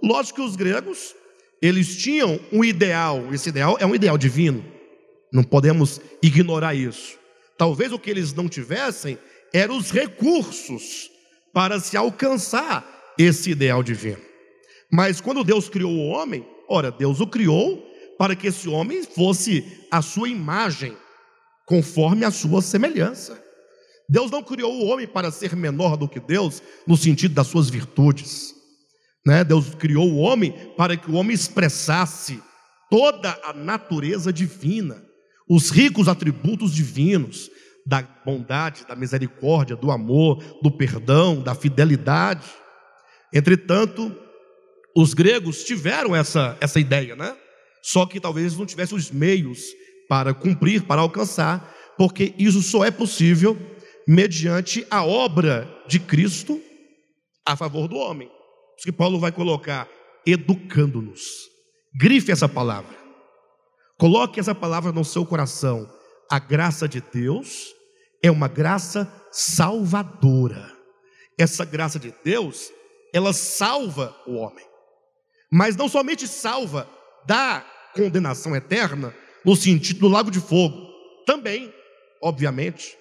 Lógico 0.00 0.40
que 0.40 0.46
os 0.46 0.54
gregos, 0.54 1.14
eles 1.60 1.96
tinham 1.96 2.38
um 2.52 2.62
ideal, 2.62 3.34
esse 3.34 3.48
ideal 3.48 3.76
é 3.80 3.86
um 3.86 3.94
ideal 3.94 4.16
divino, 4.16 4.64
não 5.32 5.42
podemos 5.42 6.00
ignorar 6.22 6.74
isso. 6.74 7.15
Talvez 7.58 7.92
o 7.92 7.98
que 7.98 8.10
eles 8.10 8.32
não 8.32 8.48
tivessem 8.48 9.18
eram 9.52 9.76
os 9.76 9.90
recursos 9.90 11.10
para 11.52 11.80
se 11.80 11.96
alcançar 11.96 12.86
esse 13.18 13.50
ideal 13.50 13.82
divino. 13.82 14.20
Mas 14.92 15.20
quando 15.20 15.44
Deus 15.44 15.68
criou 15.68 15.90
o 15.90 16.08
homem, 16.08 16.46
ora, 16.68 16.90
Deus 16.90 17.20
o 17.20 17.26
criou 17.26 17.82
para 18.18 18.36
que 18.36 18.48
esse 18.48 18.68
homem 18.68 19.02
fosse 19.02 19.86
a 19.90 20.00
sua 20.02 20.28
imagem, 20.28 20.96
conforme 21.66 22.24
a 22.24 22.30
sua 22.30 22.62
semelhança. 22.62 23.42
Deus 24.08 24.30
não 24.30 24.42
criou 24.42 24.72
o 24.72 24.86
homem 24.86 25.06
para 25.06 25.30
ser 25.30 25.56
menor 25.56 25.96
do 25.96 26.08
que 26.08 26.20
Deus, 26.20 26.62
no 26.86 26.96
sentido 26.96 27.34
das 27.34 27.48
suas 27.48 27.68
virtudes. 27.68 28.54
Né? 29.26 29.42
Deus 29.42 29.74
criou 29.74 30.08
o 30.08 30.18
homem 30.18 30.52
para 30.76 30.96
que 30.96 31.10
o 31.10 31.14
homem 31.14 31.34
expressasse 31.34 32.40
toda 32.88 33.38
a 33.42 33.52
natureza 33.52 34.32
divina, 34.32 35.04
os 35.48 35.70
ricos 35.70 36.08
atributos 36.08 36.72
divinos, 36.72 37.50
da 37.86 38.02
bondade, 38.02 38.84
da 38.86 38.96
misericórdia, 38.96 39.76
do 39.76 39.92
amor, 39.92 40.42
do 40.60 40.70
perdão, 40.70 41.40
da 41.40 41.54
fidelidade. 41.54 42.46
Entretanto, 43.32 44.14
os 44.94 45.14
gregos 45.14 45.62
tiveram 45.62 46.14
essa, 46.14 46.56
essa 46.60 46.80
ideia, 46.80 47.14
né? 47.14 47.36
Só 47.82 48.04
que 48.04 48.18
talvez 48.18 48.56
não 48.56 48.66
tivessem 48.66 48.98
os 48.98 49.12
meios 49.12 49.60
para 50.08 50.34
cumprir, 50.34 50.82
para 50.82 51.00
alcançar, 51.00 51.72
porque 51.96 52.34
isso 52.36 52.60
só 52.60 52.84
é 52.84 52.90
possível 52.90 53.56
mediante 54.06 54.84
a 54.90 55.04
obra 55.04 55.68
de 55.86 56.00
Cristo 56.00 56.60
a 57.46 57.54
favor 57.54 57.86
do 57.86 57.96
homem. 57.96 58.28
Isso 58.76 58.84
que 58.84 58.92
Paulo 58.92 59.20
vai 59.20 59.30
colocar, 59.30 59.88
educando-nos. 60.26 61.22
Grife 61.94 62.32
essa 62.32 62.48
palavra. 62.48 63.05
Coloque 63.98 64.38
essa 64.38 64.54
palavra 64.54 64.92
no 64.92 65.04
seu 65.04 65.24
coração. 65.24 65.90
A 66.30 66.38
graça 66.38 66.88
de 66.88 67.00
Deus 67.00 67.74
é 68.22 68.30
uma 68.30 68.48
graça 68.48 69.10
salvadora. 69.30 70.72
Essa 71.38 71.64
graça 71.64 71.98
de 71.98 72.14
Deus, 72.24 72.70
ela 73.12 73.32
salva 73.32 74.14
o 74.26 74.34
homem. 74.34 74.64
Mas 75.50 75.76
não 75.76 75.88
somente 75.88 76.26
salva 76.26 76.88
da 77.26 77.64
condenação 77.94 78.54
eterna, 78.54 79.14
no 79.44 79.56
sentido 79.56 80.00
do 80.00 80.08
lago 80.08 80.30
de 80.30 80.40
fogo, 80.40 80.76
também, 81.24 81.72
obviamente, 82.22 82.96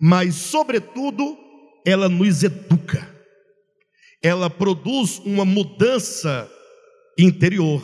mas, 0.00 0.34
sobretudo, 0.34 1.36
ela 1.84 2.08
nos 2.08 2.42
educa, 2.42 3.08
ela 4.22 4.48
produz 4.48 5.18
uma 5.18 5.44
mudança 5.44 6.50
interior. 7.18 7.82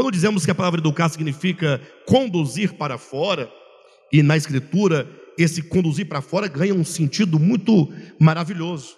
Quando 0.00 0.12
dizemos 0.14 0.46
que 0.46 0.50
a 0.50 0.54
palavra 0.54 0.80
educar 0.80 1.10
significa 1.10 1.78
conduzir 2.06 2.72
para 2.72 2.96
fora, 2.96 3.52
e 4.10 4.22
na 4.22 4.34
Escritura 4.34 5.06
esse 5.36 5.62
conduzir 5.62 6.08
para 6.08 6.22
fora 6.22 6.48
ganha 6.48 6.74
um 6.74 6.86
sentido 6.86 7.38
muito 7.38 7.92
maravilhoso. 8.18 8.96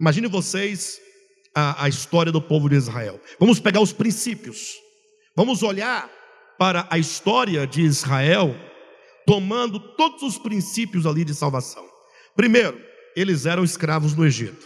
Imagine 0.00 0.28
vocês 0.28 1.00
a, 1.52 1.82
a 1.82 1.88
história 1.88 2.30
do 2.30 2.40
povo 2.40 2.68
de 2.68 2.76
Israel. 2.76 3.20
Vamos 3.40 3.58
pegar 3.58 3.80
os 3.80 3.92
princípios, 3.92 4.74
vamos 5.34 5.64
olhar 5.64 6.08
para 6.56 6.86
a 6.90 6.96
história 6.96 7.66
de 7.66 7.82
Israel, 7.82 8.54
tomando 9.26 9.80
todos 9.96 10.22
os 10.22 10.38
princípios 10.38 11.06
ali 11.06 11.24
de 11.24 11.34
salvação. 11.34 11.84
Primeiro, 12.36 12.80
eles 13.16 13.46
eram 13.46 13.64
escravos 13.64 14.14
no 14.14 14.24
Egito. 14.24 14.64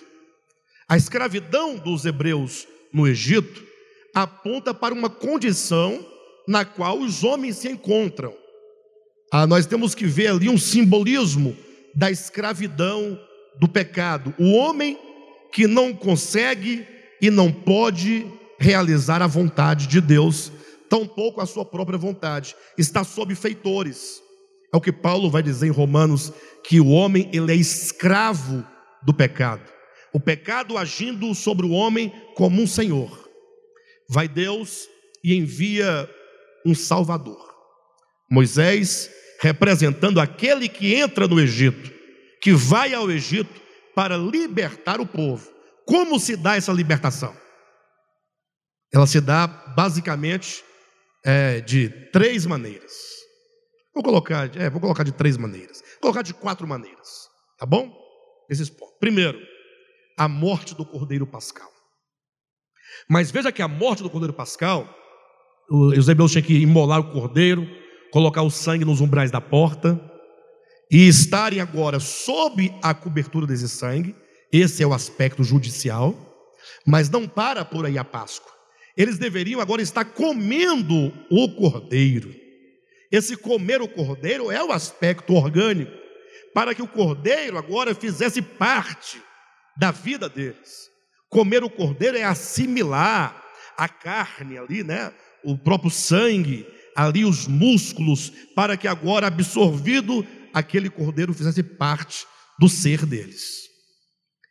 A 0.86 0.98
escravidão 0.98 1.78
dos 1.78 2.04
hebreus 2.04 2.68
no 2.92 3.08
Egito 3.08 3.69
aponta 4.14 4.72
para 4.74 4.94
uma 4.94 5.08
condição 5.10 6.04
na 6.46 6.64
qual 6.64 6.98
os 6.98 7.22
homens 7.22 7.56
se 7.56 7.68
encontram. 7.68 8.34
Ah, 9.32 9.46
nós 9.46 9.66
temos 9.66 9.94
que 9.94 10.06
ver 10.06 10.28
ali 10.28 10.48
um 10.48 10.58
simbolismo 10.58 11.56
da 11.94 12.10
escravidão 12.10 13.18
do 13.58 13.68
pecado. 13.68 14.34
O 14.38 14.52
homem 14.52 14.98
que 15.52 15.66
não 15.66 15.92
consegue 15.92 16.86
e 17.20 17.30
não 17.30 17.52
pode 17.52 18.26
realizar 18.58 19.22
a 19.22 19.26
vontade 19.26 19.86
de 19.86 20.00
Deus 20.00 20.52
tampouco 20.90 21.40
a 21.40 21.46
sua 21.46 21.64
própria 21.64 21.96
vontade, 21.96 22.56
está 22.76 23.04
sob 23.04 23.32
feitores. 23.36 24.20
É 24.72 24.76
o 24.76 24.80
que 24.80 24.90
Paulo 24.90 25.30
vai 25.30 25.42
dizer 25.42 25.68
em 25.68 25.70
Romanos, 25.70 26.32
que 26.64 26.80
o 26.80 26.88
homem 26.88 27.30
ele 27.32 27.52
é 27.52 27.54
escravo 27.54 28.66
do 29.02 29.14
pecado. 29.14 29.62
O 30.12 30.18
pecado 30.18 30.76
agindo 30.76 31.32
sobre 31.34 31.64
o 31.64 31.70
homem 31.70 32.12
como 32.34 32.60
um 32.60 32.66
senhor. 32.66 33.29
Vai 34.12 34.26
Deus 34.26 34.88
e 35.22 35.36
envia 35.36 36.10
um 36.66 36.74
salvador. 36.74 37.48
Moisés 38.28 39.08
representando 39.40 40.20
aquele 40.20 40.68
que 40.68 40.96
entra 40.96 41.28
no 41.28 41.40
Egito, 41.40 41.92
que 42.42 42.52
vai 42.52 42.92
ao 42.92 43.08
Egito 43.08 43.60
para 43.94 44.16
libertar 44.16 45.00
o 45.00 45.06
povo. 45.06 45.48
Como 45.86 46.18
se 46.18 46.36
dá 46.36 46.56
essa 46.56 46.72
libertação? 46.72 47.36
Ela 48.92 49.06
se 49.06 49.20
dá 49.20 49.46
basicamente 49.46 50.64
é, 51.24 51.60
de 51.60 51.88
três 52.10 52.44
maneiras. 52.44 52.92
Vou 53.94 54.02
colocar, 54.02 54.50
é, 54.56 54.68
vou 54.68 54.80
colocar 54.80 55.04
de 55.04 55.12
três 55.12 55.36
maneiras. 55.36 55.82
Vou 55.92 56.00
colocar 56.02 56.22
de 56.22 56.34
quatro 56.34 56.66
maneiras, 56.66 57.28
tá 57.56 57.64
bom? 57.64 57.96
Esses 58.48 58.68
pontos. 58.68 58.96
Primeiro, 58.98 59.40
a 60.18 60.26
morte 60.26 60.74
do 60.74 60.84
Cordeiro 60.84 61.28
Pascal. 61.28 61.70
Mas 63.08 63.30
veja 63.30 63.52
que 63.52 63.62
a 63.62 63.68
morte 63.68 64.02
do 64.02 64.10
Cordeiro 64.10 64.32
Pascal, 64.32 64.88
os 65.68 66.08
hebreus 66.08 66.32
tinham 66.32 66.44
que 66.44 66.58
imolar 66.58 67.00
o 67.00 67.12
cordeiro, 67.12 67.66
colocar 68.10 68.42
o 68.42 68.50
sangue 68.50 68.84
nos 68.84 69.00
umbrais 69.00 69.30
da 69.30 69.40
porta 69.40 70.00
e 70.90 71.06
estarem 71.06 71.60
agora 71.60 72.00
sob 72.00 72.74
a 72.82 72.92
cobertura 72.92 73.46
desse 73.46 73.68
sangue. 73.68 74.14
Esse 74.52 74.82
é 74.82 74.86
o 74.86 74.92
aspecto 74.92 75.44
judicial. 75.44 76.14
Mas 76.86 77.08
não 77.08 77.26
para 77.26 77.64
por 77.64 77.86
aí 77.86 77.96
a 77.96 78.04
Páscoa 78.04 78.60
eles 79.00 79.16
deveriam 79.16 79.62
agora 79.62 79.80
estar 79.80 80.04
comendo 80.04 81.10
o 81.30 81.48
cordeiro. 81.56 82.34
Esse 83.10 83.34
comer 83.34 83.80
o 83.80 83.88
cordeiro 83.88 84.50
é 84.50 84.62
o 84.62 84.72
aspecto 84.72 85.32
orgânico, 85.32 85.90
para 86.52 86.74
que 86.74 86.82
o 86.82 86.86
cordeiro 86.86 87.56
agora 87.56 87.94
fizesse 87.94 88.42
parte 88.42 89.18
da 89.74 89.90
vida 89.90 90.28
deles. 90.28 90.89
Comer 91.30 91.62
o 91.62 91.70
cordeiro 91.70 92.16
é 92.18 92.24
assimilar 92.24 93.40
a 93.76 93.88
carne 93.88 94.58
ali, 94.58 94.82
né? 94.82 95.12
O 95.44 95.56
próprio 95.56 95.90
sangue, 95.90 96.66
ali 96.94 97.24
os 97.24 97.46
músculos, 97.46 98.30
para 98.54 98.76
que 98.76 98.88
agora, 98.88 99.28
absorvido, 99.28 100.26
aquele 100.52 100.90
cordeiro 100.90 101.32
fizesse 101.32 101.62
parte 101.62 102.26
do 102.58 102.68
ser 102.68 103.06
deles. 103.06 103.68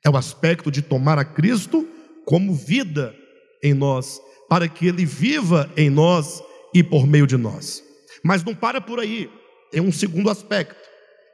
É 0.05 0.09
o 0.09 0.15
aspecto 0.15 0.71
de 0.71 0.81
tomar 0.81 1.19
a 1.19 1.25
Cristo 1.25 1.85
como 2.25 2.55
vida 2.55 3.13
em 3.61 3.73
nós, 3.73 4.19
para 4.47 4.69
que 4.69 4.87
ele 4.87 5.05
viva 5.05 5.69
em 5.75 5.89
nós 5.89 6.41
e 6.73 6.81
por 6.81 7.05
meio 7.05 7.27
de 7.27 7.35
nós. 7.35 7.83
Mas 8.23 8.41
não 8.41 8.55
para 8.55 8.79
por 8.79 9.01
aí, 9.01 9.29
tem 9.69 9.81
um 9.81 9.91
segundo 9.91 10.29
aspecto. 10.29 10.79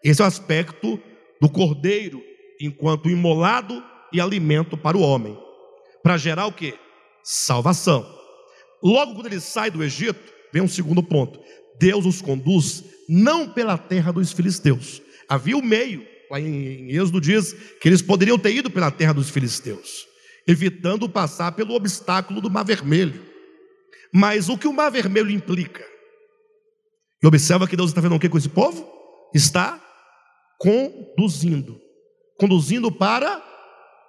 Esse 0.04 0.22
é 0.22 0.26
o 0.26 0.28
aspecto 0.28 1.00
do 1.40 1.48
cordeiro, 1.48 2.22
enquanto 2.60 3.10
imolado 3.10 3.84
e 4.12 4.20
alimento 4.22 4.78
para 4.78 4.98
o 4.98 5.02
homem, 5.02 5.38
para 6.04 6.18
gerar 6.18 6.46
o 6.46 6.52
que? 6.52 6.74
Salvação. 7.24 8.06
Logo 8.84 9.16
quando 9.16 9.28
ele 9.28 9.40
sai 9.40 9.72
do 9.72 9.84
Egito, 9.84 10.34
vem 10.54 10.62
um 10.62 10.68
segundo 10.68 11.02
ponto. 11.02 11.40
Deus 11.80 12.06
os 12.06 12.22
conduz 12.22 12.84
não 13.10 13.50
pela 13.50 13.78
terra 13.78 14.12
dos 14.12 14.32
filisteus. 14.32 15.02
Havia 15.28 15.58
o 15.58 15.64
meio, 15.64 16.06
lá 16.30 16.40
em, 16.40 16.90
Êxodo 16.90 17.20
diz 17.20 17.54
que 17.82 17.88
eles 17.90 18.02
poderiam 18.02 18.38
ter 18.38 18.54
ido 18.54 18.70
pela 18.70 18.92
terra 18.92 19.14
dos 19.14 19.30
filisteus, 19.30 20.06
evitando 20.48 21.10
passar 21.10 21.52
pelo 21.54 21.74
obstáculo 21.74 22.40
do 22.40 22.50
Mar 22.50 22.64
Vermelho. 22.64 23.26
Mas 24.14 24.48
o 24.50 24.58
que 24.58 24.68
o 24.68 24.74
Mar 24.74 24.90
Vermelho 24.92 25.30
implica? 25.30 25.84
E 27.22 27.28
observa 27.28 27.68
que 27.68 27.76
Deus 27.76 27.90
está 27.90 28.02
vendo 28.02 28.16
o 28.16 28.20
que 28.20 28.30
com 28.30 28.38
esse 28.38 28.50
povo? 28.50 28.88
Está 29.34 29.82
conduzindo 30.60 31.86
conduzindo 32.38 32.92
para 32.92 33.42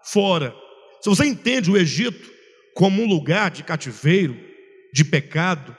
fora. 0.07 0.55
Se 1.01 1.09
você 1.09 1.25
entende 1.27 1.71
o 1.71 1.77
Egito 1.77 2.31
como 2.75 3.03
um 3.03 3.07
lugar 3.07 3.51
de 3.51 3.63
cativeiro, 3.63 4.37
de 4.93 5.05
pecado, 5.05 5.77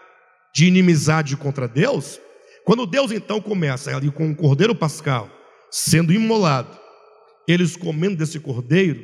de 0.54 0.66
inimizade 0.66 1.36
contra 1.36 1.68
Deus, 1.68 2.20
quando 2.66 2.86
Deus 2.86 3.12
então 3.12 3.40
começa 3.40 3.96
ali 3.96 4.12
com 4.12 4.30
o 4.30 4.36
cordeiro 4.36 4.76
pascal 4.76 5.30
sendo 5.72 6.14
imolado, 6.14 6.78
eles 7.48 7.76
comendo 7.76 8.18
desse 8.18 8.40
cordeiro, 8.40 9.02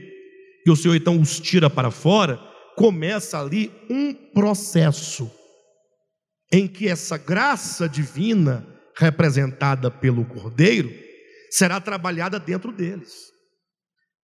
e 0.65 0.71
o 0.71 0.76
Senhor 0.76 0.95
então 0.95 1.19
os 1.19 1.39
tira 1.39 1.69
para 1.69 1.91
fora, 1.91 2.38
começa 2.76 3.39
ali 3.39 3.71
um 3.89 4.13
processo 4.13 5.32
em 6.51 6.67
que 6.67 6.88
essa 6.88 7.17
graça 7.17 7.88
divina 7.88 8.65
representada 8.95 9.89
pelo 9.89 10.26
cordeiro 10.26 10.91
será 11.49 11.80
trabalhada 11.80 12.39
dentro 12.39 12.71
deles. 12.71 13.32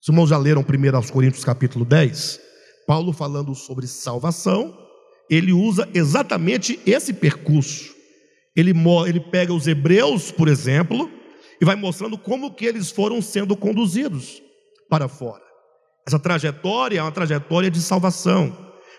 Os 0.02 0.10
irmãos 0.10 0.30
já 0.30 0.38
leram 0.38 0.62
1 0.62 1.12
Coríntios 1.12 1.44
capítulo 1.44 1.84
10? 1.84 2.40
Paulo 2.88 3.12
falando 3.12 3.56
sobre 3.56 3.88
salvação, 3.88 4.78
ele 5.30 5.52
usa 5.52 5.90
exatamente 5.94 6.80
esse 6.86 7.14
percurso. 7.14 7.94
Ele, 8.56 8.74
ele 9.08 9.20
pega 9.20 9.54
os 9.54 9.68
hebreus, 9.68 10.32
por 10.32 10.48
exemplo, 10.48 11.10
e 11.60 11.66
vai 11.66 11.76
mostrando 11.76 12.18
como 12.18 12.54
que 12.54 12.66
eles 12.66 12.92
foram 12.92 13.22
sendo 13.22 13.56
conduzidos 13.56 14.42
para 14.90 15.08
fora. 15.08 15.44
Essa 16.08 16.20
trajetória 16.20 17.00
é 17.00 17.02
uma 17.02 17.12
trajetória 17.12 17.72
de 17.72 17.82
salvação. 17.82 18.56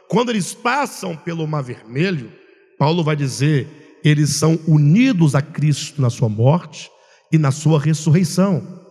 Quando 0.08 0.30
eles 0.30 0.52
passam 0.52 1.16
pelo 1.16 1.46
Mar 1.46 1.62
Vermelho, 1.62 2.32
Paulo 2.78 3.04
vai 3.04 3.16
dizer, 3.16 4.00
eles 4.04 4.30
são 4.30 4.58
unidos 4.66 5.34
a 5.34 5.42
Cristo 5.42 6.02
na 6.02 6.10
sua 6.10 6.28
morte 6.28 6.90
e 7.32 7.38
na 7.38 7.50
sua 7.50 7.80
ressurreição. 7.80 8.85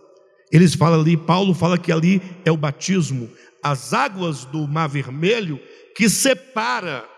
Eles 0.52 0.74
falam 0.74 1.00
ali, 1.00 1.16
Paulo 1.16 1.54
fala 1.54 1.78
que 1.78 1.90
ali 1.90 2.22
é 2.44 2.52
o 2.52 2.56
batismo, 2.56 3.30
as 3.62 3.92
águas 3.92 4.44
do 4.44 4.66
Mar 4.66 4.88
Vermelho 4.88 5.60
que 5.94 6.08
separa 6.08 7.08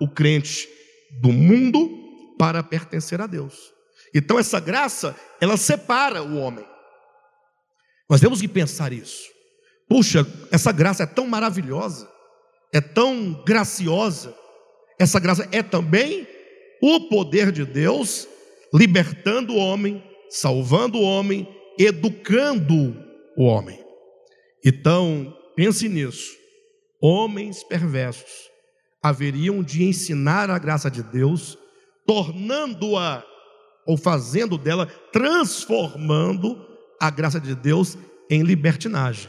o 0.00 0.08
crente 0.08 0.68
do 1.20 1.32
mundo 1.32 1.88
para 2.38 2.62
pertencer 2.62 3.20
a 3.20 3.26
Deus. 3.26 3.72
Então 4.14 4.38
essa 4.38 4.60
graça, 4.60 5.16
ela 5.40 5.56
separa 5.56 6.22
o 6.22 6.36
homem. 6.36 6.64
Nós 8.08 8.20
temos 8.20 8.40
que 8.40 8.48
pensar 8.48 8.92
isso. 8.92 9.32
Puxa, 9.88 10.26
essa 10.50 10.72
graça 10.72 11.04
é 11.04 11.06
tão 11.06 11.26
maravilhosa, 11.26 12.08
é 12.72 12.80
tão 12.80 13.42
graciosa. 13.46 14.34
Essa 14.98 15.18
graça 15.18 15.48
é 15.52 15.62
também 15.62 16.26
o 16.82 17.08
poder 17.08 17.50
de 17.50 17.64
Deus 17.64 18.28
libertando 18.72 19.54
o 19.54 19.56
homem, 19.56 20.02
salvando 20.28 20.98
o 20.98 21.02
homem 21.02 21.48
educando 21.78 22.96
o 23.36 23.44
homem. 23.44 23.78
Então, 24.64 25.36
pense 25.56 25.88
nisso. 25.88 26.32
Homens 27.00 27.62
perversos 27.62 28.50
haveriam 29.02 29.62
de 29.62 29.84
ensinar 29.84 30.48
a 30.48 30.58
graça 30.58 30.90
de 30.90 31.02
Deus, 31.02 31.58
tornando-a 32.06 33.22
ou 33.86 33.98
fazendo 33.98 34.56
dela, 34.56 34.86
transformando 35.12 36.58
a 36.98 37.10
graça 37.10 37.38
de 37.38 37.54
Deus 37.54 37.98
em 38.30 38.42
libertinagem. 38.42 39.28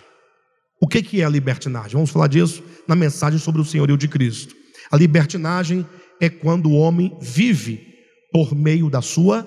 O 0.80 0.88
que 0.88 1.22
é 1.22 1.26
a 1.26 1.30
libertinagem? 1.30 1.94
Vamos 1.94 2.12
falar 2.12 2.28
disso 2.28 2.64
na 2.88 2.96
mensagem 2.96 3.40
sobre 3.40 3.62
o 3.62 3.66
senhorio 3.66 3.98
de 3.98 4.08
Cristo. 4.08 4.56
A 4.90 4.96
libertinagem 4.96 5.86
é 6.22 6.30
quando 6.30 6.70
o 6.70 6.76
homem 6.76 7.18
vive 7.20 7.96
por 8.32 8.56
meio 8.56 8.90
da 8.90 9.02
sua 9.02 9.46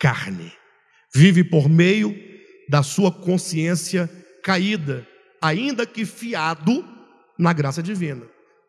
carne 0.00 0.55
vive 1.16 1.42
por 1.42 1.66
meio 1.66 2.14
da 2.68 2.82
sua 2.82 3.10
consciência 3.10 4.10
caída, 4.42 5.06
ainda 5.40 5.86
que 5.86 6.04
fiado 6.04 6.84
na 7.38 7.54
graça 7.54 7.82
divina. 7.82 8.22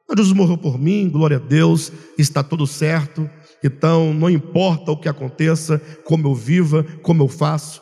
Jesus 0.09 0.31
morreu 0.31 0.57
por 0.57 0.79
mim, 0.79 1.09
glória 1.09 1.35
a 1.35 1.39
Deus, 1.41 1.91
está 2.17 2.41
tudo 2.41 2.65
certo, 2.65 3.29
então 3.61 4.13
não 4.13 4.29
importa 4.29 4.91
o 4.91 4.97
que 4.97 5.09
aconteça, 5.09 5.79
como 6.05 6.27
eu 6.27 6.33
viva, 6.33 6.83
como 7.01 7.21
eu 7.21 7.27
faço, 7.27 7.81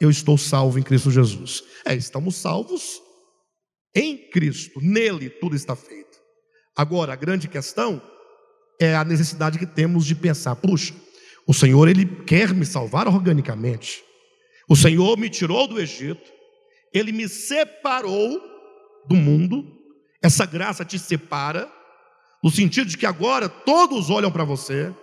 eu 0.00 0.10
estou 0.10 0.36
salvo 0.36 0.78
em 0.78 0.82
Cristo 0.82 1.10
Jesus. 1.10 1.62
É, 1.84 1.94
estamos 1.94 2.34
salvos 2.34 3.00
em 3.94 4.28
Cristo, 4.30 4.80
nele 4.82 5.30
tudo 5.30 5.54
está 5.54 5.76
feito. 5.76 6.18
Agora, 6.76 7.12
a 7.12 7.16
grande 7.16 7.46
questão 7.46 8.02
é 8.80 8.96
a 8.96 9.04
necessidade 9.04 9.58
que 9.58 9.66
temos 9.66 10.04
de 10.04 10.16
pensar: 10.16 10.56
puxa, 10.56 10.94
o 11.50 11.52
Senhor, 11.52 11.88
Ele 11.88 12.06
quer 12.06 12.54
me 12.54 12.64
salvar 12.64 13.08
organicamente. 13.08 14.04
O 14.68 14.76
Senhor 14.76 15.18
me 15.18 15.28
tirou 15.28 15.66
do 15.66 15.80
Egito, 15.80 16.30
Ele 16.94 17.10
me 17.10 17.28
separou 17.28 18.40
do 19.08 19.16
mundo. 19.16 19.66
Essa 20.22 20.46
graça 20.46 20.84
te 20.84 20.96
separa, 20.96 21.68
no 22.40 22.52
sentido 22.52 22.88
de 22.88 22.96
que 22.96 23.04
agora 23.04 23.48
todos 23.48 24.10
olham 24.10 24.30
para 24.30 24.44
você, 24.44 24.94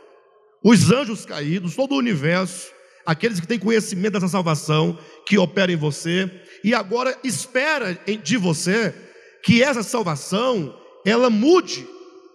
os 0.63 0.89
anjos 0.89 1.25
caídos, 1.25 1.75
todo 1.75 1.95
o 1.95 1.97
universo, 1.97 2.71
aqueles 3.05 3.41
que 3.41 3.47
têm 3.47 3.59
conhecimento 3.59 4.13
dessa 4.13 4.29
salvação, 4.29 4.97
que 5.25 5.37
opera 5.37 5.69
em 5.69 5.75
você, 5.75 6.31
e 6.63 6.73
agora 6.73 7.13
espera 7.25 7.93
de 8.23 8.37
você 8.37 8.95
que 9.43 9.61
essa 9.61 9.83
salvação 9.83 10.73
ela 11.05 11.29
mude 11.29 11.85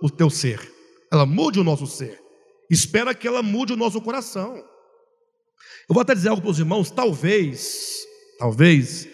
o 0.02 0.10
teu 0.10 0.28
ser, 0.28 0.60
ela 1.10 1.24
mude 1.24 1.58
o 1.58 1.64
nosso 1.64 1.86
ser 1.86 2.21
espera 2.72 3.14
que 3.14 3.28
ela 3.28 3.42
mude 3.42 3.72
o 3.72 3.76
nosso 3.76 4.00
coração. 4.00 4.56
Eu 4.56 5.94
vou 5.94 6.00
até 6.00 6.14
dizer 6.14 6.30
algo 6.30 6.40
para 6.40 6.50
os 6.50 6.58
irmãos, 6.58 6.90
talvez, 6.90 7.98
talvez, 8.38 9.08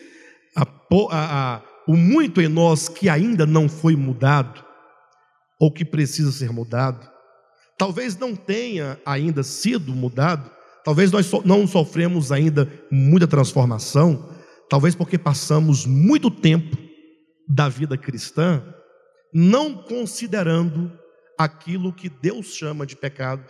a, 0.56 0.62
a, 0.62 1.56
a, 1.56 1.62
o 1.86 1.96
muito 1.96 2.40
em 2.40 2.48
nós 2.48 2.88
que 2.88 3.09
ainda 3.09 3.44
não 3.44 3.68
foi 3.68 3.96
mudado, 3.96 4.64
ou 5.61 5.72
que 5.72 5.84
precisa 5.84 6.30
ser 6.30 6.52
mudado, 6.52 7.11
talvez 7.76 8.16
não 8.16 8.36
tenha 8.36 9.00
ainda 9.04 9.42
sido 9.42 9.92
mudado, 9.92 10.50
talvez 10.84 11.11
nós 11.11 11.26
so, 11.26 11.42
não 11.44 11.66
sofremos 11.66 12.30
ainda 12.30 12.70
muita 12.90 13.26
transformação, 13.26 14.36
talvez 14.70 14.94
porque 14.94 15.18
passamos 15.18 15.84
muito 15.84 16.30
tempo 16.30 16.76
da 17.48 17.68
vida 17.68 17.96
cristã 17.96 18.62
não 19.32 19.74
considerando 19.74 20.92
aquilo 21.39 21.93
que 21.93 22.09
Deus 22.09 22.47
chama 22.49 22.84
de 22.84 22.97
pecado 22.97 23.45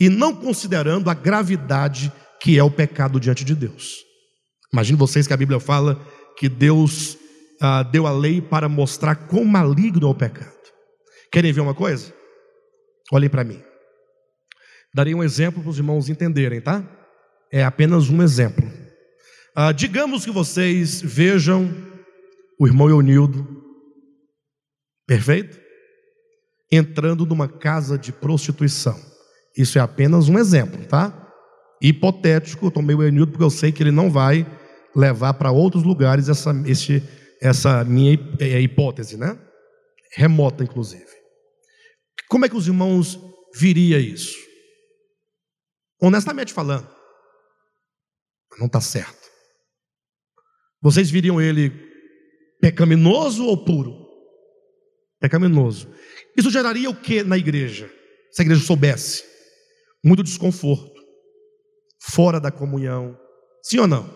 e 0.00 0.08
não 0.08 0.34
considerando 0.34 1.10
a 1.10 1.14
gravidade 1.14 2.10
que 2.40 2.58
é 2.58 2.62
o 2.62 2.70
pecado 2.70 3.20
diante 3.20 3.44
de 3.44 3.54
Deus. 3.54 3.96
Imagine 4.72 4.98
vocês 4.98 5.26
que 5.26 5.32
a 5.32 5.36
Bíblia 5.36 5.60
fala 5.60 6.00
que 6.38 6.48
Deus 6.48 7.18
ah, 7.60 7.82
deu 7.82 8.06
a 8.06 8.12
lei 8.12 8.40
para 8.40 8.68
mostrar 8.68 9.14
quão 9.14 9.44
maligno 9.44 10.06
é 10.06 10.10
o 10.10 10.14
pecado. 10.14 10.56
Querem 11.32 11.52
ver 11.52 11.60
uma 11.60 11.74
coisa? 11.74 12.14
Olhem 13.12 13.28
para 13.28 13.44
mim. 13.44 13.62
Darei 14.94 15.14
um 15.14 15.22
exemplo 15.22 15.62
para 15.62 15.70
os 15.70 15.78
irmãos 15.78 16.08
entenderem, 16.08 16.60
tá? 16.60 16.82
É 17.52 17.64
apenas 17.64 18.08
um 18.08 18.22
exemplo. 18.22 18.64
Ah, 19.54 19.72
digamos 19.72 20.24
que 20.24 20.30
vocês 20.30 21.02
vejam 21.02 21.74
o 22.58 22.66
irmão 22.66 22.88
Eunildo, 22.88 23.46
perfeito? 25.06 25.67
Entrando 26.70 27.24
numa 27.24 27.48
casa 27.48 27.98
de 27.98 28.12
prostituição. 28.12 28.98
Isso 29.56 29.78
é 29.78 29.80
apenas 29.80 30.28
um 30.28 30.38
exemplo, 30.38 30.84
tá? 30.86 31.26
Hipotético, 31.80 32.70
tomei 32.70 32.94
o 32.94 33.02
Enildo 33.02 33.32
porque 33.32 33.44
eu 33.44 33.50
sei 33.50 33.72
que 33.72 33.82
ele 33.82 33.90
não 33.90 34.10
vai 34.10 34.46
levar 34.94 35.34
para 35.34 35.50
outros 35.50 35.82
lugares 35.82 36.28
essa, 36.28 36.50
esse, 36.66 37.02
essa 37.40 37.84
minha 37.84 38.18
é, 38.40 38.60
hipótese, 38.60 39.16
né? 39.16 39.38
Remota, 40.12 40.64
inclusive. 40.64 41.06
Como 42.28 42.44
é 42.44 42.48
que 42.48 42.56
os 42.56 42.66
irmãos 42.66 43.18
viria 43.54 43.98
isso? 43.98 44.36
Honestamente 46.00 46.52
falando, 46.52 46.88
não 48.58 48.66
está 48.66 48.80
certo. 48.80 49.28
Vocês 50.80 51.10
viriam 51.10 51.40
ele 51.40 51.72
pecaminoso 52.60 53.44
ou 53.44 53.64
puro? 53.64 54.07
Pecaminoso. 55.20 55.88
Isso 56.36 56.50
geraria 56.50 56.88
o 56.88 56.94
que 56.94 57.22
na 57.22 57.36
igreja? 57.36 57.90
Se 58.30 58.42
a 58.42 58.44
igreja 58.44 58.64
soubesse? 58.64 59.24
Muito 60.04 60.22
desconforto, 60.22 61.00
fora 62.00 62.40
da 62.40 62.50
comunhão. 62.50 63.18
Sim 63.62 63.80
ou 63.80 63.86
não? 63.88 64.08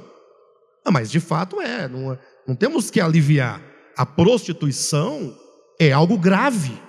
Ah, 0.85 0.91
mas 0.91 1.11
de 1.11 1.21
fato 1.21 1.61
é, 1.61 1.89
não, 1.89 2.19
não 2.47 2.55
temos 2.55 2.91
que 2.91 3.01
aliviar. 3.01 3.63
A 3.97 4.07
prostituição 4.07 5.37
é 5.81 5.93
algo 5.93 6.17
grave. 6.17 6.81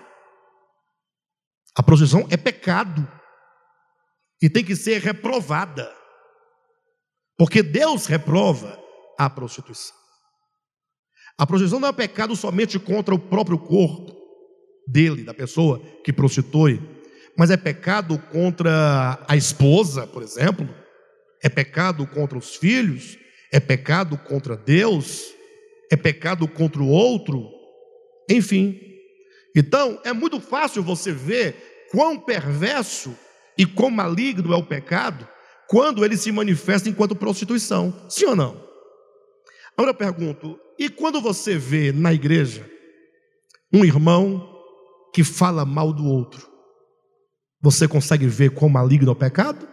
A 1.76 1.82
prostituição 1.82 2.28
é 2.30 2.38
pecado 2.38 3.07
e 4.41 4.49
tem 4.49 4.64
que 4.64 4.76
ser 4.76 5.01
reprovada, 5.01 5.91
porque 7.38 7.64
Deus 7.64 8.05
reprova 8.05 8.80
a 9.18 9.30
prostituição. 9.30 10.03
A 11.38 11.45
prostituição 11.45 11.79
não 11.79 11.88
é 11.88 11.93
pecado 11.93 12.36
somente 12.36 12.77
contra 12.77 13.13
o 13.13 13.19
próprio 13.19 13.57
corpo 13.57 14.15
dele, 14.88 15.23
da 15.23 15.34
pessoa 15.34 15.81
que 16.03 16.13
prostitui, 16.13 16.81
mas 17.38 17.49
é 17.49 17.57
pecado 17.57 18.17
contra 18.31 19.23
a 19.27 19.36
esposa, 19.36 20.05
por 20.05 20.21
exemplo, 20.21 20.69
é 21.41 21.49
pecado 21.49 22.05
contra 22.05 22.38
os 22.38 22.55
filhos, 22.55 23.17
é 23.51 23.59
pecado 23.59 24.17
contra 24.17 24.55
Deus, 24.55 25.34
é 25.91 25.95
pecado 25.95 26.47
contra 26.47 26.81
o 26.81 26.88
outro, 26.88 27.49
enfim. 28.29 28.79
Então, 29.55 29.99
é 30.03 30.13
muito 30.13 30.39
fácil 30.39 30.84
você 30.84 31.11
ver 31.11 31.88
quão 31.91 32.19
perverso 32.19 33.15
e 33.57 33.65
quão 33.65 33.91
maligno 33.91 34.53
é 34.53 34.57
o 34.57 34.65
pecado 34.65 35.27
quando 35.67 36.03
ele 36.03 36.17
se 36.17 36.31
manifesta 36.31 36.89
enquanto 36.89 37.15
prostituição. 37.15 38.05
Sim 38.09 38.25
ou 38.25 38.36
não? 38.36 38.62
Agora 39.78 39.91
eu 39.91 39.95
pergunto: 39.95 40.59
e 40.78 40.89
quando 40.89 41.21
você 41.21 41.57
vê 41.57 41.91
na 41.91 42.13
igreja 42.13 42.69
um 43.71 43.84
irmão 43.84 44.49
que 45.13 45.24
fala 45.24 45.65
mal 45.65 45.93
do 45.93 46.05
outro, 46.05 46.47
você 47.61 47.88
consegue 47.88 48.28
ver 48.28 48.51
quão 48.51 48.69
maligno 48.69 49.09
é 49.09 49.13
o 49.13 49.15
pecado? 49.15 49.67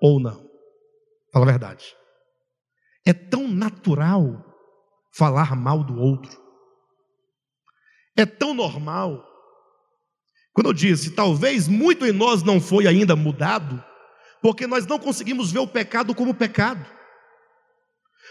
Ou 0.00 0.20
não? 0.20 0.48
Fala 1.32 1.44
a 1.46 1.50
verdade. 1.50 1.96
É 3.06 3.12
tão 3.12 3.48
natural 3.48 4.44
falar 5.12 5.54
mal 5.56 5.84
do 5.84 5.98
outro. 5.98 6.36
É 8.16 8.26
tão 8.26 8.52
normal. 8.52 9.24
Quando 10.52 10.66
eu 10.66 10.72
disse, 10.72 11.12
talvez 11.12 11.68
muito 11.68 12.04
em 12.04 12.12
nós 12.12 12.42
não 12.42 12.60
foi 12.60 12.86
ainda 12.86 13.14
mudado, 13.14 13.82
porque 14.42 14.66
nós 14.66 14.86
não 14.86 14.98
conseguimos 14.98 15.52
ver 15.52 15.60
o 15.60 15.68
pecado 15.68 16.14
como 16.14 16.34
pecado. 16.34 16.84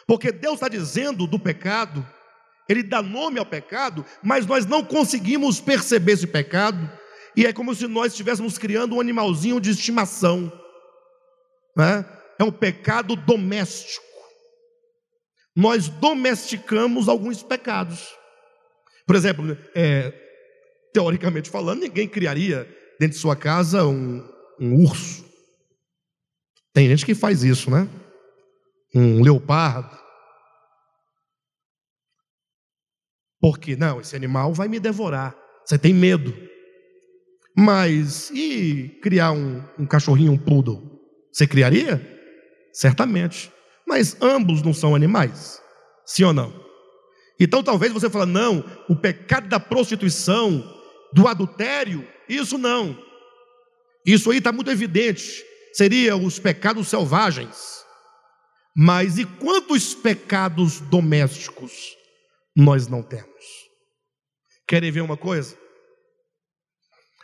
Porque 0.08 0.32
Deus 0.32 0.56
está 0.56 0.70
dizendo 0.70 1.28
do 1.28 1.38
pecado, 1.38 2.08
Ele 2.70 2.82
dá 2.82 3.02
nome 3.02 3.38
ao 3.38 3.46
pecado, 3.46 4.06
mas 4.24 4.46
nós 4.46 4.66
não 4.66 4.84
conseguimos 4.84 5.60
perceber 5.60 6.14
esse 6.14 6.26
pecado, 6.26 6.90
e 7.36 7.46
é 7.46 7.52
como 7.52 7.76
se 7.76 7.86
nós 7.88 8.14
estivéssemos 8.14 8.58
criando 8.58 8.96
um 8.96 9.02
animalzinho 9.02 9.60
de 9.60 9.70
estimação. 9.70 10.52
Né? 11.76 12.04
É 12.40 12.44
um 12.44 12.52
pecado 12.52 13.16
doméstico. 13.16 14.06
Nós 15.56 15.88
domesticamos 15.88 17.08
alguns 17.08 17.44
pecados. 17.44 18.08
Por 19.06 19.16
exemplo, 19.16 19.58
é, 19.76 20.14
teoricamente 20.94 21.50
falando, 21.50 21.82
ninguém 21.82 22.08
criaria 22.08 22.64
dentro 23.00 23.16
de 23.16 23.22
sua 23.22 23.36
casa 23.36 23.86
um, 23.86 24.28
um 24.60 24.84
urso. 24.84 25.26
Tem 26.74 26.88
gente 26.88 27.06
que 27.06 27.14
faz 27.14 27.44
isso, 27.44 27.70
né? 27.70 27.88
Um 28.98 29.22
leopardo. 29.22 29.96
Porque, 33.40 33.76
não, 33.76 34.02
esse 34.02 34.16
animal 34.16 34.54
vai 34.54 34.68
me 34.68 34.80
devorar. 34.80 35.36
Você 35.66 35.78
tem 35.78 35.94
medo. 35.94 36.34
Mas 37.56 38.30
e 38.32 39.00
criar 39.02 39.32
um, 39.32 39.64
um 39.78 39.86
cachorrinho, 39.86 40.32
um 40.32 40.38
poodle? 40.38 40.82
Você 41.32 41.46
criaria? 41.46 42.02
Certamente. 42.74 43.52
Mas 43.88 44.18
ambos 44.22 44.62
não 44.62 44.74
são 44.74 44.96
animais. 44.96 45.62
Sim 46.06 46.26
ou 46.26 46.34
não? 46.34 46.68
Então 47.40 47.62
talvez 47.62 47.94
você 47.94 48.10
fale, 48.10 48.32
não, 48.32 48.66
o 48.90 48.96
pecado 48.96 49.48
da 49.48 49.60
prostituição, 49.60 50.64
do 51.14 51.28
adultério, 51.28 52.08
isso 52.28 52.58
não. 52.58 52.98
Isso 54.06 54.32
aí 54.32 54.40
está 54.40 54.52
muito 54.52 54.72
evidente. 54.72 55.44
Seria 55.74 56.16
os 56.16 56.40
pecados 56.40 56.88
selvagens. 56.88 57.77
Mas 58.80 59.18
e 59.18 59.26
quantos 59.26 59.96
pecados 59.96 60.80
domésticos 60.82 61.98
nós 62.56 62.88
não 62.88 63.02
temos? 63.02 63.44
Querem 64.68 64.92
ver 64.92 65.02
uma 65.02 65.18
coisa? 65.18 65.58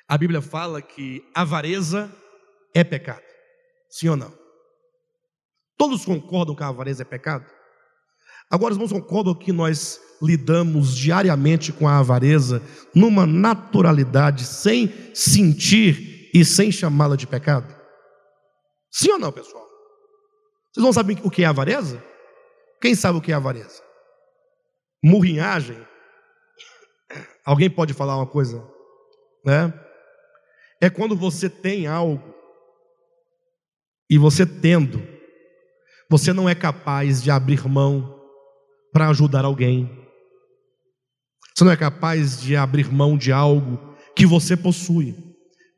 A 0.07 0.17
Bíblia 0.17 0.41
fala 0.41 0.81
que 0.81 1.23
avareza 1.31 2.11
é 2.73 2.83
pecado. 2.83 3.21
Sim 3.87 4.09
ou 4.09 4.15
não? 4.15 4.33
Todos 5.77 6.03
concordam 6.03 6.55
que 6.55 6.63
a 6.63 6.69
avareza 6.69 7.03
é 7.03 7.05
pecado? 7.05 7.45
Agora 8.49 8.73
os 8.73 8.77
irmãos 8.77 8.91
concordam 8.91 9.35
que 9.35 9.51
nós 9.51 10.01
lidamos 10.23 10.97
diariamente 10.97 11.71
com 11.71 11.87
a 11.87 11.99
avareza 11.99 12.63
numa 12.95 13.27
naturalidade, 13.27 14.43
sem 14.43 14.91
sentir 15.13 16.31
e 16.33 16.43
sem 16.43 16.71
chamá-la 16.71 17.15
de 17.15 17.27
pecado? 17.27 17.71
Sim 18.89 19.11
ou 19.11 19.19
não, 19.19 19.31
pessoal? 19.31 19.72
Vocês 20.73 20.83
não 20.83 20.91
sabem 20.91 21.19
o 21.23 21.29
que 21.29 21.43
é 21.43 21.45
avareza? 21.45 22.03
Quem 22.81 22.95
sabe 22.95 23.19
o 23.19 23.21
que 23.21 23.31
é 23.31 23.35
avareza? 23.35 23.81
Murrinhagem. 25.03 25.77
Alguém 27.45 27.69
pode 27.69 27.93
falar 27.93 28.17
uma 28.17 28.25
coisa, 28.25 28.67
né? 29.45 29.71
É 30.81 30.89
quando 30.89 31.15
você 31.15 31.47
tem 31.47 31.85
algo 31.85 32.33
e 34.09 34.17
você 34.17 34.45
tendo, 34.45 35.01
você 36.09 36.33
não 36.33 36.49
é 36.49 36.55
capaz 36.55 37.21
de 37.21 37.29
abrir 37.29 37.67
mão 37.67 38.19
para 38.91 39.09
ajudar 39.09 39.45
alguém. 39.45 39.89
Você 41.55 41.63
não 41.63 41.71
é 41.71 41.77
capaz 41.77 42.41
de 42.41 42.55
abrir 42.55 42.91
mão 42.91 43.15
de 43.15 43.31
algo 43.31 43.95
que 44.15 44.25
você 44.25 44.57
possui 44.57 45.15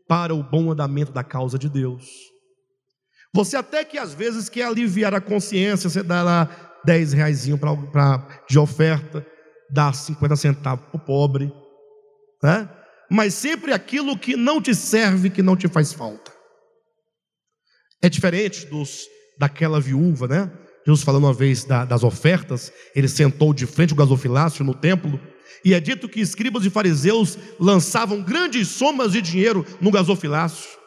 para 0.08 0.34
o 0.34 0.42
bom 0.42 0.72
andamento 0.72 1.12
da 1.12 1.24
causa 1.24 1.60
de 1.60 1.68
Deus. 1.68 2.35
Você 3.36 3.58
até 3.58 3.84
que 3.84 3.98
às 3.98 4.14
vezes 4.14 4.48
quer 4.48 4.64
aliviar 4.64 5.14
a 5.14 5.20
consciência, 5.20 5.90
você 5.90 6.02
dá 6.02 6.24
lá 6.24 6.80
10 6.86 7.12
reais 7.12 7.46
de 8.48 8.58
oferta, 8.58 9.28
dá 9.70 9.92
50 9.92 10.38
centavos 10.38 10.86
para 10.86 10.96
o 10.96 11.06
pobre, 11.06 11.52
né? 12.42 12.70
mas 13.12 13.34
sempre 13.34 13.74
aquilo 13.74 14.18
que 14.18 14.38
não 14.38 14.62
te 14.62 14.74
serve, 14.74 15.30
que 15.30 15.44
não 15.44 15.58
te 15.58 15.68
faz 15.68 15.92
falta. 15.92 16.32
É 18.02 18.08
diferente 18.08 18.68
dos 18.68 19.02
daquela 19.38 19.82
viúva, 19.82 20.30
né? 20.30 20.50
Jesus 20.86 21.04
falando 21.04 21.26
uma 21.26 21.34
vez 21.34 21.66
da, 21.66 21.84
das 21.84 22.04
ofertas, 22.04 22.72
ele 22.96 23.10
sentou 23.10 23.54
de 23.54 23.66
frente 23.66 23.92
ao 23.92 23.98
gasofilácio 23.98 24.64
no 24.64 24.74
templo, 24.74 25.20
e 25.66 25.74
é 25.74 25.80
dito 25.82 26.08
que 26.08 26.22
escribas 26.22 26.64
e 26.64 26.70
fariseus 26.70 27.38
lançavam 27.60 28.24
grandes 28.24 28.70
somas 28.70 29.12
de 29.12 29.22
dinheiro 29.22 29.66
no 29.82 29.92
gasofilácio 29.92 30.85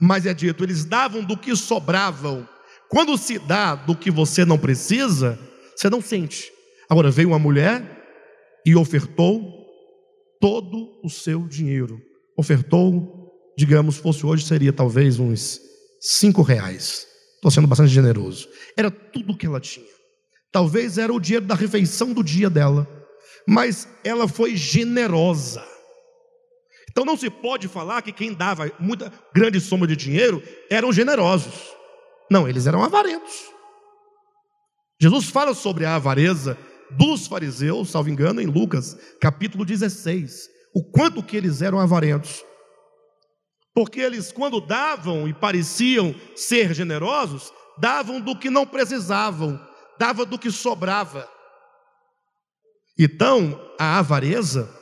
mas 0.00 0.26
é 0.26 0.34
dito, 0.34 0.64
eles 0.64 0.84
davam 0.84 1.22
do 1.22 1.36
que 1.36 1.54
sobravam. 1.56 2.48
Quando 2.88 3.16
se 3.18 3.38
dá 3.38 3.74
do 3.74 3.96
que 3.96 4.10
você 4.10 4.44
não 4.44 4.58
precisa, 4.58 5.38
você 5.74 5.90
não 5.90 6.00
sente. 6.00 6.52
Agora 6.88 7.10
veio 7.10 7.28
uma 7.28 7.38
mulher 7.38 7.82
e 8.64 8.76
ofertou 8.76 9.40
todo 10.40 11.00
o 11.02 11.10
seu 11.10 11.46
dinheiro. 11.48 12.00
Ofertou, 12.36 13.32
digamos, 13.56 13.96
fosse 13.96 14.24
hoje, 14.24 14.46
seria 14.46 14.72
talvez 14.72 15.18
uns 15.18 15.60
cinco 16.00 16.42
reais. 16.42 17.06
Estou 17.36 17.50
sendo 17.50 17.66
bastante 17.66 17.90
generoso. 17.90 18.48
Era 18.76 18.90
tudo 18.90 19.36
que 19.36 19.46
ela 19.46 19.60
tinha. 19.60 19.86
Talvez 20.52 20.98
era 20.98 21.12
o 21.12 21.20
dinheiro 21.20 21.46
da 21.46 21.54
refeição 21.54 22.12
do 22.12 22.22
dia 22.22 22.48
dela. 22.48 22.88
Mas 23.46 23.88
ela 24.04 24.26
foi 24.26 24.56
generosa. 24.56 25.64
Então 26.96 27.04
não 27.04 27.14
se 27.14 27.28
pode 27.28 27.68
falar 27.68 28.00
que 28.00 28.10
quem 28.10 28.32
dava 28.32 28.72
muita 28.80 29.12
grande 29.30 29.60
soma 29.60 29.86
de 29.86 29.94
dinheiro 29.94 30.42
eram 30.70 30.90
generosos. 30.90 31.52
Não, 32.30 32.48
eles 32.48 32.66
eram 32.66 32.82
avarentos. 32.82 33.34
Jesus 34.98 35.28
fala 35.28 35.52
sobre 35.52 35.84
a 35.84 35.96
avareza 35.96 36.56
dos 36.92 37.26
fariseus, 37.26 37.90
salvo 37.90 38.08
engano, 38.08 38.40
em 38.40 38.46
Lucas, 38.46 38.96
capítulo 39.20 39.62
16. 39.62 40.48
O 40.74 40.82
quanto 40.82 41.22
que 41.22 41.36
eles 41.36 41.60
eram 41.60 41.78
avarentos. 41.78 42.42
Porque 43.74 44.00
eles, 44.00 44.32
quando 44.32 44.58
davam 44.58 45.28
e 45.28 45.34
pareciam 45.34 46.14
ser 46.34 46.72
generosos, 46.72 47.52
davam 47.76 48.22
do 48.22 48.34
que 48.38 48.48
não 48.48 48.64
precisavam, 48.64 49.60
davam 49.98 50.24
do 50.24 50.38
que 50.38 50.50
sobrava. 50.50 51.28
Então, 52.98 53.60
a 53.78 53.98
avareza 53.98 54.74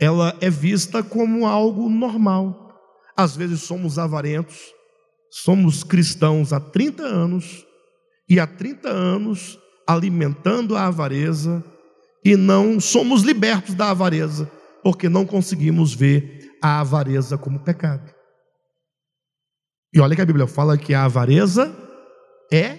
ela 0.00 0.36
é 0.40 0.48
vista 0.48 1.02
como 1.02 1.46
algo 1.46 1.88
normal. 1.88 2.74
Às 3.16 3.36
vezes 3.36 3.62
somos 3.62 3.98
avarentos, 3.98 4.58
somos 5.30 5.84
cristãos 5.84 6.52
há 6.52 6.58
30 6.58 7.02
anos 7.02 7.66
e 8.28 8.40
há 8.40 8.46
30 8.46 8.88
anos 8.88 9.58
alimentando 9.86 10.76
a 10.76 10.86
avareza 10.86 11.62
e 12.24 12.36
não 12.36 12.80
somos 12.80 13.22
libertos 13.22 13.74
da 13.74 13.90
avareza, 13.90 14.50
porque 14.82 15.08
não 15.08 15.26
conseguimos 15.26 15.94
ver 15.94 16.50
a 16.62 16.80
avareza 16.80 17.36
como 17.36 17.60
pecado. 17.60 18.14
E 19.92 20.00
olha 20.00 20.14
que 20.14 20.22
a 20.22 20.26
Bíblia 20.26 20.46
fala 20.46 20.78
que 20.78 20.94
a 20.94 21.04
avareza 21.04 21.76
é 22.52 22.78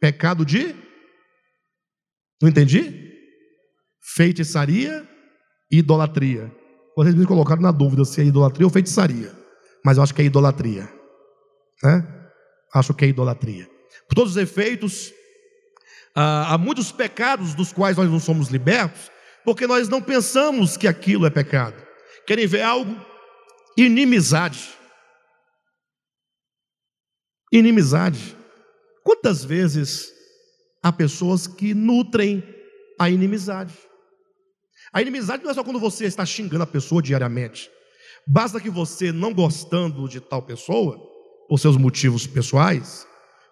pecado 0.00 0.44
de 0.44 0.74
não 2.40 2.48
entendi? 2.48 2.99
Feitiçaria 4.14 5.08
e 5.70 5.78
idolatria. 5.78 6.52
Vocês 6.96 7.14
me 7.14 7.24
colocaram 7.24 7.62
na 7.62 7.70
dúvida 7.70 8.04
se 8.04 8.20
é 8.20 8.24
idolatria 8.24 8.66
ou 8.66 8.72
feitiçaria. 8.72 9.32
Mas 9.84 9.96
eu 9.96 10.02
acho 10.02 10.14
que 10.14 10.22
é 10.22 10.24
idolatria. 10.24 10.92
Né? 11.82 12.30
Acho 12.74 12.92
que 12.92 13.04
é 13.04 13.08
idolatria. 13.08 13.70
Por 14.08 14.14
todos 14.14 14.32
os 14.32 14.36
efeitos, 14.36 15.12
há 16.14 16.58
muitos 16.58 16.90
pecados 16.90 17.54
dos 17.54 17.72
quais 17.72 17.96
nós 17.96 18.10
não 18.10 18.18
somos 18.18 18.48
libertos, 18.48 19.10
porque 19.44 19.66
nós 19.66 19.88
não 19.88 20.02
pensamos 20.02 20.76
que 20.76 20.88
aquilo 20.88 21.26
é 21.26 21.30
pecado. 21.30 21.80
Querem 22.26 22.46
ver 22.46 22.62
algo? 22.62 22.94
Inimizade. 23.76 24.70
Inimizade. 27.52 28.36
Quantas 29.04 29.44
vezes 29.44 30.12
há 30.82 30.92
pessoas 30.92 31.46
que 31.46 31.74
nutrem 31.74 32.44
a 32.98 33.08
inimizade? 33.08 33.72
A 34.92 35.00
inimizade 35.00 35.42
não 35.42 35.50
é 35.50 35.54
só 35.54 35.62
quando 35.62 35.78
você 35.78 36.06
está 36.06 36.26
xingando 36.26 36.64
a 36.64 36.66
pessoa 36.66 37.00
diariamente. 37.00 37.70
Basta 38.26 38.60
que 38.60 38.68
você, 38.68 39.12
não 39.12 39.32
gostando 39.32 40.08
de 40.08 40.20
tal 40.20 40.42
pessoa, 40.42 40.98
por 41.48 41.58
seus 41.58 41.76
motivos 41.76 42.26
pessoais, 42.26 43.06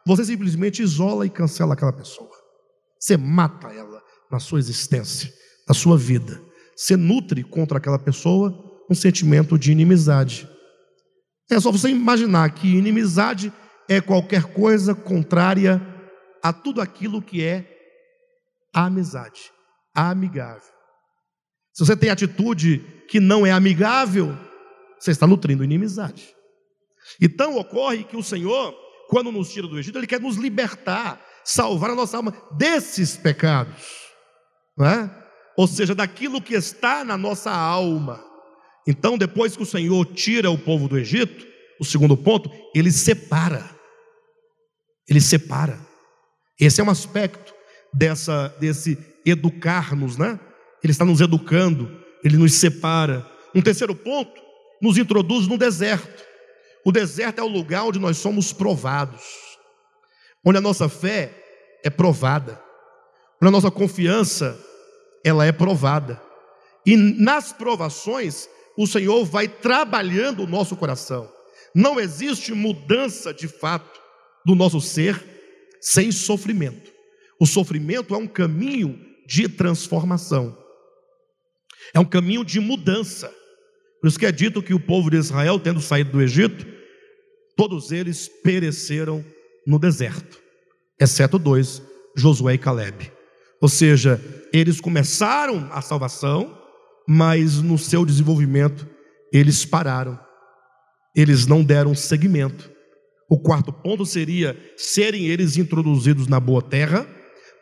você 0.06 0.24
simplesmente 0.24 0.82
isola 0.82 1.26
e 1.26 1.30
cancela 1.30 1.74
aquela 1.74 1.92
pessoa. 1.92 2.30
Você 2.98 3.16
mata 3.16 3.68
ela 3.68 4.02
na 4.30 4.38
sua 4.38 4.58
existência, 4.58 5.32
na 5.68 5.74
sua 5.74 5.96
vida. 5.96 6.40
Você 6.76 6.96
nutre 6.96 7.42
contra 7.42 7.78
aquela 7.78 7.98
pessoa 7.98 8.84
um 8.90 8.94
sentimento 8.94 9.58
de 9.58 9.72
inimizade. 9.72 10.48
É 11.50 11.58
só 11.60 11.70
você 11.70 11.88
imaginar 11.88 12.50
que 12.50 12.76
inimizade 12.76 13.52
é 13.88 14.00
qualquer 14.00 14.44
coisa 14.52 14.94
contrária 14.94 15.80
a 16.42 16.52
tudo 16.52 16.80
aquilo 16.80 17.22
que 17.22 17.42
é 17.42 17.66
amizade, 18.72 19.50
amigável. 19.94 20.77
Se 21.78 21.86
você 21.86 21.96
tem 21.96 22.10
atitude 22.10 22.84
que 23.06 23.20
não 23.20 23.46
é 23.46 23.52
amigável, 23.52 24.36
você 24.98 25.12
está 25.12 25.28
nutrindo 25.28 25.62
inimizade. 25.62 26.34
Então 27.22 27.56
ocorre 27.56 28.02
que 28.02 28.16
o 28.16 28.22
Senhor, 28.22 28.74
quando 29.08 29.30
nos 29.30 29.52
tira 29.52 29.68
do 29.68 29.78
Egito, 29.78 29.96
Ele 29.96 30.08
quer 30.08 30.20
nos 30.20 30.34
libertar, 30.34 31.24
salvar 31.44 31.90
a 31.90 31.94
nossa 31.94 32.16
alma 32.16 32.34
desses 32.56 33.16
pecados, 33.16 33.80
é? 34.80 35.08
ou 35.56 35.68
seja, 35.68 35.94
daquilo 35.94 36.42
que 36.42 36.54
está 36.54 37.04
na 37.04 37.16
nossa 37.16 37.52
alma. 37.52 38.24
Então, 38.84 39.16
depois 39.16 39.56
que 39.56 39.62
o 39.62 39.66
Senhor 39.66 40.04
tira 40.06 40.50
o 40.50 40.58
povo 40.58 40.88
do 40.88 40.98
Egito, 40.98 41.46
o 41.78 41.84
segundo 41.84 42.16
ponto, 42.16 42.50
Ele 42.74 42.90
separa. 42.90 43.70
Ele 45.08 45.20
separa. 45.20 45.78
Esse 46.58 46.80
é 46.80 46.84
um 46.84 46.90
aspecto 46.90 47.54
dessa, 47.94 48.48
desse 48.58 48.98
educar-nos, 49.24 50.16
né? 50.16 50.40
Ele 50.82 50.92
está 50.92 51.04
nos 51.04 51.20
educando, 51.20 51.90
ele 52.22 52.36
nos 52.36 52.54
separa. 52.54 53.26
Um 53.54 53.62
terceiro 53.62 53.94
ponto, 53.94 54.40
nos 54.80 54.96
introduz 54.96 55.46
no 55.46 55.58
deserto. 55.58 56.24
O 56.84 56.92
deserto 56.92 57.40
é 57.40 57.42
o 57.42 57.48
lugar 57.48 57.84
onde 57.84 57.98
nós 57.98 58.16
somos 58.18 58.52
provados, 58.52 59.22
onde 60.44 60.58
a 60.58 60.60
nossa 60.60 60.88
fé 60.88 61.32
é 61.84 61.90
provada, 61.90 62.60
onde 63.40 63.48
a 63.48 63.50
nossa 63.50 63.70
confiança 63.70 64.58
ela 65.24 65.44
é 65.44 65.52
provada. 65.52 66.20
E 66.86 66.96
nas 66.96 67.52
provações, 67.52 68.48
o 68.76 68.86
Senhor 68.86 69.24
vai 69.24 69.48
trabalhando 69.48 70.44
o 70.44 70.46
nosso 70.46 70.76
coração. 70.76 71.30
Não 71.74 72.00
existe 72.00 72.52
mudança 72.54 73.34
de 73.34 73.46
fato 73.46 74.00
do 74.44 74.54
nosso 74.54 74.80
ser 74.80 75.22
sem 75.80 76.10
sofrimento. 76.10 76.90
O 77.38 77.46
sofrimento 77.46 78.14
é 78.14 78.18
um 78.18 78.26
caminho 78.26 78.98
de 79.26 79.48
transformação. 79.48 80.56
É 81.94 82.00
um 82.00 82.04
caminho 82.04 82.44
de 82.44 82.60
mudança. 82.60 83.32
Por 84.00 84.08
isso 84.08 84.18
que 84.18 84.26
é 84.26 84.32
dito 84.32 84.62
que 84.62 84.74
o 84.74 84.80
povo 84.80 85.10
de 85.10 85.16
Israel, 85.16 85.58
tendo 85.58 85.80
saído 85.80 86.12
do 86.12 86.22
Egito, 86.22 86.66
todos 87.56 87.90
eles 87.90 88.28
pereceram 88.42 89.24
no 89.66 89.78
deserto, 89.78 90.38
exceto 91.00 91.38
dois, 91.38 91.82
Josué 92.16 92.54
e 92.54 92.58
Caleb. 92.58 93.12
Ou 93.60 93.68
seja, 93.68 94.20
eles 94.52 94.80
começaram 94.80 95.68
a 95.72 95.82
salvação, 95.82 96.56
mas 97.06 97.60
no 97.60 97.76
seu 97.76 98.04
desenvolvimento 98.04 98.86
eles 99.32 99.64
pararam. 99.64 100.18
Eles 101.14 101.46
não 101.46 101.64
deram 101.64 101.94
seguimento. 101.94 102.70
O 103.28 103.38
quarto 103.40 103.72
ponto 103.72 104.06
seria 104.06 104.56
serem 104.76 105.26
eles 105.26 105.56
introduzidos 105.56 106.28
na 106.28 106.38
boa 106.38 106.62
terra, 106.62 107.06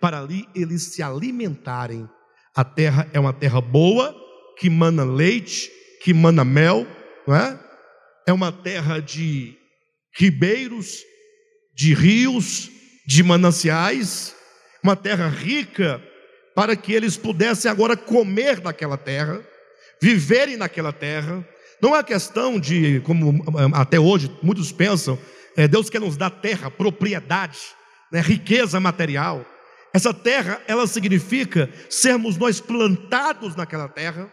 para 0.01 0.21
ali 0.21 0.47
eles 0.55 0.83
se 0.83 1.03
alimentarem 1.03 2.09
a 2.57 2.65
terra 2.65 3.07
é 3.13 3.21
uma 3.21 3.35
terra 3.35 3.61
boa, 3.61 4.17
que 4.59 4.71
mana 4.71 5.05
leite, 5.05 5.71
que 6.03 6.15
mana 6.15 6.43
mel, 6.43 6.87
não 7.29 7.37
é? 7.37 7.61
É 8.27 8.33
uma 8.33 8.51
terra 8.51 8.99
de 8.99 9.55
ribeiros, 10.19 11.03
de 11.75 11.93
rios, 11.93 12.71
de 13.07 13.23
mananciais, 13.23 14.35
uma 14.83 14.97
terra 14.97 15.29
rica 15.29 16.03
para 16.55 16.75
que 16.75 16.95
eles 16.95 17.19
pudessem 17.19 17.71
agora 17.71 17.95
comer 17.95 18.61
daquela 18.61 18.97
terra, 18.97 19.47
viverem 20.01 20.57
naquela 20.57 20.95
terra. 20.95 21.47
Não 21.83 21.95
é 21.95 22.03
questão 22.03 22.59
de, 22.59 23.01
como 23.01 23.45
até 23.75 24.01
hoje 24.01 24.35
muitos 24.43 24.73
pensam, 24.73 25.19
é, 25.55 25.69
Deus 25.69 25.91
quer 25.91 26.01
nos 26.01 26.17
dar 26.17 26.31
terra, 26.31 26.71
propriedade, 26.71 27.59
né, 28.11 28.23
riqueza 28.23 28.81
material. 28.81 29.45
Essa 29.97 30.13
terra, 30.13 30.61
ela 30.69 30.87
significa 30.87 31.71
sermos 31.89 32.37
nós 32.37 32.61
plantados 32.61 33.57
naquela 33.57 33.89
terra, 33.89 34.31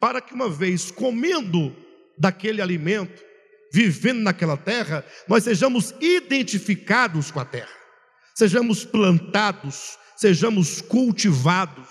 para 0.00 0.18
que 0.18 0.32
uma 0.32 0.48
vez 0.48 0.90
comendo 0.90 1.76
daquele 2.16 2.62
alimento, 2.62 3.22
vivendo 3.70 4.20
naquela 4.20 4.56
terra, 4.56 5.04
nós 5.28 5.44
sejamos 5.44 5.94
identificados 6.00 7.30
com 7.30 7.38
a 7.38 7.44
terra, 7.44 7.68
sejamos 8.34 8.82
plantados, 8.82 9.98
sejamos 10.16 10.80
cultivados, 10.80 11.90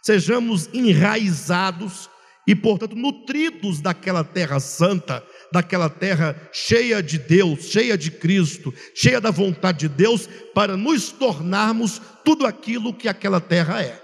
sejamos 0.00 0.70
enraizados 0.72 2.08
e, 2.46 2.54
portanto, 2.54 2.94
nutridos 2.94 3.80
daquela 3.80 4.22
terra 4.22 4.60
santa, 4.60 5.26
daquela 5.52 5.88
terra 5.88 6.36
cheia 6.52 7.02
de 7.02 7.18
Deus, 7.18 7.64
cheia 7.64 7.96
de 7.96 8.10
Cristo, 8.10 8.72
cheia 8.94 9.20
da 9.20 9.30
vontade 9.30 9.80
de 9.80 9.88
Deus, 9.88 10.28
para 10.54 10.76
nos 10.76 11.10
tornarmos 11.10 12.00
tudo 12.24 12.46
aquilo 12.46 12.94
que 12.94 13.08
aquela 13.08 13.40
terra 13.40 13.82
é. 13.82 14.02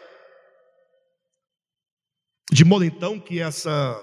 De 2.51 2.64
modo 2.64 2.84
então 2.84 3.18
que 3.18 3.40
essa 3.40 4.03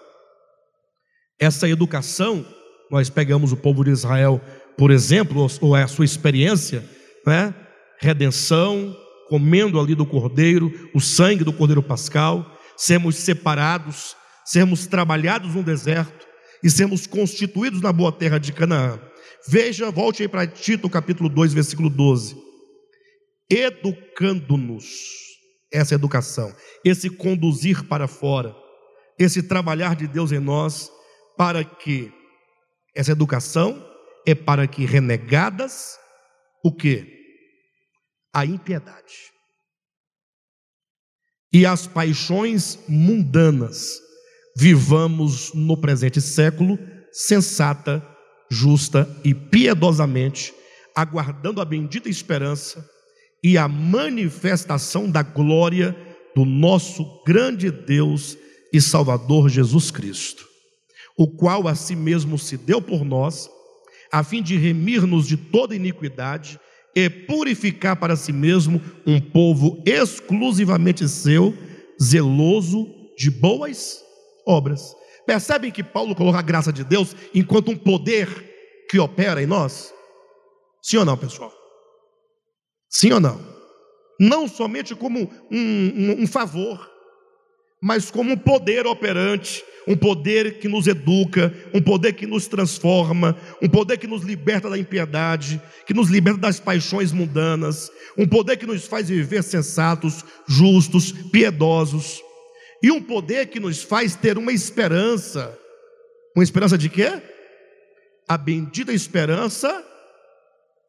essa 1.39 1.67
educação, 1.67 2.45
nós 2.91 3.09
pegamos 3.09 3.51
o 3.51 3.57
povo 3.57 3.83
de 3.83 3.89
Israel, 3.89 4.39
por 4.77 4.91
exemplo, 4.91 5.47
ou 5.59 5.73
a 5.73 5.87
sua 5.87 6.05
experiência, 6.05 6.87
né? 7.25 7.51
Redenção, 7.99 8.95
comendo 9.27 9.79
ali 9.79 9.95
do 9.95 10.05
cordeiro, 10.05 10.71
o 10.93 11.01
sangue 11.01 11.43
do 11.43 11.51
cordeiro 11.51 11.81
pascal, 11.81 12.45
sermos 12.77 13.15
separados, 13.15 14.15
sermos 14.45 14.85
trabalhados 14.85 15.55
no 15.55 15.63
deserto, 15.63 16.27
e 16.63 16.69
sermos 16.69 17.07
constituídos 17.07 17.81
na 17.81 17.91
boa 17.91 18.11
terra 18.11 18.37
de 18.37 18.53
Canaã. 18.53 18.99
Veja, 19.47 19.89
volte 19.89 20.21
aí 20.21 20.27
para 20.27 20.47
Tito 20.47 20.89
capítulo 20.89 21.29
2, 21.29 21.53
versículo 21.53 21.89
12. 21.89 22.35
Educando-nos, 23.49 24.85
essa 25.71 25.95
educação, 25.95 26.53
esse 26.85 27.09
conduzir 27.09 27.83
para 27.87 28.07
fora, 28.07 28.55
esse 29.17 29.43
trabalhar 29.43 29.95
de 29.95 30.07
Deus 30.07 30.31
em 30.31 30.39
nós, 30.39 30.91
para 31.37 31.63
que 31.63 32.11
essa 32.95 33.11
educação 33.11 33.83
é 34.25 34.35
para 34.35 34.67
que 34.67 34.85
renegadas 34.85 35.97
o 36.63 36.71
que? 36.71 37.19
A 38.33 38.45
impiedade 38.45 39.31
e 41.53 41.65
as 41.65 41.85
paixões 41.85 42.79
mundanas 42.87 43.99
vivamos 44.55 45.53
no 45.53 45.77
presente 45.77 46.21
século 46.21 46.77
sensata, 47.11 48.05
justa 48.49 49.09
e 49.23 49.33
piedosamente, 49.33 50.53
aguardando 50.95 51.61
a 51.61 51.65
bendita 51.65 52.09
esperança 52.09 52.85
e 53.43 53.57
a 53.57 53.67
manifestação 53.67 55.09
da 55.09 55.21
glória 55.21 55.95
do 56.35 56.45
nosso 56.45 57.05
grande 57.25 57.69
Deus 57.69 58.37
e 58.71 58.79
Salvador 58.79 59.49
Jesus 59.49 59.91
Cristo. 59.91 60.49
o 61.17 61.27
qual 61.27 61.67
a 61.67 61.75
si 61.75 61.95
mesmo 61.95 62.37
se 62.39 62.57
deu 62.57 62.81
por 62.81 63.03
nós, 63.03 63.49
a 64.11 64.23
fim 64.23 64.41
de 64.41 64.57
remir-nos 64.57 65.27
de 65.27 65.37
toda 65.37 65.75
iniquidade 65.75 66.59
e 66.95 67.09
purificar 67.09 67.95
para 67.95 68.15
si 68.15 68.33
mesmo 68.33 68.81
um 69.05 69.19
povo 69.19 69.83
exclusivamente 69.85 71.07
seu, 71.07 71.55
zeloso 72.01 72.89
de 73.17 73.29
boas 73.29 74.01
obras. 74.51 74.95
Percebem 75.25 75.71
que 75.71 75.83
Paulo 75.83 76.15
coloca 76.15 76.39
a 76.39 76.43
graça 76.43 76.73
de 76.73 76.83
Deus 76.83 77.15
enquanto 77.33 77.71
um 77.71 77.77
poder 77.77 78.27
que 78.89 78.99
opera 78.99 79.41
em 79.41 79.45
nós? 79.45 79.93
Sim 80.81 80.97
ou 80.97 81.05
não, 81.05 81.17
pessoal? 81.17 81.53
Sim 82.89 83.13
ou 83.13 83.19
não? 83.19 83.39
Não 84.19 84.47
somente 84.47 84.93
como 84.93 85.19
um, 85.19 85.55
um, 85.55 86.23
um 86.23 86.27
favor, 86.27 86.89
mas 87.81 88.11
como 88.11 88.33
um 88.33 88.37
poder 88.37 88.85
operante, 88.85 89.63
um 89.87 89.95
poder 89.95 90.59
que 90.59 90.67
nos 90.67 90.85
educa, 90.85 91.53
um 91.73 91.81
poder 91.81 92.13
que 92.13 92.27
nos 92.27 92.47
transforma, 92.47 93.35
um 93.61 93.67
poder 93.67 93.97
que 93.97 94.05
nos 94.07 94.21
liberta 94.23 94.69
da 94.69 94.77
impiedade, 94.77 95.61
que 95.87 95.93
nos 95.93 96.09
liberta 96.09 96.39
das 96.39 96.59
paixões 96.59 97.11
mundanas, 97.11 97.89
um 98.17 98.27
poder 98.27 98.57
que 98.57 98.67
nos 98.67 98.85
faz 98.85 99.09
viver 99.09 99.43
sensatos, 99.43 100.23
justos, 100.47 101.11
piedosos, 101.11 102.21
e 102.81 102.91
um 102.91 103.01
poder 103.01 103.47
que 103.47 103.59
nos 103.59 103.83
faz 103.83 104.15
ter 104.15 104.37
uma 104.37 104.51
esperança. 104.51 105.57
Uma 106.35 106.43
esperança 106.43 106.77
de 106.77 106.89
quê? 106.89 107.21
A 108.27 108.37
bendita 108.37 108.91
esperança, 108.91 109.85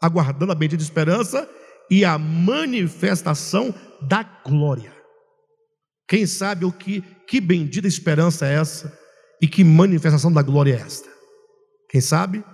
aguardando 0.01 0.53
a 0.53 0.55
bendita 0.55 0.83
esperança 0.83 1.49
e 1.91 2.05
a 2.05 2.17
manifestação 2.19 3.75
da 4.01 4.23
glória. 4.23 4.93
Quem 6.09 6.27
sabe 6.27 6.65
o 6.65 6.73
que, 6.73 7.03
que 7.27 7.41
bendita 7.41 7.89
esperança 7.89 8.47
é 8.47 8.55
essa 8.55 8.99
e 9.41 9.49
que 9.49 9.65
manifestação 9.65 10.33
da 10.33 10.43
glória 10.43 10.75
é 10.75 10.81
esta? 10.81 11.09
Quem 11.89 12.01
sabe? 12.01 12.45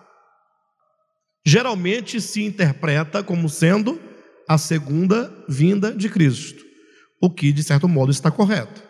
Geralmente 1.44 2.20
se 2.20 2.42
interpreta 2.42 3.22
como 3.22 3.48
sendo 3.48 4.00
a 4.48 4.56
segunda 4.58 5.32
vinda 5.48 5.92
de 5.92 6.08
Cristo, 6.08 6.64
o 7.20 7.30
que 7.30 7.52
de 7.52 7.62
certo 7.62 7.88
modo 7.88 8.10
está 8.10 8.30
correto, 8.30 8.82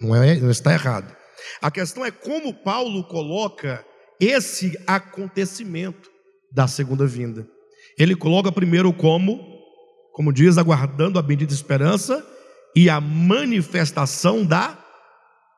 não, 0.00 0.14
é, 0.14 0.36
não 0.36 0.50
está 0.50 0.72
errado. 0.72 1.14
A 1.60 1.70
questão 1.70 2.04
é 2.04 2.10
como 2.10 2.54
Paulo 2.54 3.04
coloca 3.04 3.84
esse 4.20 4.78
acontecimento 4.86 6.10
da 6.52 6.66
segunda 6.66 7.06
vinda. 7.06 7.46
Ele 7.98 8.14
coloca 8.16 8.50
primeiro 8.50 8.92
como, 8.92 9.40
como 10.12 10.32
diz, 10.32 10.58
aguardando 10.58 11.18
a 11.18 11.22
bendita 11.22 11.52
esperança 11.52 12.24
e 12.74 12.88
a 12.88 13.00
manifestação 13.00 14.44
da 14.44 14.78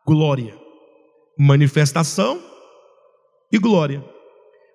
glória. 0.07 0.57
Manifestação 1.39 2.43
e 3.53 3.59
glória. 3.59 4.05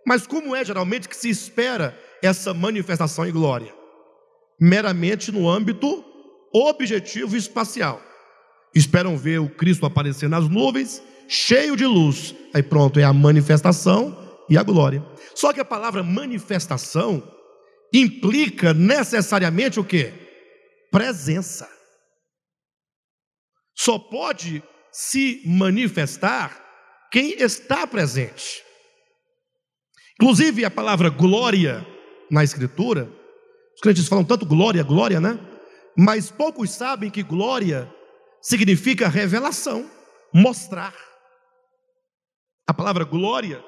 Mas 0.05 0.25
como 0.25 0.55
é 0.55 0.63
geralmente 0.65 1.07
que 1.07 1.15
se 1.15 1.29
espera 1.29 1.97
essa 2.21 2.53
manifestação 2.53 3.25
e 3.27 3.31
glória? 3.31 3.73
Meramente 4.59 5.31
no 5.31 5.49
âmbito 5.49 6.03
objetivo 6.53 7.35
espacial. 7.35 8.01
Esperam 8.73 9.17
ver 9.17 9.39
o 9.39 9.49
Cristo 9.49 9.85
aparecer 9.85 10.29
nas 10.29 10.47
nuvens, 10.47 11.01
cheio 11.27 11.75
de 11.75 11.85
luz. 11.85 12.33
Aí 12.53 12.63
pronto, 12.63 12.99
é 12.99 13.03
a 13.03 13.13
manifestação 13.13 14.17
e 14.49 14.57
a 14.57 14.63
glória. 14.63 15.05
Só 15.35 15.51
que 15.51 15.59
a 15.59 15.65
palavra 15.65 16.03
manifestação 16.03 17.23
implica 17.93 18.73
necessariamente 18.73 19.79
o 19.79 19.83
que? 19.83 20.13
Presença 20.91 21.67
só 23.81 23.97
pode 23.97 24.61
se 24.91 25.41
manifestar 25.45 26.63
quem 27.11 27.31
está 27.41 27.87
presente. 27.87 28.61
Inclusive 30.21 30.63
a 30.63 30.69
palavra 30.69 31.09
glória 31.09 31.85
na 32.29 32.43
Escritura, 32.43 33.11
os 33.73 33.81
crentes 33.81 34.07
falam 34.07 34.23
tanto 34.23 34.45
glória, 34.45 34.83
glória, 34.83 35.19
né? 35.19 35.39
Mas 35.97 36.29
poucos 36.29 36.71
sabem 36.71 37.09
que 37.09 37.23
glória 37.23 37.91
significa 38.41 39.07
revelação, 39.07 39.89
mostrar. 40.33 40.95
A 42.67 42.73
palavra 42.73 43.03
glória 43.03 43.63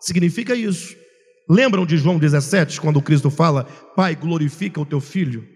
significa 0.00 0.54
isso. 0.54 0.96
Lembram 1.48 1.84
de 1.84 1.96
João 1.96 2.18
17, 2.18 2.80
quando 2.80 3.02
Cristo 3.02 3.30
fala: 3.30 3.64
Pai, 3.96 4.14
glorifica 4.14 4.80
o 4.80 4.86
teu 4.86 5.00
filho, 5.00 5.46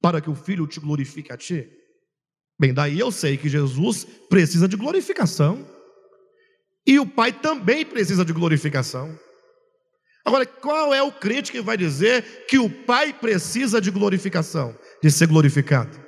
para 0.00 0.20
que 0.20 0.30
o 0.30 0.34
filho 0.34 0.66
te 0.66 0.78
glorifique 0.78 1.32
a 1.32 1.36
ti? 1.36 1.68
Bem, 2.58 2.72
daí 2.72 2.98
eu 3.00 3.10
sei 3.10 3.36
que 3.36 3.48
Jesus 3.48 4.04
precisa 4.28 4.68
de 4.68 4.76
glorificação. 4.76 5.68
E 6.86 7.00
o 7.00 7.06
Pai 7.06 7.32
também 7.32 7.84
precisa 7.84 8.24
de 8.24 8.32
glorificação. 8.32 9.18
Agora, 10.24 10.46
qual 10.46 10.94
é 10.94 11.02
o 11.02 11.10
crente 11.10 11.50
que 11.50 11.60
vai 11.60 11.76
dizer 11.76 12.46
que 12.46 12.58
o 12.58 12.70
Pai 12.70 13.12
precisa 13.12 13.80
de 13.80 13.90
glorificação, 13.90 14.78
de 15.02 15.10
ser 15.10 15.26
glorificado? 15.26 16.03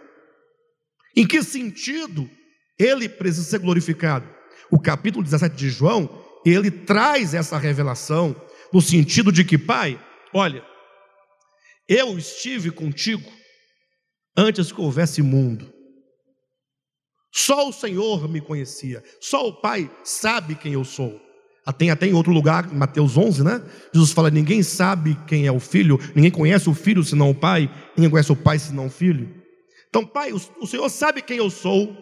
Em 1.16 1.26
que 1.26 1.42
sentido 1.42 2.28
ele 2.78 3.08
precisa 3.08 3.48
ser 3.48 3.58
glorificado? 3.58 4.28
O 4.70 4.78
capítulo 4.78 5.24
17 5.24 5.56
de 5.56 5.70
João, 5.70 6.22
ele 6.44 6.70
traz 6.70 7.32
essa 7.32 7.56
revelação 7.56 8.36
no 8.72 8.82
sentido 8.82 9.32
de 9.32 9.44
que, 9.44 9.56
Pai, 9.56 9.98
olha, 10.34 10.62
eu 11.88 12.18
estive 12.18 12.70
contigo 12.70 13.24
antes 14.36 14.70
que 14.70 14.80
houvesse 14.80 15.22
mundo. 15.22 15.72
Só 17.32 17.68
o 17.68 17.72
Senhor 17.72 18.28
me 18.28 18.40
conhecia, 18.40 19.02
só 19.20 19.48
o 19.48 19.60
Pai 19.60 19.90
sabe 20.04 20.54
quem 20.54 20.74
eu 20.74 20.84
sou. 20.84 21.20
Ah, 21.64 21.72
tem 21.72 21.90
até 21.90 22.06
em 22.06 22.12
outro 22.12 22.32
lugar, 22.32 22.72
Mateus 22.72 23.16
11, 23.16 23.42
né? 23.42 23.62
Jesus 23.92 24.12
fala: 24.12 24.30
Ninguém 24.30 24.62
sabe 24.62 25.18
quem 25.26 25.46
é 25.46 25.52
o 25.52 25.58
filho, 25.58 25.98
ninguém 26.14 26.30
conhece 26.30 26.68
o 26.68 26.74
filho 26.74 27.02
senão 27.02 27.30
o 27.30 27.34
Pai, 27.34 27.68
ninguém 27.96 28.10
conhece 28.10 28.30
o 28.30 28.36
Pai 28.36 28.58
senão 28.58 28.86
o 28.86 28.90
filho. 28.90 29.45
Então, 29.89 30.07
Pai, 30.07 30.32
o 30.32 30.66
Senhor 30.66 30.89
sabe 30.89 31.22
quem 31.22 31.39
eu 31.39 31.51
sou, 31.51 31.97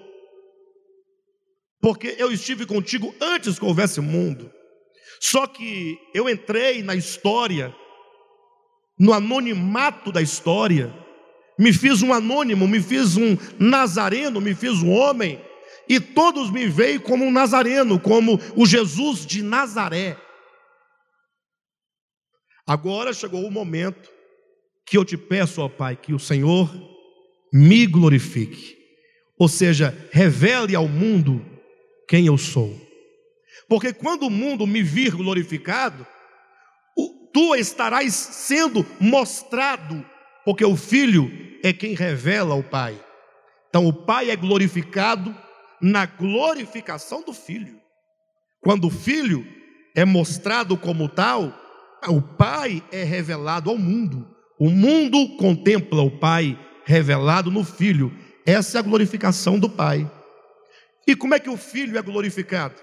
porque 1.80 2.16
eu 2.18 2.32
estive 2.32 2.66
contigo 2.66 3.14
antes 3.20 3.58
que 3.58 3.64
houvesse 3.64 4.00
mundo. 4.00 4.50
Só 5.20 5.46
que 5.46 5.98
eu 6.12 6.28
entrei 6.28 6.82
na 6.82 6.94
história, 6.94 7.74
no 8.98 9.12
anonimato 9.12 10.10
da 10.10 10.20
história, 10.20 10.92
me 11.58 11.72
fiz 11.72 12.02
um 12.02 12.12
anônimo, 12.12 12.66
me 12.66 12.80
fiz 12.80 13.16
um 13.16 13.36
nazareno, 13.58 14.40
me 14.40 14.54
fiz 14.54 14.82
um 14.82 14.90
homem, 14.90 15.40
e 15.88 16.00
todos 16.00 16.50
me 16.50 16.66
veem 16.66 16.98
como 16.98 17.24
um 17.24 17.30
nazareno, 17.30 18.00
como 18.00 18.40
o 18.56 18.66
Jesus 18.66 19.24
de 19.24 19.42
Nazaré. 19.42 20.18
Agora 22.66 23.12
chegou 23.12 23.44
o 23.44 23.50
momento 23.50 24.10
que 24.86 24.96
eu 24.96 25.04
te 25.04 25.16
peço, 25.16 25.60
ó 25.60 25.68
Pai, 25.68 25.96
que 25.96 26.14
o 26.14 26.18
Senhor 26.18 26.70
me 27.56 27.86
glorifique, 27.86 28.76
ou 29.38 29.46
seja, 29.46 29.96
revele 30.10 30.74
ao 30.74 30.88
mundo 30.88 31.40
quem 32.08 32.26
eu 32.26 32.36
sou. 32.36 32.76
Porque 33.68 33.92
quando 33.92 34.26
o 34.26 34.30
mundo 34.30 34.66
me 34.66 34.82
vir 34.82 35.14
glorificado, 35.14 36.04
tu 37.32 37.54
estarás 37.54 38.12
sendo 38.12 38.84
mostrado 38.98 40.04
porque 40.44 40.64
o 40.64 40.76
filho 40.76 41.30
é 41.62 41.72
quem 41.72 41.94
revela 41.94 42.56
o 42.56 42.62
pai. 42.62 43.00
Então 43.68 43.86
o 43.86 43.92
pai 43.92 44.30
é 44.30 44.36
glorificado 44.36 45.34
na 45.80 46.06
glorificação 46.06 47.22
do 47.22 47.32
filho. 47.32 47.80
Quando 48.60 48.88
o 48.88 48.90
filho 48.90 49.46
é 49.94 50.04
mostrado 50.04 50.76
como 50.76 51.08
tal, 51.08 51.52
o 52.08 52.20
pai 52.20 52.82
é 52.90 53.04
revelado 53.04 53.70
ao 53.70 53.78
mundo. 53.78 54.28
O 54.58 54.70
mundo 54.70 55.36
contempla 55.36 56.02
o 56.02 56.10
pai 56.10 56.58
revelado 56.84 57.50
no 57.50 57.64
filho. 57.64 58.12
Essa 58.46 58.78
é 58.78 58.80
a 58.80 58.82
glorificação 58.82 59.58
do 59.58 59.68
pai. 59.68 60.10
E 61.06 61.14
como 61.14 61.34
é 61.34 61.40
que 61.40 61.50
o 61.50 61.56
filho 61.56 61.98
é 61.98 62.02
glorificado? 62.02 62.74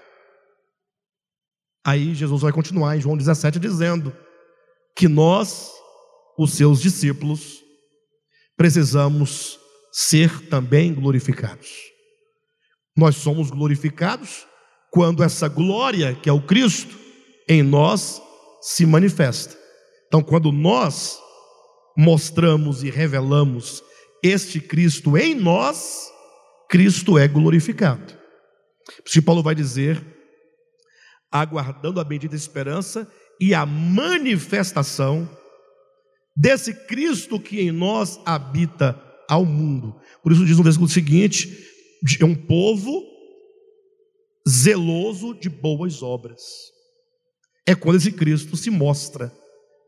Aí 1.84 2.14
Jesus 2.14 2.42
vai 2.42 2.52
continuar 2.52 2.96
em 2.96 3.00
João 3.00 3.16
17 3.16 3.58
dizendo 3.58 4.16
que 4.96 5.08
nós 5.08 5.72
os 6.36 6.52
seus 6.52 6.80
discípulos, 6.80 7.62
precisamos 8.56 9.58
ser 9.92 10.48
também 10.48 10.94
glorificados. 10.94 11.70
Nós 12.96 13.16
somos 13.16 13.50
glorificados 13.50 14.46
quando 14.90 15.22
essa 15.22 15.48
glória, 15.48 16.14
que 16.14 16.28
é 16.28 16.32
o 16.32 16.42
Cristo, 16.42 16.98
em 17.48 17.62
nós 17.62 18.20
se 18.60 18.84
manifesta. 18.86 19.56
Então, 20.06 20.22
quando 20.22 20.52
nós 20.52 21.18
mostramos 21.96 22.82
e 22.82 22.90
revelamos 22.90 23.82
este 24.22 24.60
Cristo 24.60 25.16
em 25.16 25.34
nós, 25.34 26.10
Cristo 26.68 27.18
é 27.18 27.26
glorificado. 27.26 28.14
Por 28.84 29.08
isso 29.08 29.22
Paulo 29.22 29.42
vai 29.42 29.54
dizer, 29.54 30.04
aguardando 31.30 32.00
a 32.00 32.04
bendita 32.04 32.36
esperança 32.36 33.10
e 33.40 33.54
a 33.54 33.64
manifestação 33.66 35.28
desse 36.36 36.72
Cristo 36.72 37.40
que 37.40 37.60
em 37.60 37.72
nós 37.72 38.20
habita 38.24 39.00
ao 39.28 39.44
mundo. 39.44 39.96
Por 40.22 40.32
isso 40.32 40.44
diz 40.44 40.56
no 40.56 40.62
versículo 40.62 40.88
seguinte: 40.88 41.50
é 42.20 42.24
um 42.24 42.34
povo 42.34 43.02
zeloso 44.48 45.34
de 45.34 45.48
boas 45.48 46.02
obras. 46.02 46.42
É 47.66 47.74
quando 47.74 47.96
esse 47.96 48.12
Cristo 48.12 48.56
se 48.56 48.70
mostra, 48.70 49.32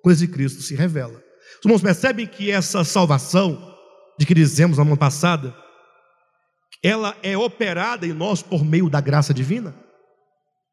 quando 0.02 0.14
esse 0.14 0.28
Cristo 0.28 0.62
se 0.62 0.74
revela. 0.74 1.22
Os 1.58 1.64
irmãos 1.64 1.82
percebem 1.82 2.26
que 2.26 2.50
essa 2.50 2.84
salvação, 2.84 3.73
de 4.18 4.26
que 4.26 4.34
dizemos 4.34 4.78
na 4.78 4.84
semana 4.84 4.98
passada, 4.98 5.54
ela 6.82 7.16
é 7.22 7.36
operada 7.36 8.06
em 8.06 8.12
nós 8.12 8.42
por 8.42 8.64
meio 8.64 8.90
da 8.90 9.00
graça 9.00 9.32
divina? 9.32 9.74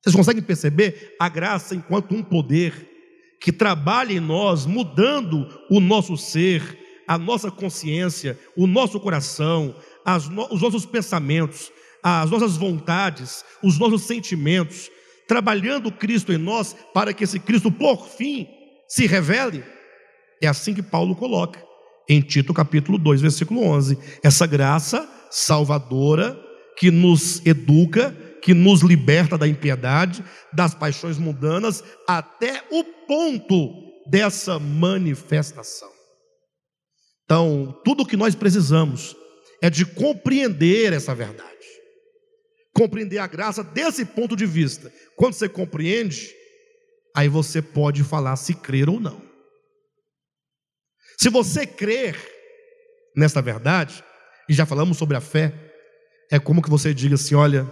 Vocês 0.02 0.16
conseguem 0.16 0.42
perceber 0.42 1.16
a 1.20 1.30
graça 1.30 1.76
enquanto 1.76 2.14
um 2.14 2.24
poder 2.24 2.90
que 3.40 3.52
trabalha 3.52 4.14
em 4.14 4.20
nós, 4.20 4.66
mudando 4.66 5.48
o 5.70 5.80
nosso 5.80 6.18
ser, 6.18 6.78
a 7.08 7.18
nossa 7.18 7.50
consciência, 7.50 8.40
o 8.56 8.68
nosso 8.68 9.00
coração, 9.00 9.76
no, 10.32 10.54
os 10.54 10.62
nossos 10.62 10.86
pensamentos, 10.86 11.72
as 12.04 12.30
nossas 12.30 12.58
vontades, 12.58 13.46
os 13.64 13.78
nossos 13.78 14.04
sentimentos, 14.04 14.90
trabalhando 15.28 15.92
Cristo 15.92 16.34
em 16.34 16.38
nós 16.38 16.76
para 16.94 17.14
que 17.14 17.24
esse 17.24 17.40
Cristo, 17.40 17.72
por 17.72 18.08
fim, 18.08 18.48
se 18.88 19.06
revele. 19.06 19.64
É 20.42 20.48
assim 20.48 20.74
que 20.74 20.84
Paulo 20.84 21.16
coloca 21.16 21.71
em 22.14 22.22
Tito 22.22 22.54
capítulo 22.54 22.98
2, 22.98 23.22
versículo 23.22 23.62
11. 23.62 23.98
Essa 24.24 24.46
graça 24.46 25.10
salvadora 25.30 26.38
que 26.78 26.92
nos 26.92 27.46
educa, 27.46 28.12
que 28.42 28.54
nos 28.54 28.82
liberta 28.82 29.38
da 29.38 29.48
impiedade, 29.48 30.24
das 30.52 30.74
paixões 30.74 31.18
mundanas, 31.18 31.84
até 32.08 32.64
o 32.72 32.84
ponto 32.84 33.72
dessa 34.10 34.60
manifestação. 34.60 35.90
Então, 37.24 37.80
tudo 37.86 38.04
o 38.04 38.06
que 38.06 38.18
nós 38.18 38.36
precisamos 38.36 39.16
é 39.62 39.70
de 39.70 39.86
compreender 39.86 40.92
essa 40.92 41.16
verdade 41.16 41.52
compreender 42.74 43.18
a 43.20 43.28
graça 43.28 43.64
desse 43.64 44.06
ponto 44.06 44.36
de 44.36 44.46
vista. 44.46 44.92
Quando 45.16 45.34
você 45.34 45.48
compreende, 45.50 46.30
aí 47.16 47.28
você 47.28 47.62
pode 47.62 48.04
falar 48.04 48.36
se 48.36 48.54
crer 48.54 48.90
ou 48.90 49.00
não. 49.00 49.22
Se 51.18 51.30
você 51.30 51.66
crer 51.66 52.18
nesta 53.16 53.42
verdade, 53.42 54.04
e 54.50 54.54
já 54.54 54.66
falamos 54.66 54.98
sobre 54.98 55.16
a 55.16 55.22
fé, 55.22 55.54
é 56.32 56.40
como 56.40 56.62
que 56.62 56.70
você 56.70 56.94
diga 56.94 57.16
assim: 57.16 57.36
olha, 57.36 57.70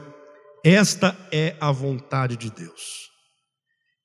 esta 0.64 1.18
é 1.32 1.56
a 1.60 1.72
vontade 1.72 2.38
de 2.38 2.52
Deus. 2.52 3.10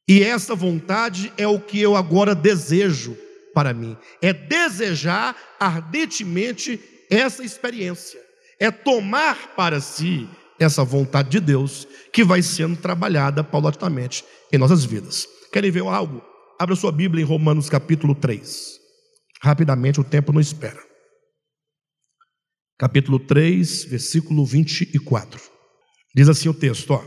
E 0.09 0.23
esta 0.23 0.55
vontade 0.55 1.33
é 1.37 1.47
o 1.47 1.59
que 1.59 1.81
eu 1.81 1.97
agora 1.97 2.35
desejo 2.35 3.17
para 3.55 3.73
mim. 3.73 3.97
É 4.21 4.33
desejar 4.33 5.37
ardentemente 5.59 6.81
essa 7.11 7.43
experiência. 7.43 8.21
É 8.61 8.71
tomar 8.71 9.55
para 9.57 9.81
si 9.81 10.29
essa 10.59 10.85
vontade 10.85 11.31
de 11.31 11.41
Deus 11.41 11.89
que 12.13 12.23
vai 12.23 12.43
sendo 12.43 12.77
trabalhada 12.77 13.43
paulatinamente 13.43 14.25
em 14.53 14.59
nossas 14.59 14.85
vidas. 14.85 15.27
Querem 15.53 15.71
ver 15.71 15.83
algo? 15.83 16.23
Abra 16.59 16.77
sua 16.77 16.93
Bíblia 16.93 17.23
em 17.23 17.27
Romanos 17.27 17.69
capítulo 17.69 18.15
3. 18.15 18.84
Rapidamente, 19.45 20.01
o 20.01 20.05
tempo 20.05 20.33
não 20.33 20.41
espera. 20.41 20.83
Capítulo 22.79 23.19
3, 23.19 23.85
versículo 23.85 24.43
24. 24.47 25.39
Diz 26.17 26.31
assim 26.31 26.49
o 26.49 26.55
texto, 26.55 26.95
ó: 26.95 27.05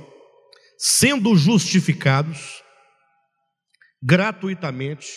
Sendo 0.77 1.35
justificados 1.35 2.61
gratuitamente 4.03 5.07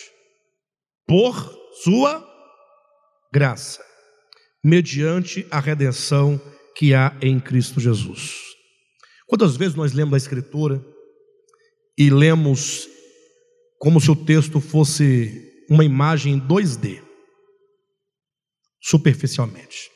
por 1.05 1.35
sua 1.83 2.27
graça, 3.31 3.85
mediante 4.63 5.45
a 5.51 5.59
redenção 5.59 6.41
que 6.75 6.95
há 6.95 7.15
em 7.21 7.39
Cristo 7.39 7.79
Jesus. 7.79 8.33
Quantas 9.27 9.55
vezes 9.55 9.75
nós 9.75 9.93
lemos 9.93 10.15
a 10.15 10.17
Escritura 10.17 10.83
e 11.95 12.09
lemos 12.09 12.89
como 13.77 14.01
se 14.01 14.09
o 14.09 14.15
texto 14.15 14.59
fosse 14.59 15.65
uma 15.69 15.85
imagem 15.85 16.33
em 16.33 16.41
2D, 16.41 17.10
superficialmente. 18.81 19.89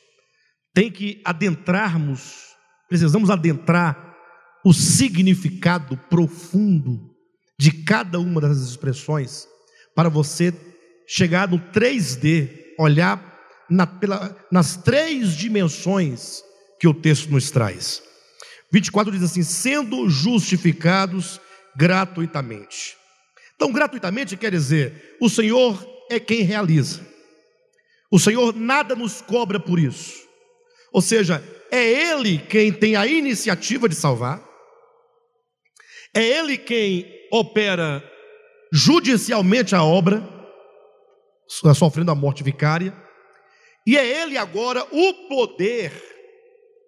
Tem 0.74 0.92
que 0.92 1.22
adentrarmos, 1.26 2.56
precisamos 2.88 3.30
adentrar 3.30 4.16
o 4.64 4.74
significado 4.74 5.98
profundo 6.10 7.16
de 7.58 7.72
cada 7.84 8.20
uma 8.20 8.40
das 8.42 8.58
expressões 8.58 9.48
para 9.96 10.10
você 10.10 10.54
chegar 11.08 11.48
no 11.48 11.60
3D, 11.60 12.50
olhar 12.78 13.34
na, 13.70 13.88
pela, 13.88 14.36
nas 14.52 14.76
três 14.76 15.36
dimensões 15.36 16.44
que 16.80 16.88
o 16.88 16.94
texto 16.94 17.30
nos 17.32 17.50
traz. 17.50 18.04
24 18.72 19.12
diz 19.12 19.24
assim: 19.24 19.44
sendo 19.44 20.10
justificados 20.10 21.40
gratuitamente. 21.76 22.98
Então, 23.56 23.72
gratuitamente 23.72 24.36
quer 24.36 24.52
dizer, 24.52 25.16
o 25.22 25.30
Senhor 25.30 25.88
é 26.12 26.20
quem 26.20 26.42
realiza. 26.42 27.14
O 28.16 28.20
Senhor 28.20 28.55
nada 28.55 28.95
nos 28.95 29.22
cobra 29.22 29.59
por 29.59 29.78
isso. 29.78 30.26
Ou 30.93 31.01
seja, 31.01 31.43
é 31.70 31.84
Ele 31.84 32.38
quem 32.38 32.72
tem 32.72 32.95
a 32.95 33.05
iniciativa 33.05 33.89
de 33.89 33.95
salvar, 33.95 34.41
é 36.13 36.24
Ele 36.24 36.57
quem 36.57 37.05
opera 37.30 38.01
judicialmente 38.72 39.76
a 39.76 39.84
obra, 39.84 40.24
sofrendo 41.45 42.09
a 42.09 42.16
morte 42.16 42.41
vicária, 42.41 42.95
e 43.86 43.97
é 43.97 44.22
Ele 44.22 44.38
agora 44.38 44.88
o 44.93 45.28
poder 45.28 45.91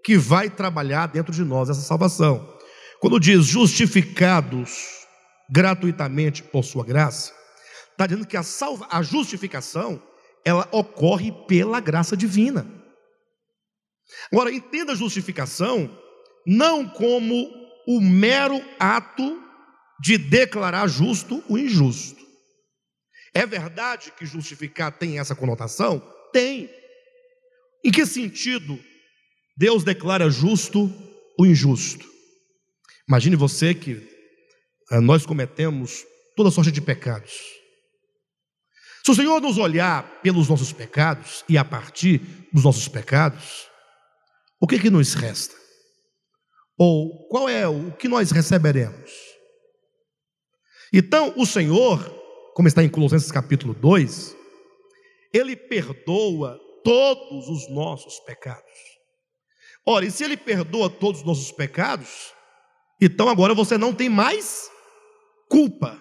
que 0.05 0.17
vai 0.17 0.49
trabalhar 0.49 1.07
dentro 1.07 1.33
de 1.33 1.43
nós 1.43 1.69
essa 1.69 1.81
salvação. 1.81 2.57
Quando 3.01 3.19
diz 3.19 3.43
justificados 3.43 5.05
gratuitamente 5.49 6.41
por 6.41 6.63
sua 6.63 6.85
graça, 6.85 7.33
está 7.91 8.07
dizendo 8.07 8.25
que 8.25 8.37
a, 8.37 8.43
salva, 8.43 8.87
a 8.89 9.01
justificação 9.01 10.01
ela 10.47 10.65
ocorre 10.71 11.29
pela 11.45 11.81
graça 11.81 12.15
divina. 12.15 12.65
Agora, 14.31 14.49
entenda 14.49 14.93
a 14.93 14.95
justificação 14.95 15.93
não 16.45 16.87
como 16.87 17.51
o 17.85 17.99
mero 17.99 18.63
ato 18.79 19.43
de 20.01 20.17
declarar 20.17 20.87
justo 20.87 21.43
o 21.49 21.57
injusto. 21.57 22.25
É 23.33 23.45
verdade 23.45 24.13
que 24.17 24.25
justificar 24.25 24.97
tem 24.97 25.19
essa 25.19 25.35
conotação? 25.35 26.01
Tem. 26.31 26.69
Em 27.83 27.91
que 27.91 28.05
sentido 28.05 28.79
Deus 29.57 29.83
declara 29.83 30.29
justo 30.29 30.89
o 31.37 31.45
injusto. 31.45 32.07
Imagine 33.05 33.35
você 33.35 33.73
que 33.73 34.01
eh, 34.91 35.01
nós 35.01 35.25
cometemos 35.25 36.05
toda 36.37 36.51
sorte 36.51 36.71
de 36.71 36.79
pecados. 36.79 37.56
Se 39.07 39.11
o 39.11 39.15
Senhor 39.15 39.41
nos 39.41 39.57
olhar 39.57 40.19
pelos 40.21 40.49
nossos 40.49 40.73
pecados 40.73 41.45
e 41.47 41.57
a 41.57 41.63
partir 41.63 42.19
dos 42.51 42.65
nossos 42.65 42.89
pecados, 42.89 43.69
o 44.59 44.67
que 44.67 44.77
que 44.77 44.89
nos 44.89 45.13
resta? 45.13 45.55
Ou 46.77 47.25
qual 47.29 47.47
é 47.47 47.65
o 47.65 47.93
que 47.93 48.09
nós 48.09 48.31
receberemos? 48.31 49.09
Então, 50.91 51.33
o 51.37 51.45
Senhor, 51.45 52.03
como 52.53 52.67
está 52.67 52.83
em 52.83 52.89
Colossenses 52.89 53.31
capítulo 53.31 53.73
2, 53.73 54.35
ele 55.33 55.55
perdoa 55.55 56.59
todos 56.83 57.47
os 57.47 57.69
nossos 57.69 58.19
pecados. 58.25 58.73
Ora, 59.85 60.03
e 60.03 60.11
se 60.11 60.25
ele 60.25 60.35
perdoa 60.35 60.89
todos 60.89 61.21
os 61.21 61.25
nossos 61.25 61.49
pecados, 61.53 62.33
então 63.01 63.29
agora 63.29 63.53
você 63.53 63.77
não 63.77 63.93
tem 63.93 64.09
mais 64.09 64.69
culpa. 65.49 65.97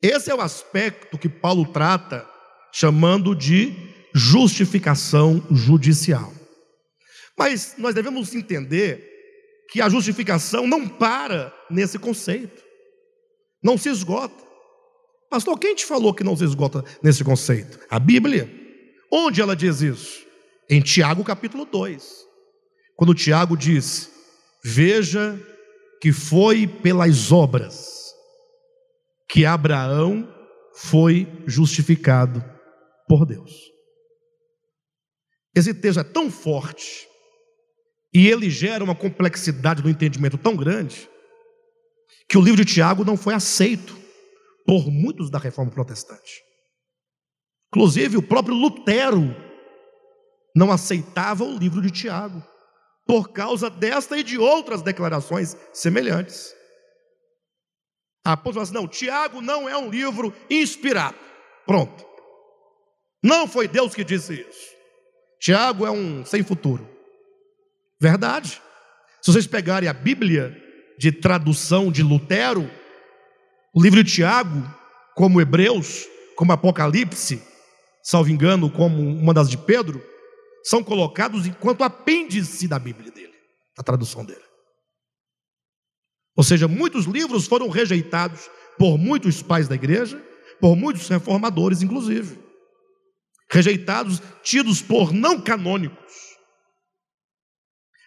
Esse 0.00 0.30
é 0.30 0.34
o 0.34 0.40
aspecto 0.40 1.18
que 1.18 1.28
Paulo 1.28 1.66
trata, 1.66 2.28
chamando 2.72 3.34
de 3.34 3.74
justificação 4.14 5.44
judicial. 5.50 6.32
Mas 7.36 7.74
nós 7.78 7.94
devemos 7.94 8.34
entender 8.34 9.06
que 9.70 9.80
a 9.80 9.88
justificação 9.88 10.66
não 10.66 10.88
para 10.88 11.52
nesse 11.68 11.98
conceito, 11.98 12.62
não 13.62 13.76
se 13.76 13.88
esgota. 13.88 14.46
Pastor, 15.28 15.58
quem 15.58 15.74
te 15.74 15.84
falou 15.84 16.14
que 16.14 16.24
não 16.24 16.36
se 16.36 16.44
esgota 16.44 16.84
nesse 17.02 17.24
conceito? 17.24 17.78
A 17.90 17.98
Bíblia. 17.98 18.48
Onde 19.12 19.40
ela 19.40 19.56
diz 19.56 19.80
isso? 19.80 20.24
Em 20.70 20.80
Tiago 20.80 21.24
capítulo 21.24 21.64
2. 21.64 22.26
Quando 22.96 23.14
Tiago 23.14 23.56
diz: 23.56 24.10
Veja 24.62 25.38
que 26.00 26.12
foi 26.12 26.66
pelas 26.66 27.32
obras 27.32 27.97
que 29.28 29.44
Abraão 29.44 30.26
foi 30.74 31.26
justificado 31.46 32.42
por 33.06 33.26
Deus. 33.26 33.52
Esse 35.54 35.74
texto 35.74 36.00
é 36.00 36.04
tão 36.04 36.30
forte 36.30 37.06
e 38.14 38.28
ele 38.28 38.48
gera 38.48 38.82
uma 38.82 38.94
complexidade 38.94 39.82
do 39.82 39.90
entendimento 39.90 40.38
tão 40.38 40.56
grande 40.56 41.08
que 42.28 42.38
o 42.38 42.40
livro 42.40 42.64
de 42.64 42.72
Tiago 42.72 43.04
não 43.04 43.16
foi 43.16 43.34
aceito 43.34 43.96
por 44.66 44.90
muitos 44.90 45.30
da 45.30 45.38
reforma 45.38 45.70
protestante. 45.70 46.42
Inclusive, 47.68 48.16
o 48.16 48.22
próprio 48.22 48.54
Lutero 48.54 49.34
não 50.54 50.70
aceitava 50.70 51.44
o 51.44 51.56
livro 51.56 51.80
de 51.80 51.90
Tiago 51.90 52.42
por 53.06 53.30
causa 53.30 53.70
desta 53.70 54.18
e 54.18 54.22
de 54.22 54.38
outras 54.38 54.82
declarações 54.82 55.56
semelhantes. 55.72 56.54
A 58.28 58.32
apóstolo 58.32 58.62
assim, 58.62 58.74
não, 58.74 58.86
Tiago 58.86 59.40
não 59.40 59.66
é 59.66 59.74
um 59.74 59.88
livro 59.88 60.34
inspirado. 60.50 61.16
Pronto. 61.66 62.04
Não 63.22 63.48
foi 63.48 63.66
Deus 63.66 63.94
que 63.94 64.04
disse 64.04 64.34
isso. 64.34 64.68
Tiago 65.40 65.86
é 65.86 65.90
um 65.90 66.26
sem 66.26 66.42
futuro. 66.42 66.86
Verdade. 67.98 68.60
Se 69.22 69.32
vocês 69.32 69.46
pegarem 69.46 69.88
a 69.88 69.94
Bíblia 69.94 70.54
de 70.98 71.10
tradução 71.10 71.90
de 71.90 72.02
Lutero, 72.02 72.70
o 73.74 73.82
livro 73.82 74.04
de 74.04 74.12
Tiago, 74.12 74.62
como 75.14 75.40
Hebreus, 75.40 76.04
como 76.36 76.52
Apocalipse, 76.52 77.42
salvo 78.02 78.28
engano, 78.28 78.70
como 78.70 79.00
uma 79.00 79.32
das 79.32 79.48
de 79.48 79.56
Pedro, 79.56 80.04
são 80.64 80.84
colocados 80.84 81.46
enquanto 81.46 81.82
apêndice 81.82 82.68
da 82.68 82.78
Bíblia 82.78 83.10
dele, 83.10 83.32
da 83.74 83.82
tradução 83.82 84.22
dele. 84.22 84.47
Ou 86.38 86.44
seja, 86.44 86.68
muitos 86.68 87.04
livros 87.04 87.48
foram 87.48 87.68
rejeitados 87.68 88.48
por 88.78 88.96
muitos 88.96 89.42
pais 89.42 89.66
da 89.66 89.74
igreja, 89.74 90.24
por 90.60 90.76
muitos 90.76 91.08
reformadores, 91.08 91.82
inclusive. 91.82 92.38
Rejeitados, 93.50 94.22
tidos 94.40 94.80
por 94.80 95.12
não 95.12 95.40
canônicos. 95.40 96.14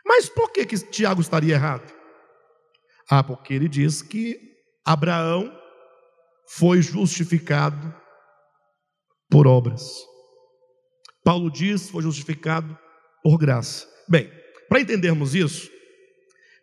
Mas 0.06 0.30
por 0.30 0.50
que, 0.54 0.66
que 0.66 0.78
Tiago 0.78 1.20
estaria 1.20 1.56
errado? 1.56 1.94
Ah, 3.10 3.22
porque 3.22 3.54
ele 3.54 3.68
diz 3.68 4.02
que 4.02 4.40
Abraão 4.86 5.54
foi 6.52 6.82
justificado 6.82 7.94
por 9.30 9.46
obras. 9.46 9.92
Paulo 11.22 11.52
diz 11.52 11.90
foi 11.90 12.02
justificado 12.02 12.80
por 13.22 13.38
graça. 13.38 13.86
Bem, 14.08 14.32
para 14.70 14.80
entendermos 14.80 15.36
isso, 15.36 15.70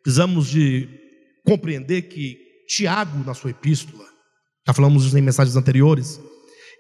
precisamos 0.02 0.48
de 0.48 1.07
compreender 1.48 2.02
que 2.02 2.36
Tiago, 2.68 3.24
na 3.24 3.32
sua 3.32 3.50
epístola, 3.50 4.04
já 4.66 4.74
falamos 4.74 5.14
em 5.14 5.22
mensagens 5.22 5.56
anteriores, 5.56 6.20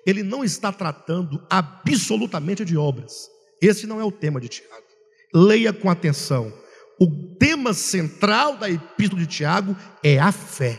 ele 0.06 0.22
não 0.22 0.44
está 0.44 0.70
tratando 0.70 1.42
absolutamente 1.48 2.66
de 2.66 2.76
obras. 2.76 3.30
Esse 3.62 3.86
não 3.86 3.98
é 3.98 4.04
o 4.04 4.12
tema 4.12 4.38
de 4.38 4.48
Tiago. 4.48 4.86
Leia 5.34 5.72
com 5.72 5.88
atenção. 5.88 6.52
O 7.00 7.36
tema 7.38 7.72
central 7.72 8.58
da 8.58 8.68
epístola 8.68 9.22
de 9.22 9.26
Tiago 9.26 9.74
é 10.04 10.18
a 10.18 10.30
fé 10.30 10.78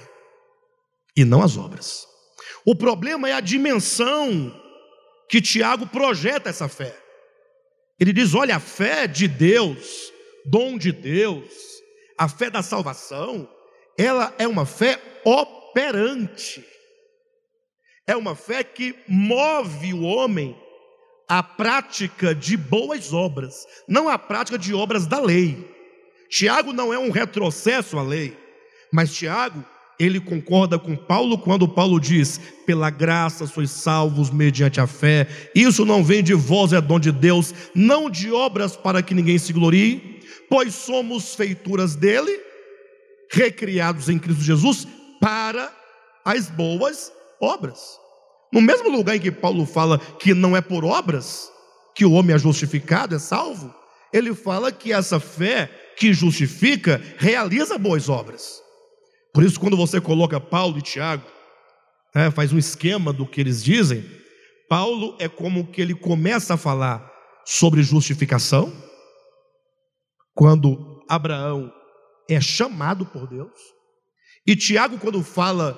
e 1.17 1.25
não 1.25 1.41
as 1.41 1.57
obras. 1.57 2.05
O 2.63 2.75
problema 2.75 3.27
é 3.27 3.33
a 3.33 3.41
dimensão 3.41 4.53
que 5.27 5.41
Tiago 5.41 5.87
projeta 5.87 6.49
essa 6.49 6.67
fé. 6.67 6.95
Ele 7.99 8.13
diz: 8.13 8.35
olha, 8.35 8.57
a 8.57 8.59
fé 8.59 9.07
de 9.07 9.27
Deus, 9.27 10.13
dom 10.45 10.77
de 10.77 10.91
Deus, 10.91 11.49
a 12.17 12.27
fé 12.29 12.49
da 12.49 12.61
salvação, 12.61 13.49
ela 13.99 14.33
é 14.39 14.47
uma 14.47 14.65
fé 14.65 14.97
operante, 15.25 16.63
é 18.07 18.15
uma 18.15 18.33
fé 18.33 18.63
que 18.63 18.95
move 19.05 19.93
o 19.93 20.03
homem 20.03 20.55
à 21.27 21.43
prática 21.43 22.33
de 22.33 22.55
boas 22.55 23.11
obras, 23.11 23.67
não 23.89 24.07
à 24.07 24.17
prática 24.17 24.57
de 24.57 24.73
obras 24.73 25.05
da 25.05 25.19
lei. 25.19 25.69
Tiago 26.29 26.71
não 26.71 26.93
é 26.93 26.97
um 26.97 27.11
retrocesso 27.11 27.99
à 27.99 28.01
lei, 28.01 28.37
mas 28.89 29.13
Tiago 29.13 29.65
ele 29.99 30.21
concorda 30.21 30.79
com 30.79 30.95
Paulo 30.95 31.37
quando 31.37 31.67
Paulo 31.67 31.99
diz: 31.99 32.39
pela 32.65 32.89
graça 32.89 33.45
sois 33.45 33.69
salvos 33.69 34.31
mediante 34.31 34.79
a 34.79 34.87
fé. 34.87 35.27
Isso 35.53 35.83
não 35.85 36.05
vem 36.05 36.23
de 36.23 36.33
vós, 36.33 36.71
é 36.71 36.79
dom 36.79 37.01
de 37.01 37.11
Deus, 37.11 37.53
não 37.75 38.09
de 38.09 38.31
obras 38.31 38.77
para 38.77 39.03
que 39.03 39.13
ninguém 39.13 39.37
se 39.37 39.51
glorie, 39.51 40.21
pois 40.49 40.73
somos 40.73 41.35
feituras 41.35 41.97
dele, 41.97 42.48
recriados 43.31 44.09
em 44.09 44.17
Cristo 44.17 44.43
Jesus 44.43 44.87
para 45.19 45.71
as 46.25 46.49
boas 46.49 47.11
obras. 47.41 47.79
No 48.51 48.61
mesmo 48.61 48.89
lugar 48.89 49.15
em 49.15 49.19
que 49.19 49.31
Paulo 49.31 49.65
fala 49.65 49.99
que 49.99 50.33
não 50.33 50.55
é 50.57 50.61
por 50.61 50.83
obras 50.83 51.49
que 51.95 52.05
o 52.05 52.13
homem 52.13 52.35
é 52.35 52.39
justificado, 52.39 53.15
é 53.15 53.19
salvo, 53.19 53.73
ele 54.11 54.33
fala 54.33 54.71
que 54.71 54.91
essa 54.91 55.19
fé 55.19 55.69
que 55.97 56.13
justifica 56.13 57.01
realiza 57.17 57.77
boas 57.77 58.09
obras. 58.09 58.61
Por 59.33 59.43
isso, 59.43 59.59
quando 59.59 59.77
você 59.77 60.01
coloca 60.01 60.39
Paulo 60.39 60.79
e 60.79 60.81
Tiago, 60.81 61.25
é, 62.15 62.31
faz 62.31 62.51
um 62.51 62.57
esquema 62.57 63.13
do 63.13 63.25
que 63.25 63.39
eles 63.39 63.63
dizem, 63.63 64.03
Paulo 64.67 65.15
é 65.19 65.27
como 65.27 65.67
que 65.67 65.81
ele 65.81 65.93
começa 65.93 66.55
a 66.55 66.57
falar 66.57 67.07
sobre 67.45 67.83
justificação, 67.83 68.71
quando 70.33 71.03
Abraão 71.07 71.71
é 72.29 72.39
chamado 72.39 73.05
por 73.05 73.27
Deus, 73.27 73.51
e 74.45 74.55
Tiago, 74.55 74.97
quando 74.97 75.23
fala 75.23 75.77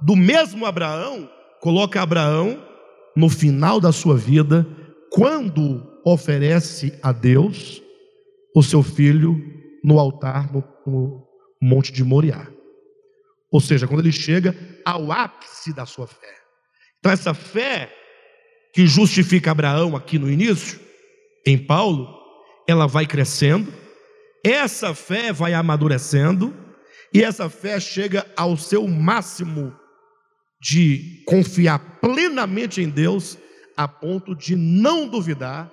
do 0.00 0.16
mesmo 0.16 0.66
Abraão, 0.66 1.30
coloca 1.60 2.02
Abraão 2.02 2.62
no 3.16 3.28
final 3.28 3.80
da 3.80 3.92
sua 3.92 4.16
vida, 4.16 4.66
quando 5.10 5.82
oferece 6.04 6.98
a 7.02 7.12
Deus 7.12 7.80
o 8.54 8.62
seu 8.62 8.82
filho 8.82 9.40
no 9.82 9.98
altar 9.98 10.52
no, 10.52 10.64
no 10.86 11.26
Monte 11.60 11.92
de 11.92 12.04
Moriá. 12.04 12.46
Ou 13.50 13.60
seja, 13.60 13.86
quando 13.86 14.00
ele 14.00 14.12
chega 14.12 14.56
ao 14.84 15.12
ápice 15.12 15.72
da 15.72 15.86
sua 15.86 16.06
fé. 16.06 16.34
Então, 16.98 17.12
essa 17.12 17.34
fé 17.34 17.92
que 18.74 18.86
justifica 18.86 19.50
Abraão 19.50 19.94
aqui 19.94 20.18
no 20.18 20.30
início, 20.30 20.80
em 21.46 21.58
Paulo, 21.58 22.08
ela 22.66 22.86
vai 22.86 23.06
crescendo, 23.06 23.72
essa 24.44 24.94
fé 24.94 25.32
vai 25.32 25.54
amadurecendo, 25.54 26.54
e 27.14 27.22
essa 27.22 27.48
fé 27.48 27.78
chega 27.78 28.26
ao 28.36 28.56
seu 28.56 28.88
máximo 28.88 29.74
de 30.60 31.22
confiar 31.26 32.00
plenamente 32.00 32.80
em 32.80 32.88
Deus, 32.88 33.36
a 33.76 33.86
ponto 33.86 34.34
de 34.34 34.56
não 34.56 35.08
duvidar 35.08 35.70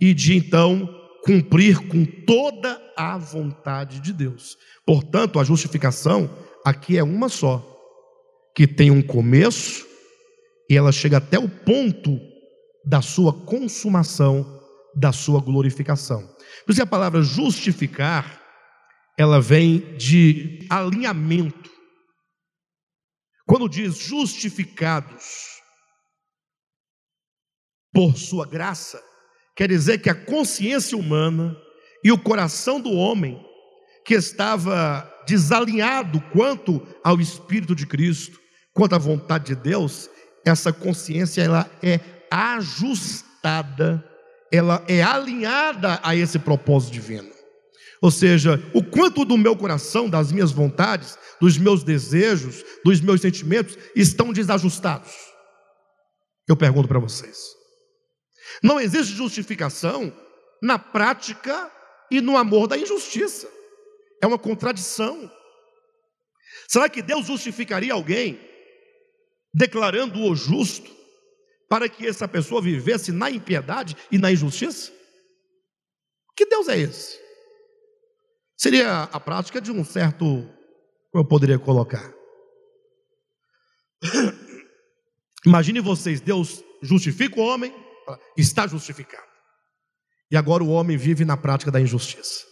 e 0.00 0.14
de 0.14 0.36
então 0.36 0.88
cumprir 1.24 1.86
com 1.88 2.04
toda 2.04 2.80
a 2.96 3.18
vontade 3.18 4.00
de 4.00 4.12
Deus. 4.12 4.56
Portanto, 4.86 5.38
a 5.38 5.44
justificação 5.44 6.30
aqui 6.64 6.96
é 6.96 7.02
uma 7.02 7.28
só, 7.28 7.64
que 8.54 8.66
tem 8.66 8.90
um 8.90 9.02
começo 9.02 9.86
e 10.70 10.76
ela 10.76 10.92
chega 10.92 11.16
até 11.16 11.38
o 11.38 11.48
ponto 11.48 12.18
da 12.84 13.02
sua 13.02 13.32
consumação, 13.32 14.60
da 14.94 15.12
sua 15.12 15.40
glorificação. 15.40 16.28
Por 16.64 16.72
isso 16.72 16.82
a 16.82 16.86
palavra 16.86 17.22
justificar, 17.22 18.40
ela 19.16 19.40
vem 19.40 19.96
de 19.96 20.66
alinhamento. 20.70 21.70
Quando 23.46 23.68
diz 23.68 23.96
justificados 23.96 25.58
por 27.92 28.16
sua 28.16 28.46
graça, 28.46 29.02
quer 29.56 29.68
dizer 29.68 29.98
que 29.98 30.10
a 30.10 30.14
consciência 30.14 30.96
humana 30.96 31.56
e 32.04 32.12
o 32.12 32.18
coração 32.18 32.80
do 32.80 32.92
homem 32.92 33.44
que 34.04 34.14
estava 34.14 35.10
desalinhado 35.26 36.20
quanto 36.32 36.86
ao 37.02 37.20
Espírito 37.20 37.74
de 37.74 37.86
Cristo, 37.86 38.38
quanto 38.72 38.94
à 38.94 38.98
vontade 38.98 39.46
de 39.46 39.56
Deus, 39.56 40.08
essa 40.44 40.72
consciência 40.72 41.42
ela 41.42 41.70
é 41.82 42.00
ajustada, 42.30 44.04
ela 44.52 44.84
é 44.88 45.02
alinhada 45.02 46.00
a 46.02 46.16
esse 46.16 46.38
propósito 46.38 46.92
divino. 46.92 47.30
Ou 48.00 48.10
seja, 48.10 48.62
o 48.72 48.82
quanto 48.82 49.24
do 49.24 49.36
meu 49.36 49.56
coração, 49.56 50.08
das 50.08 50.30
minhas 50.30 50.52
vontades, 50.52 51.18
dos 51.40 51.58
meus 51.58 51.82
desejos, 51.82 52.64
dos 52.84 53.00
meus 53.00 53.20
sentimentos 53.20 53.76
estão 53.94 54.32
desajustados. 54.32 55.12
Eu 56.48 56.56
pergunto 56.56 56.88
para 56.88 57.00
vocês. 57.00 57.36
Não 58.62 58.80
existe 58.80 59.14
justificação 59.14 60.12
na 60.62 60.78
prática 60.78 61.70
e 62.10 62.20
no 62.20 62.36
amor 62.36 62.66
da 62.66 62.78
injustiça. 62.78 63.48
É 64.22 64.26
uma 64.26 64.38
contradição. 64.38 65.30
Será 66.68 66.88
que 66.88 67.02
Deus 67.02 67.26
justificaria 67.26 67.92
alguém 67.92 68.40
declarando-o 69.52 70.34
justo 70.34 70.97
para 71.68 71.88
que 71.88 72.06
essa 72.06 72.26
pessoa 72.26 72.62
vivesse 72.62 73.12
na 73.12 73.30
impiedade 73.30 73.96
e 74.10 74.18
na 74.18 74.32
injustiça? 74.32 74.92
Que 76.36 76.46
Deus 76.46 76.68
é 76.68 76.78
esse? 76.78 77.18
Seria 78.56 79.04
a 79.04 79.20
prática 79.20 79.60
de 79.60 79.70
um 79.70 79.84
certo, 79.84 80.24
como 81.10 81.24
eu 81.24 81.24
poderia 81.24 81.58
colocar? 81.58 82.12
Imagine 85.44 85.80
vocês, 85.80 86.20
Deus 86.20 86.62
justifica 86.82 87.40
o 87.40 87.44
homem, 87.44 87.74
está 88.36 88.66
justificado. 88.66 89.28
E 90.30 90.36
agora 90.36 90.62
o 90.62 90.70
homem 90.70 90.96
vive 90.96 91.24
na 91.24 91.36
prática 91.36 91.70
da 91.70 91.80
injustiça 91.80 92.48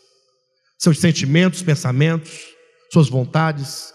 seus 0.79 0.99
sentimentos, 0.99 1.63
pensamentos, 1.63 2.55
suas 2.93 3.09
vontades, 3.09 3.93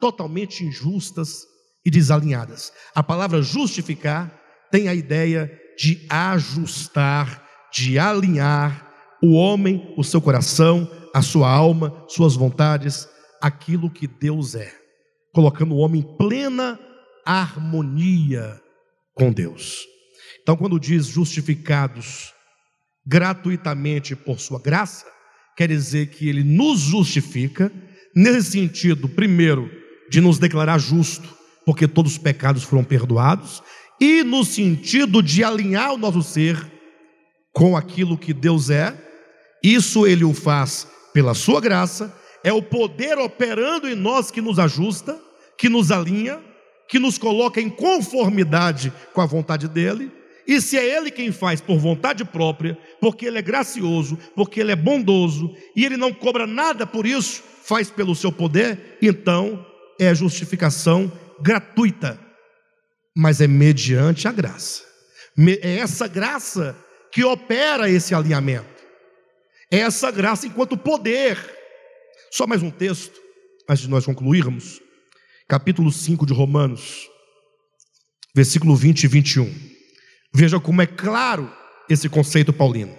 totalmente 0.00 0.64
injustas 0.64 1.46
e 1.84 1.90
desalinhadas. 1.90 2.72
A 2.94 3.02
palavra 3.02 3.42
justificar 3.42 4.41
tem 4.72 4.88
a 4.88 4.94
ideia 4.94 5.52
de 5.78 6.04
ajustar, 6.08 7.46
de 7.72 7.98
alinhar 7.98 8.90
o 9.22 9.34
homem, 9.34 9.94
o 9.96 10.02
seu 10.02 10.20
coração, 10.20 10.90
a 11.14 11.20
sua 11.22 11.48
alma, 11.48 12.04
suas 12.08 12.34
vontades, 12.34 13.06
aquilo 13.40 13.90
que 13.90 14.06
Deus 14.06 14.54
é, 14.54 14.72
colocando 15.32 15.74
o 15.74 15.78
homem 15.78 16.00
em 16.00 16.16
plena 16.16 16.78
harmonia 17.24 18.60
com 19.14 19.30
Deus. 19.30 19.86
Então, 20.42 20.56
quando 20.56 20.80
diz 20.80 21.06
justificados 21.06 22.32
gratuitamente 23.06 24.16
por 24.16 24.40
sua 24.40 24.60
graça, 24.60 25.06
quer 25.56 25.68
dizer 25.68 26.08
que 26.08 26.28
ele 26.28 26.42
nos 26.42 26.80
justifica, 26.80 27.70
nesse 28.16 28.52
sentido, 28.52 29.08
primeiro, 29.08 29.70
de 30.10 30.20
nos 30.20 30.38
declarar 30.38 30.78
justo, 30.78 31.36
porque 31.64 31.86
todos 31.86 32.12
os 32.12 32.18
pecados 32.18 32.64
foram 32.64 32.82
perdoados, 32.82 33.62
e 34.02 34.24
no 34.24 34.44
sentido 34.44 35.22
de 35.22 35.44
alinhar 35.44 35.94
o 35.94 35.96
nosso 35.96 36.24
ser 36.24 36.60
com 37.52 37.76
aquilo 37.76 38.18
que 38.18 38.32
Deus 38.32 38.68
é, 38.68 38.92
isso 39.62 40.04
ele 40.08 40.24
o 40.24 40.34
faz 40.34 40.88
pela 41.14 41.34
sua 41.34 41.60
graça, 41.60 42.12
é 42.42 42.52
o 42.52 42.60
poder 42.60 43.16
operando 43.18 43.88
em 43.88 43.94
nós 43.94 44.28
que 44.28 44.40
nos 44.40 44.58
ajusta, 44.58 45.16
que 45.56 45.68
nos 45.68 45.92
alinha, 45.92 46.40
que 46.88 46.98
nos 46.98 47.16
coloca 47.16 47.60
em 47.60 47.70
conformidade 47.70 48.92
com 49.12 49.20
a 49.20 49.26
vontade 49.26 49.68
dele. 49.68 50.10
E 50.48 50.60
se 50.60 50.76
é 50.76 50.96
ele 50.96 51.08
quem 51.08 51.30
faz 51.30 51.60
por 51.60 51.78
vontade 51.78 52.24
própria, 52.24 52.76
porque 53.00 53.26
ele 53.26 53.38
é 53.38 53.42
gracioso, 53.42 54.18
porque 54.34 54.58
ele 54.58 54.72
é 54.72 54.76
bondoso 54.76 55.54
e 55.76 55.84
ele 55.84 55.96
não 55.96 56.12
cobra 56.12 56.44
nada 56.44 56.84
por 56.84 57.06
isso, 57.06 57.40
faz 57.62 57.88
pelo 57.88 58.16
seu 58.16 58.32
poder, 58.32 58.98
então 59.00 59.64
é 59.96 60.12
justificação 60.12 61.12
gratuita, 61.40 62.18
mas 63.16 63.40
é 63.40 63.46
mediante 63.46 64.26
a 64.26 64.32
graça. 64.32 64.84
É 65.62 65.76
essa 65.76 66.06
graça 66.06 66.76
que 67.10 67.24
opera 67.24 67.90
esse 67.90 68.14
alinhamento. 68.14 68.82
É 69.70 69.78
essa 69.78 70.10
graça 70.10 70.46
enquanto 70.46 70.76
poder. 70.76 71.38
Só 72.30 72.46
mais 72.46 72.62
um 72.62 72.70
texto, 72.70 73.20
antes 73.68 73.82
de 73.82 73.90
nós 73.90 74.04
concluirmos. 74.04 74.80
Capítulo 75.48 75.92
5 75.92 76.24
de 76.24 76.32
Romanos, 76.32 77.08
versículo 78.34 78.74
20 78.74 79.04
e 79.04 79.08
21. 79.08 79.72
Veja 80.34 80.58
como 80.58 80.80
é 80.80 80.86
claro 80.86 81.52
esse 81.88 82.08
conceito 82.08 82.52
paulino. 82.52 82.96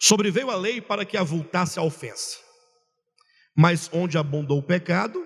Sobreveio 0.00 0.50
a 0.50 0.56
lei 0.56 0.80
para 0.80 1.04
que 1.04 1.16
avultasse 1.16 1.78
a 1.78 1.82
ofensa, 1.82 2.38
mas 3.56 3.88
onde 3.92 4.18
abundou 4.18 4.58
o 4.58 4.62
pecado, 4.62 5.24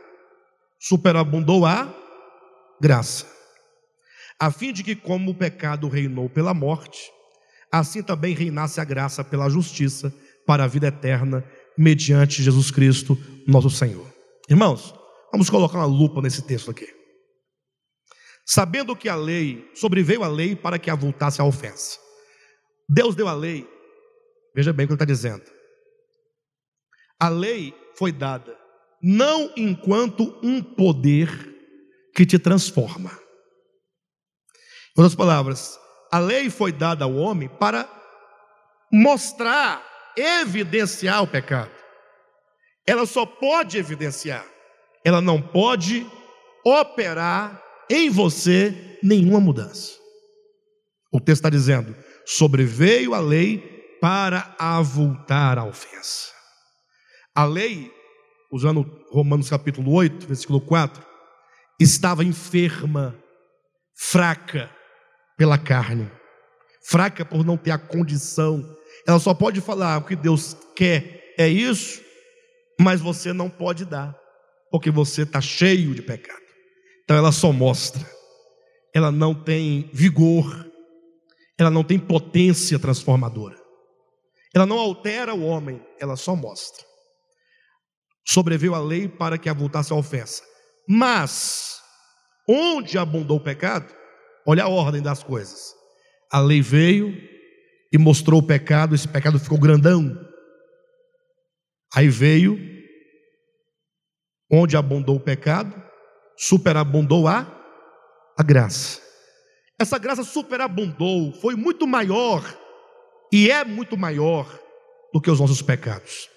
superabundou 0.78 1.64
a 1.64 1.86
graça 2.80 3.36
a 4.38 4.50
fim 4.50 4.72
de 4.72 4.82
que, 4.82 4.94
como 4.94 5.30
o 5.30 5.34
pecado 5.34 5.88
reinou 5.88 6.28
pela 6.28 6.52
morte, 6.52 7.10
assim 7.72 8.02
também 8.02 8.34
reinasse 8.34 8.80
a 8.80 8.84
graça 8.84 9.24
pela 9.24 9.48
justiça 9.48 10.14
para 10.46 10.64
a 10.64 10.66
vida 10.66 10.88
eterna, 10.88 11.44
mediante 11.76 12.42
Jesus 12.42 12.70
Cristo, 12.70 13.18
nosso 13.46 13.70
Senhor. 13.70 14.06
Irmãos, 14.48 14.94
vamos 15.32 15.48
colocar 15.48 15.78
uma 15.78 15.86
lupa 15.86 16.20
nesse 16.20 16.42
texto 16.42 16.70
aqui. 16.70 16.86
Sabendo 18.44 18.94
que 18.94 19.08
a 19.08 19.16
lei, 19.16 19.68
sobreveio 19.74 20.22
a 20.22 20.28
lei 20.28 20.54
para 20.54 20.78
que 20.78 20.90
avultasse 20.90 21.40
a 21.40 21.44
ofensa. 21.44 21.98
Deus 22.88 23.16
deu 23.16 23.26
a 23.26 23.34
lei, 23.34 23.66
veja 24.54 24.72
bem 24.72 24.84
o 24.84 24.88
que 24.88 24.92
ele 24.92 24.96
está 24.96 25.04
dizendo. 25.04 25.42
A 27.18 27.28
lei 27.28 27.74
foi 27.96 28.12
dada 28.12 28.56
não 29.02 29.50
enquanto 29.56 30.38
um 30.42 30.62
poder 30.62 31.55
que 32.16 32.26
te 32.26 32.38
transforma 32.38 33.26
em 34.96 35.02
outras 35.02 35.14
palavras, 35.14 35.78
a 36.10 36.18
lei 36.18 36.48
foi 36.48 36.72
dada 36.72 37.04
ao 37.04 37.14
homem 37.16 37.48
para 37.48 37.86
mostrar, 38.90 39.84
evidenciar 40.16 41.22
o 41.22 41.26
pecado. 41.26 41.70
Ela 42.86 43.04
só 43.04 43.26
pode 43.26 43.76
evidenciar, 43.76 44.46
ela 45.04 45.20
não 45.20 45.42
pode 45.42 46.06
operar 46.64 47.62
em 47.90 48.08
você 48.08 48.98
nenhuma 49.02 49.38
mudança. 49.38 49.92
O 51.12 51.20
texto 51.20 51.40
está 51.40 51.50
dizendo: 51.50 51.94
sobreveio 52.24 53.12
a 53.12 53.20
lei 53.20 53.58
para 54.00 54.54
avultar 54.58 55.58
a 55.58 55.64
ofensa. 55.64 56.30
A 57.34 57.44
lei, 57.44 57.92
usando 58.50 58.82
Romanos 59.10 59.50
capítulo 59.50 59.92
8, 59.92 60.26
versículo 60.26 60.58
4, 60.62 61.04
estava 61.78 62.24
enferma, 62.24 63.16
fraca, 63.94 64.70
pela 65.36 65.58
carne, 65.58 66.10
fraca 66.88 67.24
por 67.24 67.44
não 67.44 67.56
ter 67.56 67.70
a 67.70 67.78
condição. 67.78 68.76
Ela 69.06 69.18
só 69.18 69.34
pode 69.34 69.60
falar 69.60 69.98
o 69.98 70.04
que 70.04 70.16
Deus 70.16 70.56
quer 70.74 71.34
é 71.38 71.48
isso, 71.48 72.00
mas 72.80 73.00
você 73.00 73.32
não 73.32 73.50
pode 73.50 73.84
dar, 73.84 74.16
porque 74.70 74.90
você 74.90 75.22
está 75.22 75.40
cheio 75.40 75.94
de 75.94 76.02
pecado. 76.02 76.40
Então 77.04 77.16
ela 77.16 77.30
só 77.30 77.52
mostra, 77.52 78.04
ela 78.94 79.12
não 79.12 79.34
tem 79.34 79.90
vigor, 79.92 80.66
ela 81.58 81.70
não 81.70 81.84
tem 81.84 81.98
potência 81.98 82.78
transformadora, 82.78 83.56
ela 84.54 84.66
não 84.66 84.78
altera 84.78 85.34
o 85.34 85.44
homem, 85.44 85.84
ela 86.00 86.16
só 86.16 86.34
mostra. 86.34 86.84
Sobreveio 88.26 88.74
a 88.74 88.80
lei 88.80 89.08
para 89.08 89.38
que 89.38 89.48
avultasse 89.48 89.92
a 89.92 89.96
ofensa, 89.96 90.42
mas 90.88 91.80
onde 92.48 92.96
abundou 92.96 93.38
o 93.38 93.42
pecado, 93.42 93.92
Olha 94.46 94.62
a 94.62 94.68
ordem 94.68 95.02
das 95.02 95.24
coisas. 95.24 95.74
A 96.30 96.38
lei 96.38 96.62
veio 96.62 97.12
e 97.92 97.98
mostrou 97.98 98.40
o 98.40 98.46
pecado, 98.46 98.94
esse 98.94 99.08
pecado 99.08 99.40
ficou 99.40 99.58
grandão. 99.58 100.16
Aí 101.92 102.08
veio, 102.08 102.56
onde 104.50 104.76
abundou 104.76 105.16
o 105.16 105.20
pecado, 105.20 105.74
superabundou 106.36 107.26
a, 107.26 107.44
a 108.38 108.42
graça. 108.42 109.00
Essa 109.78 109.98
graça 109.98 110.22
superabundou, 110.22 111.32
foi 111.32 111.56
muito 111.56 111.86
maior 111.86 112.44
e 113.32 113.50
é 113.50 113.64
muito 113.64 113.96
maior 113.96 114.46
do 115.12 115.20
que 115.20 115.30
os 115.30 115.40
nossos 115.40 115.60
pecados. 115.60 116.30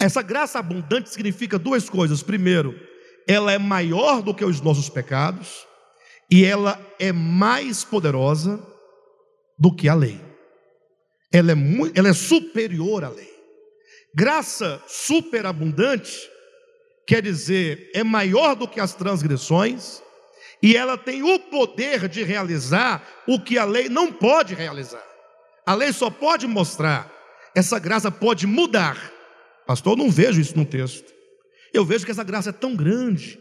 Essa 0.00 0.20
graça 0.20 0.58
abundante 0.58 1.10
significa 1.10 1.58
duas 1.58 1.88
coisas. 1.88 2.22
Primeiro, 2.22 2.74
ela 3.26 3.52
é 3.52 3.58
maior 3.58 4.22
do 4.22 4.32
que 4.32 4.44
os 4.44 4.60
nossos 4.60 4.88
pecados 4.88 5.66
e 6.30 6.44
ela 6.44 6.80
é 6.98 7.12
mais 7.12 7.84
poderosa 7.84 8.64
do 9.58 9.74
que 9.74 9.88
a 9.88 9.94
lei. 9.94 10.20
Ela 11.32 11.52
é, 11.52 11.54
muito, 11.54 11.98
ela 11.98 12.08
é 12.08 12.12
superior 12.12 13.04
à 13.04 13.08
lei. 13.08 13.34
Graça 14.14 14.82
superabundante 14.86 16.30
quer 17.06 17.20
dizer 17.20 17.90
é 17.92 18.02
maior 18.02 18.54
do 18.54 18.68
que 18.68 18.80
as 18.80 18.94
transgressões 18.94 20.02
e 20.62 20.76
ela 20.76 20.96
tem 20.96 21.22
o 21.22 21.38
poder 21.38 22.08
de 22.08 22.22
realizar 22.22 23.06
o 23.26 23.38
que 23.38 23.58
a 23.58 23.64
lei 23.64 23.88
não 23.88 24.12
pode 24.12 24.54
realizar. 24.54 25.04
A 25.66 25.74
lei 25.74 25.92
só 25.92 26.08
pode 26.10 26.46
mostrar, 26.46 27.12
essa 27.54 27.78
graça 27.78 28.10
pode 28.10 28.46
mudar. 28.46 29.12
Pastor, 29.66 29.94
eu 29.94 30.04
não 30.04 30.10
vejo 30.10 30.40
isso 30.40 30.56
no 30.56 30.64
texto. 30.64 31.15
Eu 31.72 31.84
vejo 31.84 32.04
que 32.04 32.10
essa 32.10 32.24
graça 32.24 32.50
é 32.50 32.52
tão 32.52 32.74
grande 32.74 33.38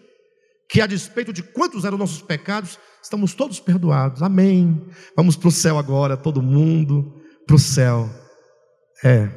que 0.69 0.81
a 0.81 0.87
despeito 0.87 1.31
de 1.31 1.43
quantos 1.43 1.85
eram 1.85 1.97
nossos 1.97 2.21
pecados, 2.21 2.79
estamos 3.01 3.33
todos 3.33 3.59
perdoados. 3.59 4.21
Amém. 4.21 4.87
Vamos 5.15 5.35
para 5.35 5.47
o 5.47 5.51
céu 5.51 5.77
agora, 5.77 6.17
todo 6.17 6.41
mundo 6.41 7.21
para 7.45 7.55
o 7.55 7.59
céu. 7.59 8.09
É. 9.03 9.29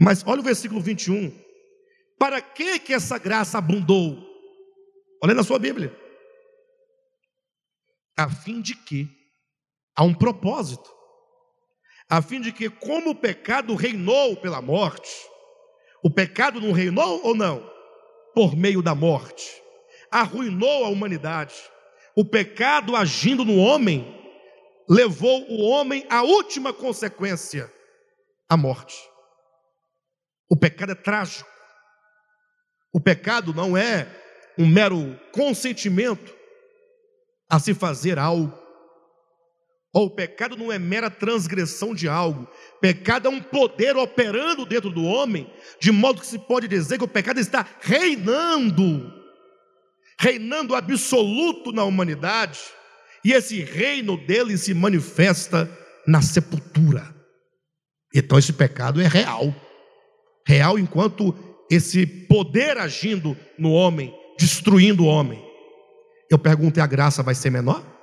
Mas 0.00 0.24
olha 0.26 0.40
o 0.40 0.44
versículo 0.44 0.80
21. 0.80 1.32
Para 2.18 2.40
que 2.40 2.78
que 2.78 2.94
essa 2.94 3.18
graça 3.18 3.58
abundou? 3.58 4.18
Olha 5.22 5.34
na 5.34 5.42
sua 5.42 5.58
Bíblia. 5.58 5.94
A 8.16 8.30
fim 8.30 8.62
de 8.62 8.74
que 8.74 9.08
há 9.94 10.02
um 10.02 10.14
propósito. 10.14 10.90
A 12.08 12.22
fim 12.22 12.40
de 12.40 12.52
que 12.52 12.70
como 12.70 13.10
o 13.10 13.14
pecado 13.14 13.74
reinou 13.74 14.36
pela 14.36 14.62
morte, 14.62 15.10
o 16.02 16.10
pecado 16.10 16.60
não 16.60 16.72
reinou 16.72 17.20
ou 17.24 17.34
não? 17.34 17.75
Por 18.36 18.54
meio 18.54 18.82
da 18.82 18.94
morte 18.94 19.62
arruinou 20.10 20.84
a 20.84 20.90
humanidade. 20.90 21.54
O 22.14 22.22
pecado 22.22 22.94
agindo 22.94 23.46
no 23.46 23.56
homem 23.56 24.14
levou 24.86 25.50
o 25.50 25.62
homem 25.62 26.06
à 26.10 26.22
última 26.22 26.70
consequência, 26.70 27.72
a 28.46 28.54
morte. 28.54 28.94
O 30.50 30.54
pecado 30.54 30.92
é 30.92 30.94
trágico. 30.94 31.48
O 32.92 33.00
pecado 33.00 33.54
não 33.54 33.74
é 33.74 34.06
um 34.58 34.66
mero 34.66 35.18
consentimento 35.32 36.36
a 37.48 37.58
se 37.58 37.72
fazer 37.72 38.18
algo. 38.18 38.65
Ou 39.96 40.08
o 40.08 40.10
pecado 40.10 40.58
não 40.58 40.70
é 40.70 40.78
mera 40.78 41.08
transgressão 41.08 41.94
de 41.94 42.06
algo. 42.06 42.46
Pecado 42.82 43.28
é 43.28 43.30
um 43.30 43.40
poder 43.40 43.96
operando 43.96 44.66
dentro 44.66 44.90
do 44.90 45.02
homem, 45.02 45.50
de 45.80 45.90
modo 45.90 46.20
que 46.20 46.26
se 46.26 46.38
pode 46.38 46.68
dizer 46.68 46.98
que 46.98 47.04
o 47.04 47.08
pecado 47.08 47.40
está 47.40 47.66
reinando 47.80 49.10
reinando 50.18 50.74
absoluto 50.74 51.72
na 51.72 51.84
humanidade, 51.84 52.60
e 53.24 53.32
esse 53.32 53.62
reino 53.62 54.18
dele 54.18 54.56
se 54.58 54.72
manifesta 54.74 55.70
na 56.06 56.20
sepultura. 56.20 57.14
Então 58.14 58.38
esse 58.38 58.52
pecado 58.52 59.00
é 59.00 59.08
real. 59.08 59.54
real 60.46 60.78
enquanto 60.78 61.34
esse 61.70 62.06
poder 62.06 62.76
agindo 62.76 63.34
no 63.58 63.72
homem, 63.72 64.14
destruindo 64.38 65.04
o 65.04 65.06
homem. 65.06 65.42
Eu 66.30 66.38
pergunto: 66.38 66.78
e 66.78 66.82
a 66.82 66.86
graça 66.86 67.22
vai 67.22 67.34
ser 67.34 67.48
menor? 67.48 67.95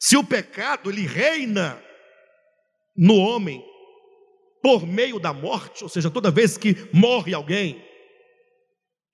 Se 0.00 0.16
o 0.16 0.24
pecado 0.24 0.90
ele 0.90 1.06
reina 1.06 1.80
no 2.96 3.16
homem 3.16 3.62
por 4.62 4.86
meio 4.86 5.20
da 5.20 5.32
morte, 5.32 5.84
ou 5.84 5.90
seja, 5.90 6.10
toda 6.10 6.30
vez 6.30 6.56
que 6.56 6.88
morre 6.92 7.34
alguém, 7.34 7.84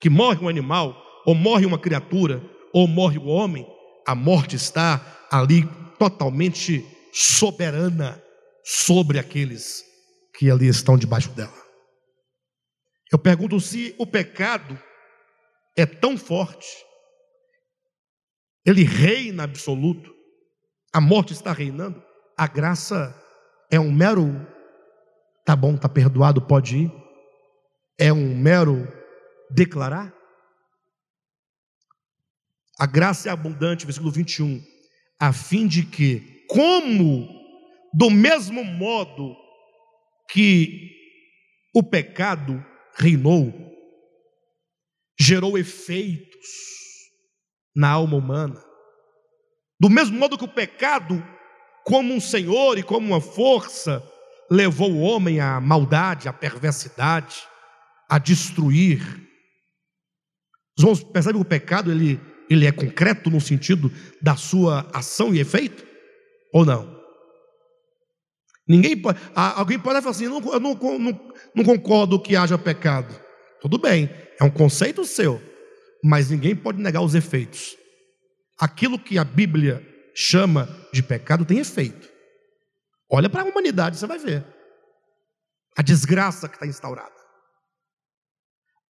que 0.00 0.08
morre 0.08 0.44
um 0.44 0.48
animal, 0.48 0.96
ou 1.26 1.34
morre 1.34 1.66
uma 1.66 1.78
criatura, 1.78 2.40
ou 2.72 2.86
morre 2.86 3.18
o 3.18 3.26
homem, 3.26 3.66
a 4.06 4.14
morte 4.14 4.54
está 4.54 5.26
ali 5.30 5.64
totalmente 5.98 6.84
soberana 7.12 8.22
sobre 8.64 9.18
aqueles 9.18 9.84
que 10.36 10.48
ali 10.50 10.68
estão 10.68 10.96
debaixo 10.96 11.30
dela. 11.30 11.66
Eu 13.10 13.18
pergunto 13.18 13.58
se 13.60 13.94
o 13.98 14.06
pecado 14.06 14.80
é 15.76 15.84
tão 15.84 16.16
forte, 16.16 16.66
ele 18.64 18.82
reina 18.82 19.44
absoluto, 19.44 20.15
a 20.96 21.00
morte 21.00 21.34
está 21.34 21.52
reinando, 21.52 22.02
a 22.38 22.46
graça 22.46 23.14
é 23.70 23.78
um 23.78 23.92
mero, 23.92 24.30
tá 25.44 25.54
bom, 25.54 25.76
tá 25.76 25.90
perdoado, 25.90 26.40
pode 26.40 26.84
ir, 26.84 26.92
é 28.00 28.10
um 28.10 28.34
mero 28.34 28.90
declarar. 29.50 30.10
A 32.78 32.86
graça 32.86 33.28
é 33.28 33.30
abundante, 33.30 33.84
versículo 33.84 34.10
21, 34.10 34.58
a 35.20 35.34
fim 35.34 35.66
de 35.66 35.84
que, 35.84 36.46
como 36.48 37.28
do 37.92 38.08
mesmo 38.08 38.64
modo 38.64 39.36
que 40.30 40.92
o 41.74 41.82
pecado 41.82 42.64
reinou, 42.94 43.52
gerou 45.20 45.58
efeitos 45.58 46.48
na 47.74 47.90
alma 47.90 48.16
humana. 48.16 48.65
Do 49.80 49.90
mesmo 49.90 50.18
modo 50.18 50.38
que 50.38 50.44
o 50.44 50.48
pecado, 50.48 51.22
como 51.84 52.14
um 52.14 52.20
senhor 52.20 52.78
e 52.78 52.82
como 52.82 53.06
uma 53.06 53.20
força, 53.20 54.02
levou 54.50 54.90
o 54.90 55.00
homem 55.00 55.40
à 55.40 55.60
maldade, 55.60 56.28
à 56.28 56.32
perversidade, 56.32 57.42
a 58.08 58.18
destruir. 58.18 59.00
Os 60.76 60.82
irmãos 60.82 61.04
percebem 61.04 61.40
que 61.40 61.46
o 61.46 61.48
pecado 61.48 61.90
ele, 61.90 62.20
ele 62.48 62.66
é 62.66 62.72
concreto 62.72 63.30
no 63.30 63.40
sentido 63.40 63.92
da 64.20 64.36
sua 64.36 64.88
ação 64.92 65.34
e 65.34 65.40
efeito? 65.40 65.84
Ou 66.52 66.64
não? 66.64 66.96
Ninguém 68.68 68.96
pode, 68.96 69.20
alguém 69.34 69.78
pode 69.78 70.00
falar 70.00 70.10
assim, 70.10 70.24
eu 70.24 70.40
não, 70.40 70.52
eu 70.52 70.60
não, 70.60 70.74
não, 70.74 71.20
não 71.54 71.64
concordo 71.64 72.20
que 72.20 72.34
haja 72.34 72.58
pecado. 72.58 73.14
Tudo 73.60 73.78
bem, 73.78 74.10
é 74.40 74.44
um 74.44 74.50
conceito 74.50 75.04
seu, 75.04 75.40
mas 76.02 76.30
ninguém 76.30 76.54
pode 76.54 76.82
negar 76.82 77.00
os 77.00 77.14
efeitos. 77.14 77.76
Aquilo 78.58 78.98
que 78.98 79.18
a 79.18 79.24
Bíblia 79.24 79.84
chama 80.14 80.68
de 80.92 81.02
pecado 81.02 81.44
tem 81.44 81.58
efeito. 81.58 82.08
Olha 83.10 83.28
para 83.28 83.42
a 83.42 83.44
humanidade, 83.44 83.98
você 83.98 84.06
vai 84.06 84.18
ver 84.18 84.44
a 85.76 85.82
desgraça 85.82 86.48
que 86.48 86.54
está 86.54 86.66
instaurada. 86.66 87.14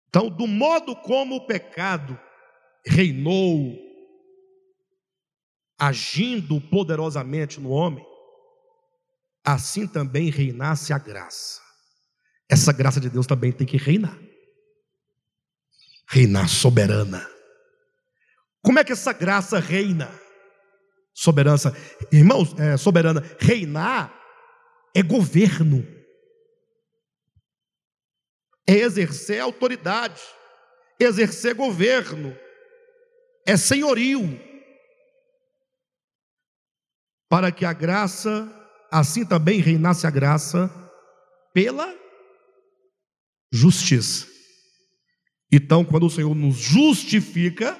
Então, 0.08 0.30
do 0.30 0.46
modo 0.46 0.96
como 0.96 1.36
o 1.36 1.46
pecado 1.46 2.18
reinou, 2.84 3.76
agindo 5.78 6.60
poderosamente 6.60 7.60
no 7.60 7.70
homem, 7.70 8.04
assim 9.44 9.86
também 9.86 10.30
reinasse 10.30 10.92
a 10.92 10.98
graça. 10.98 11.60
Essa 12.48 12.72
graça 12.72 12.98
de 12.98 13.08
Deus 13.08 13.26
também 13.26 13.52
tem 13.52 13.66
que 13.66 13.76
reinar. 13.76 14.18
Reinar 16.08 16.48
soberana. 16.48 17.28
Como 18.62 18.78
é 18.78 18.84
que 18.84 18.92
essa 18.92 19.12
graça 19.12 19.58
reina? 19.58 20.10
Soberança, 21.14 21.76
irmãos, 22.12 22.54
é, 22.58 22.76
soberana, 22.76 23.22
reinar 23.38 24.20
é 24.94 25.02
governo, 25.02 25.86
é 28.66 28.74
exercer 28.74 29.40
autoridade, 29.40 30.20
exercer 30.98 31.54
governo, 31.54 32.36
é 33.46 33.56
senhorio, 33.56 34.40
para 37.28 37.52
que 37.52 37.64
a 37.64 37.72
graça 37.72 38.48
assim 38.90 39.24
também 39.24 39.60
reinasse 39.60 40.06
a 40.06 40.10
graça 40.10 40.68
pela 41.54 41.94
justiça. 43.52 44.26
Então, 45.52 45.84
quando 45.84 46.06
o 46.06 46.10
Senhor 46.10 46.34
nos 46.34 46.56
justifica, 46.56 47.78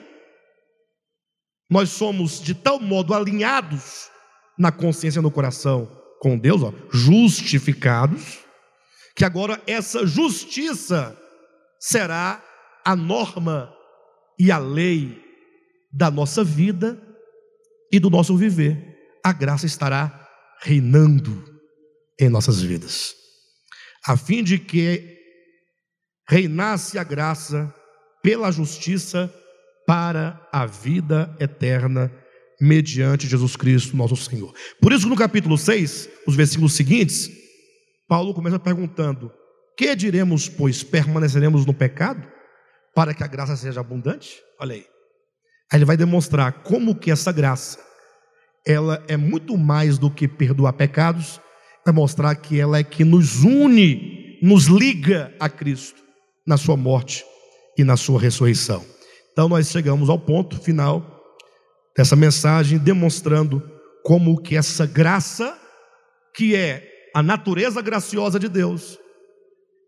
nós 1.71 1.91
somos 1.91 2.41
de 2.41 2.53
tal 2.53 2.81
modo 2.81 3.15
alinhados 3.15 4.11
na 4.59 4.73
consciência 4.73 5.23
no 5.23 5.31
coração 5.31 5.89
com 6.21 6.37
Deus, 6.37 6.63
ó, 6.63 6.75
justificados, 6.93 8.41
que 9.15 9.25
agora 9.25 9.63
essa 9.67 10.05
justiça 10.07 11.17
será 11.79 12.45
a 12.85 12.97
norma 12.97 13.73
e 14.39 14.51
a 14.51 14.59
lei 14.59 15.23
da 15.93 16.11
nossa 16.11 16.43
vida 16.43 17.01
e 17.93 17.99
do 17.99 18.11
nosso 18.11 18.37
viver. 18.37 18.99
A 19.25 19.33
graça 19.33 19.65
estará 19.65 20.29
reinando 20.63 21.45
em 22.19 22.29
nossas 22.29 22.61
vidas, 22.61 23.15
a 24.07 24.17
fim 24.17 24.43
de 24.43 24.59
que 24.59 25.19
reinasse 26.29 26.99
a 26.99 27.05
graça 27.05 27.75
pela 28.23 28.53
justiça 28.53 29.33
para 29.91 30.41
a 30.53 30.67
vida 30.67 31.35
eterna 31.41 32.13
mediante 32.61 33.27
Jesus 33.27 33.57
Cristo, 33.57 33.97
nosso 33.97 34.15
Senhor. 34.15 34.55
Por 34.81 34.93
isso, 34.93 35.09
no 35.09 35.17
capítulo 35.17 35.59
6, 35.59 36.09
os 36.29 36.37
versículos 36.37 36.75
seguintes, 36.75 37.29
Paulo 38.07 38.33
começa 38.33 38.57
perguntando: 38.57 39.33
Que 39.77 39.97
diremos, 39.97 40.49
pois, 40.49 40.85
permaneceremos 40.85 41.67
no 41.67 41.75
pecado 41.75 42.25
para 42.95 43.13
que 43.13 43.25
a 43.25 43.27
graça 43.27 43.57
seja 43.57 43.81
abundante? 43.81 44.41
Olha 44.61 44.75
aí. 44.77 44.87
Aí 45.73 45.79
ele 45.79 45.85
vai 45.85 45.97
demonstrar 45.97 46.63
como 46.63 46.95
que 46.95 47.11
essa 47.11 47.33
graça 47.33 47.81
ela 48.65 49.05
é 49.09 49.17
muito 49.17 49.59
mais 49.59 49.99
do 49.99 50.09
que 50.09 50.29
perdoar 50.29 50.75
pecados, 50.75 51.41
vai 51.85 51.93
mostrar 51.93 52.37
que 52.37 52.61
ela 52.61 52.79
é 52.79 52.85
que 52.85 53.03
nos 53.03 53.43
une, 53.43 54.39
nos 54.41 54.67
liga 54.67 55.35
a 55.41 55.49
Cristo 55.49 56.01
na 56.47 56.57
sua 56.57 56.77
morte 56.77 57.25
e 57.77 57.83
na 57.83 57.97
sua 57.97 58.21
ressurreição. 58.21 59.00
Então 59.41 59.49
nós 59.49 59.71
chegamos 59.71 60.11
ao 60.11 60.19
ponto 60.19 60.61
final 60.61 61.03
dessa 61.97 62.15
mensagem 62.15 62.77
demonstrando 62.77 63.63
como 64.05 64.39
que 64.39 64.55
essa 64.55 64.85
graça 64.85 65.59
que 66.37 66.55
é 66.55 66.87
a 67.17 67.23
natureza 67.23 67.81
graciosa 67.81 68.39
de 68.39 68.51
Deus, 68.51 68.99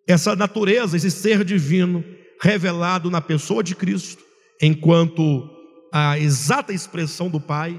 essa 0.08 0.34
natureza, 0.34 0.96
esse 0.96 1.10
ser 1.10 1.44
divino 1.44 2.02
revelado 2.40 3.10
na 3.10 3.20
pessoa 3.20 3.62
de 3.62 3.74
Cristo, 3.74 4.24
enquanto 4.58 5.46
a 5.92 6.18
exata 6.18 6.72
expressão 6.72 7.28
do 7.28 7.38
Pai, 7.38 7.78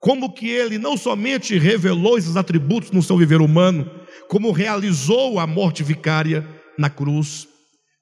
como 0.00 0.34
que 0.34 0.50
ele 0.50 0.78
não 0.78 0.96
somente 0.96 1.56
revelou 1.56 2.18
esses 2.18 2.36
atributos 2.36 2.90
no 2.90 3.04
seu 3.04 3.16
viver 3.16 3.40
humano, 3.40 3.88
como 4.28 4.50
realizou 4.50 5.38
a 5.38 5.46
morte 5.46 5.84
vicária 5.84 6.44
na 6.76 6.90
cruz, 6.90 7.46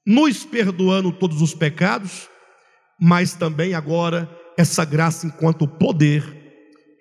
nos 0.03 0.43
perdoando 0.43 1.11
todos 1.11 1.43
os 1.43 1.53
pecados, 1.53 2.27
mas 2.99 3.33
também 3.33 3.73
agora 3.73 4.29
essa 4.57 4.85
graça 4.85 5.27
enquanto 5.27 5.67
poder, 5.67 6.23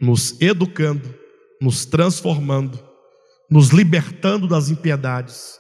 nos 0.01 0.41
educando, 0.41 1.15
nos 1.61 1.85
transformando, 1.87 2.83
nos 3.51 3.69
libertando 3.69 4.49
das 4.49 4.71
impiedades, 4.71 5.59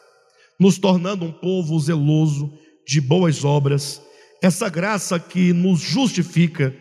nos 0.58 0.78
tornando 0.78 1.24
um 1.24 1.32
povo 1.32 1.78
zeloso 1.78 2.52
de 2.86 3.00
boas 3.00 3.44
obras, 3.44 4.02
essa 4.42 4.68
graça 4.68 5.18
que 5.18 5.52
nos 5.52 5.80
justifica 5.80 6.74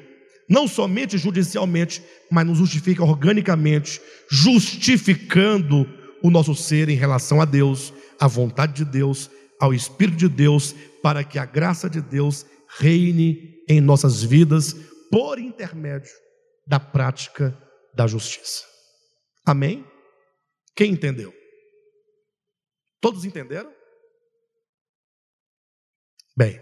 não 0.49 0.67
somente 0.67 1.17
judicialmente, 1.17 2.03
mas 2.29 2.45
nos 2.45 2.57
justifica 2.57 3.03
organicamente, 3.03 4.01
justificando 4.29 5.87
o 6.21 6.29
nosso 6.29 6.53
ser 6.55 6.89
em 6.89 6.95
relação 6.95 7.41
a 7.41 7.45
Deus, 7.45 7.93
à 8.19 8.27
vontade 8.27 8.73
de 8.73 8.85
Deus, 8.85 9.29
ao 9.59 9.73
Espírito 9.73 10.17
de 10.17 10.27
Deus, 10.27 10.75
para 11.01 11.23
que 11.23 11.39
a 11.39 11.45
graça 11.45 11.89
de 11.89 12.01
Deus 12.01 12.45
reine 12.77 13.63
em 13.67 13.79
nossas 13.79 14.23
vidas 14.23 14.73
por 15.11 15.39
intermédio 15.39 16.11
da 16.67 16.79
prática 16.79 17.57
da 17.93 18.07
justiça. 18.07 18.63
Amém? 19.45 19.85
Quem 20.75 20.91
entendeu? 20.91 21.33
Todos 23.01 23.25
entenderam? 23.25 23.71
Bem, 26.35 26.59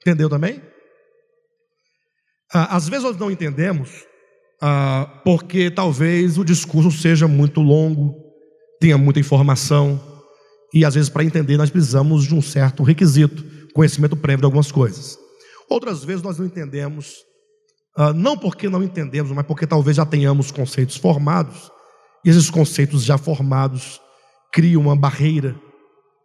entendeu 0.00 0.28
também? 0.28 0.60
Ah, 2.52 2.76
às 2.76 2.88
vezes 2.88 3.04
nós 3.04 3.16
não 3.16 3.30
entendemos, 3.30 4.04
ah, 4.60 5.22
porque 5.24 5.70
talvez 5.70 6.36
o 6.36 6.44
discurso 6.44 6.90
seja 6.90 7.26
muito 7.26 7.60
longo, 7.60 8.14
tenha 8.78 8.98
muita 8.98 9.20
informação, 9.20 9.98
E 10.72 10.84
às 10.84 10.94
vezes, 10.94 11.10
para 11.10 11.24
entender, 11.24 11.56
nós 11.58 11.70
precisamos 11.70 12.24
de 12.24 12.34
um 12.34 12.40
certo 12.40 12.82
requisito, 12.82 13.44
conhecimento 13.74 14.16
prévio 14.16 14.40
de 14.40 14.46
algumas 14.46 14.72
coisas. 14.72 15.18
Outras 15.68 16.04
vezes 16.04 16.22
nós 16.22 16.38
não 16.38 16.46
entendemos, 16.46 17.24
uh, 17.98 18.12
não 18.14 18.36
porque 18.36 18.68
não 18.68 18.82
entendemos, 18.82 19.32
mas 19.32 19.46
porque 19.46 19.66
talvez 19.66 19.96
já 19.96 20.06
tenhamos 20.06 20.50
conceitos 20.50 20.96
formados, 20.96 21.70
e 22.24 22.30
esses 22.30 22.50
conceitos 22.50 23.04
já 23.04 23.18
formados 23.18 24.00
criam 24.52 24.82
uma 24.82 24.96
barreira 24.96 25.58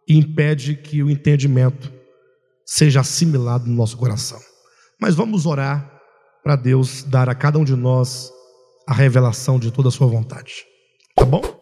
e 0.06 0.16
impede 0.16 0.76
que 0.76 1.02
o 1.02 1.10
entendimento 1.10 1.92
seja 2.64 3.00
assimilado 3.00 3.66
no 3.66 3.74
nosso 3.74 3.96
coração. 3.96 4.38
Mas 5.00 5.14
vamos 5.14 5.46
orar 5.46 5.90
para 6.42 6.56
Deus 6.56 7.02
dar 7.02 7.28
a 7.28 7.34
cada 7.34 7.58
um 7.58 7.64
de 7.64 7.74
nós 7.74 8.30
a 8.86 8.94
revelação 8.94 9.58
de 9.58 9.70
toda 9.70 9.88
a 9.88 9.92
sua 9.92 10.06
vontade. 10.06 10.64
Tá 11.14 11.24
bom? 11.24 11.57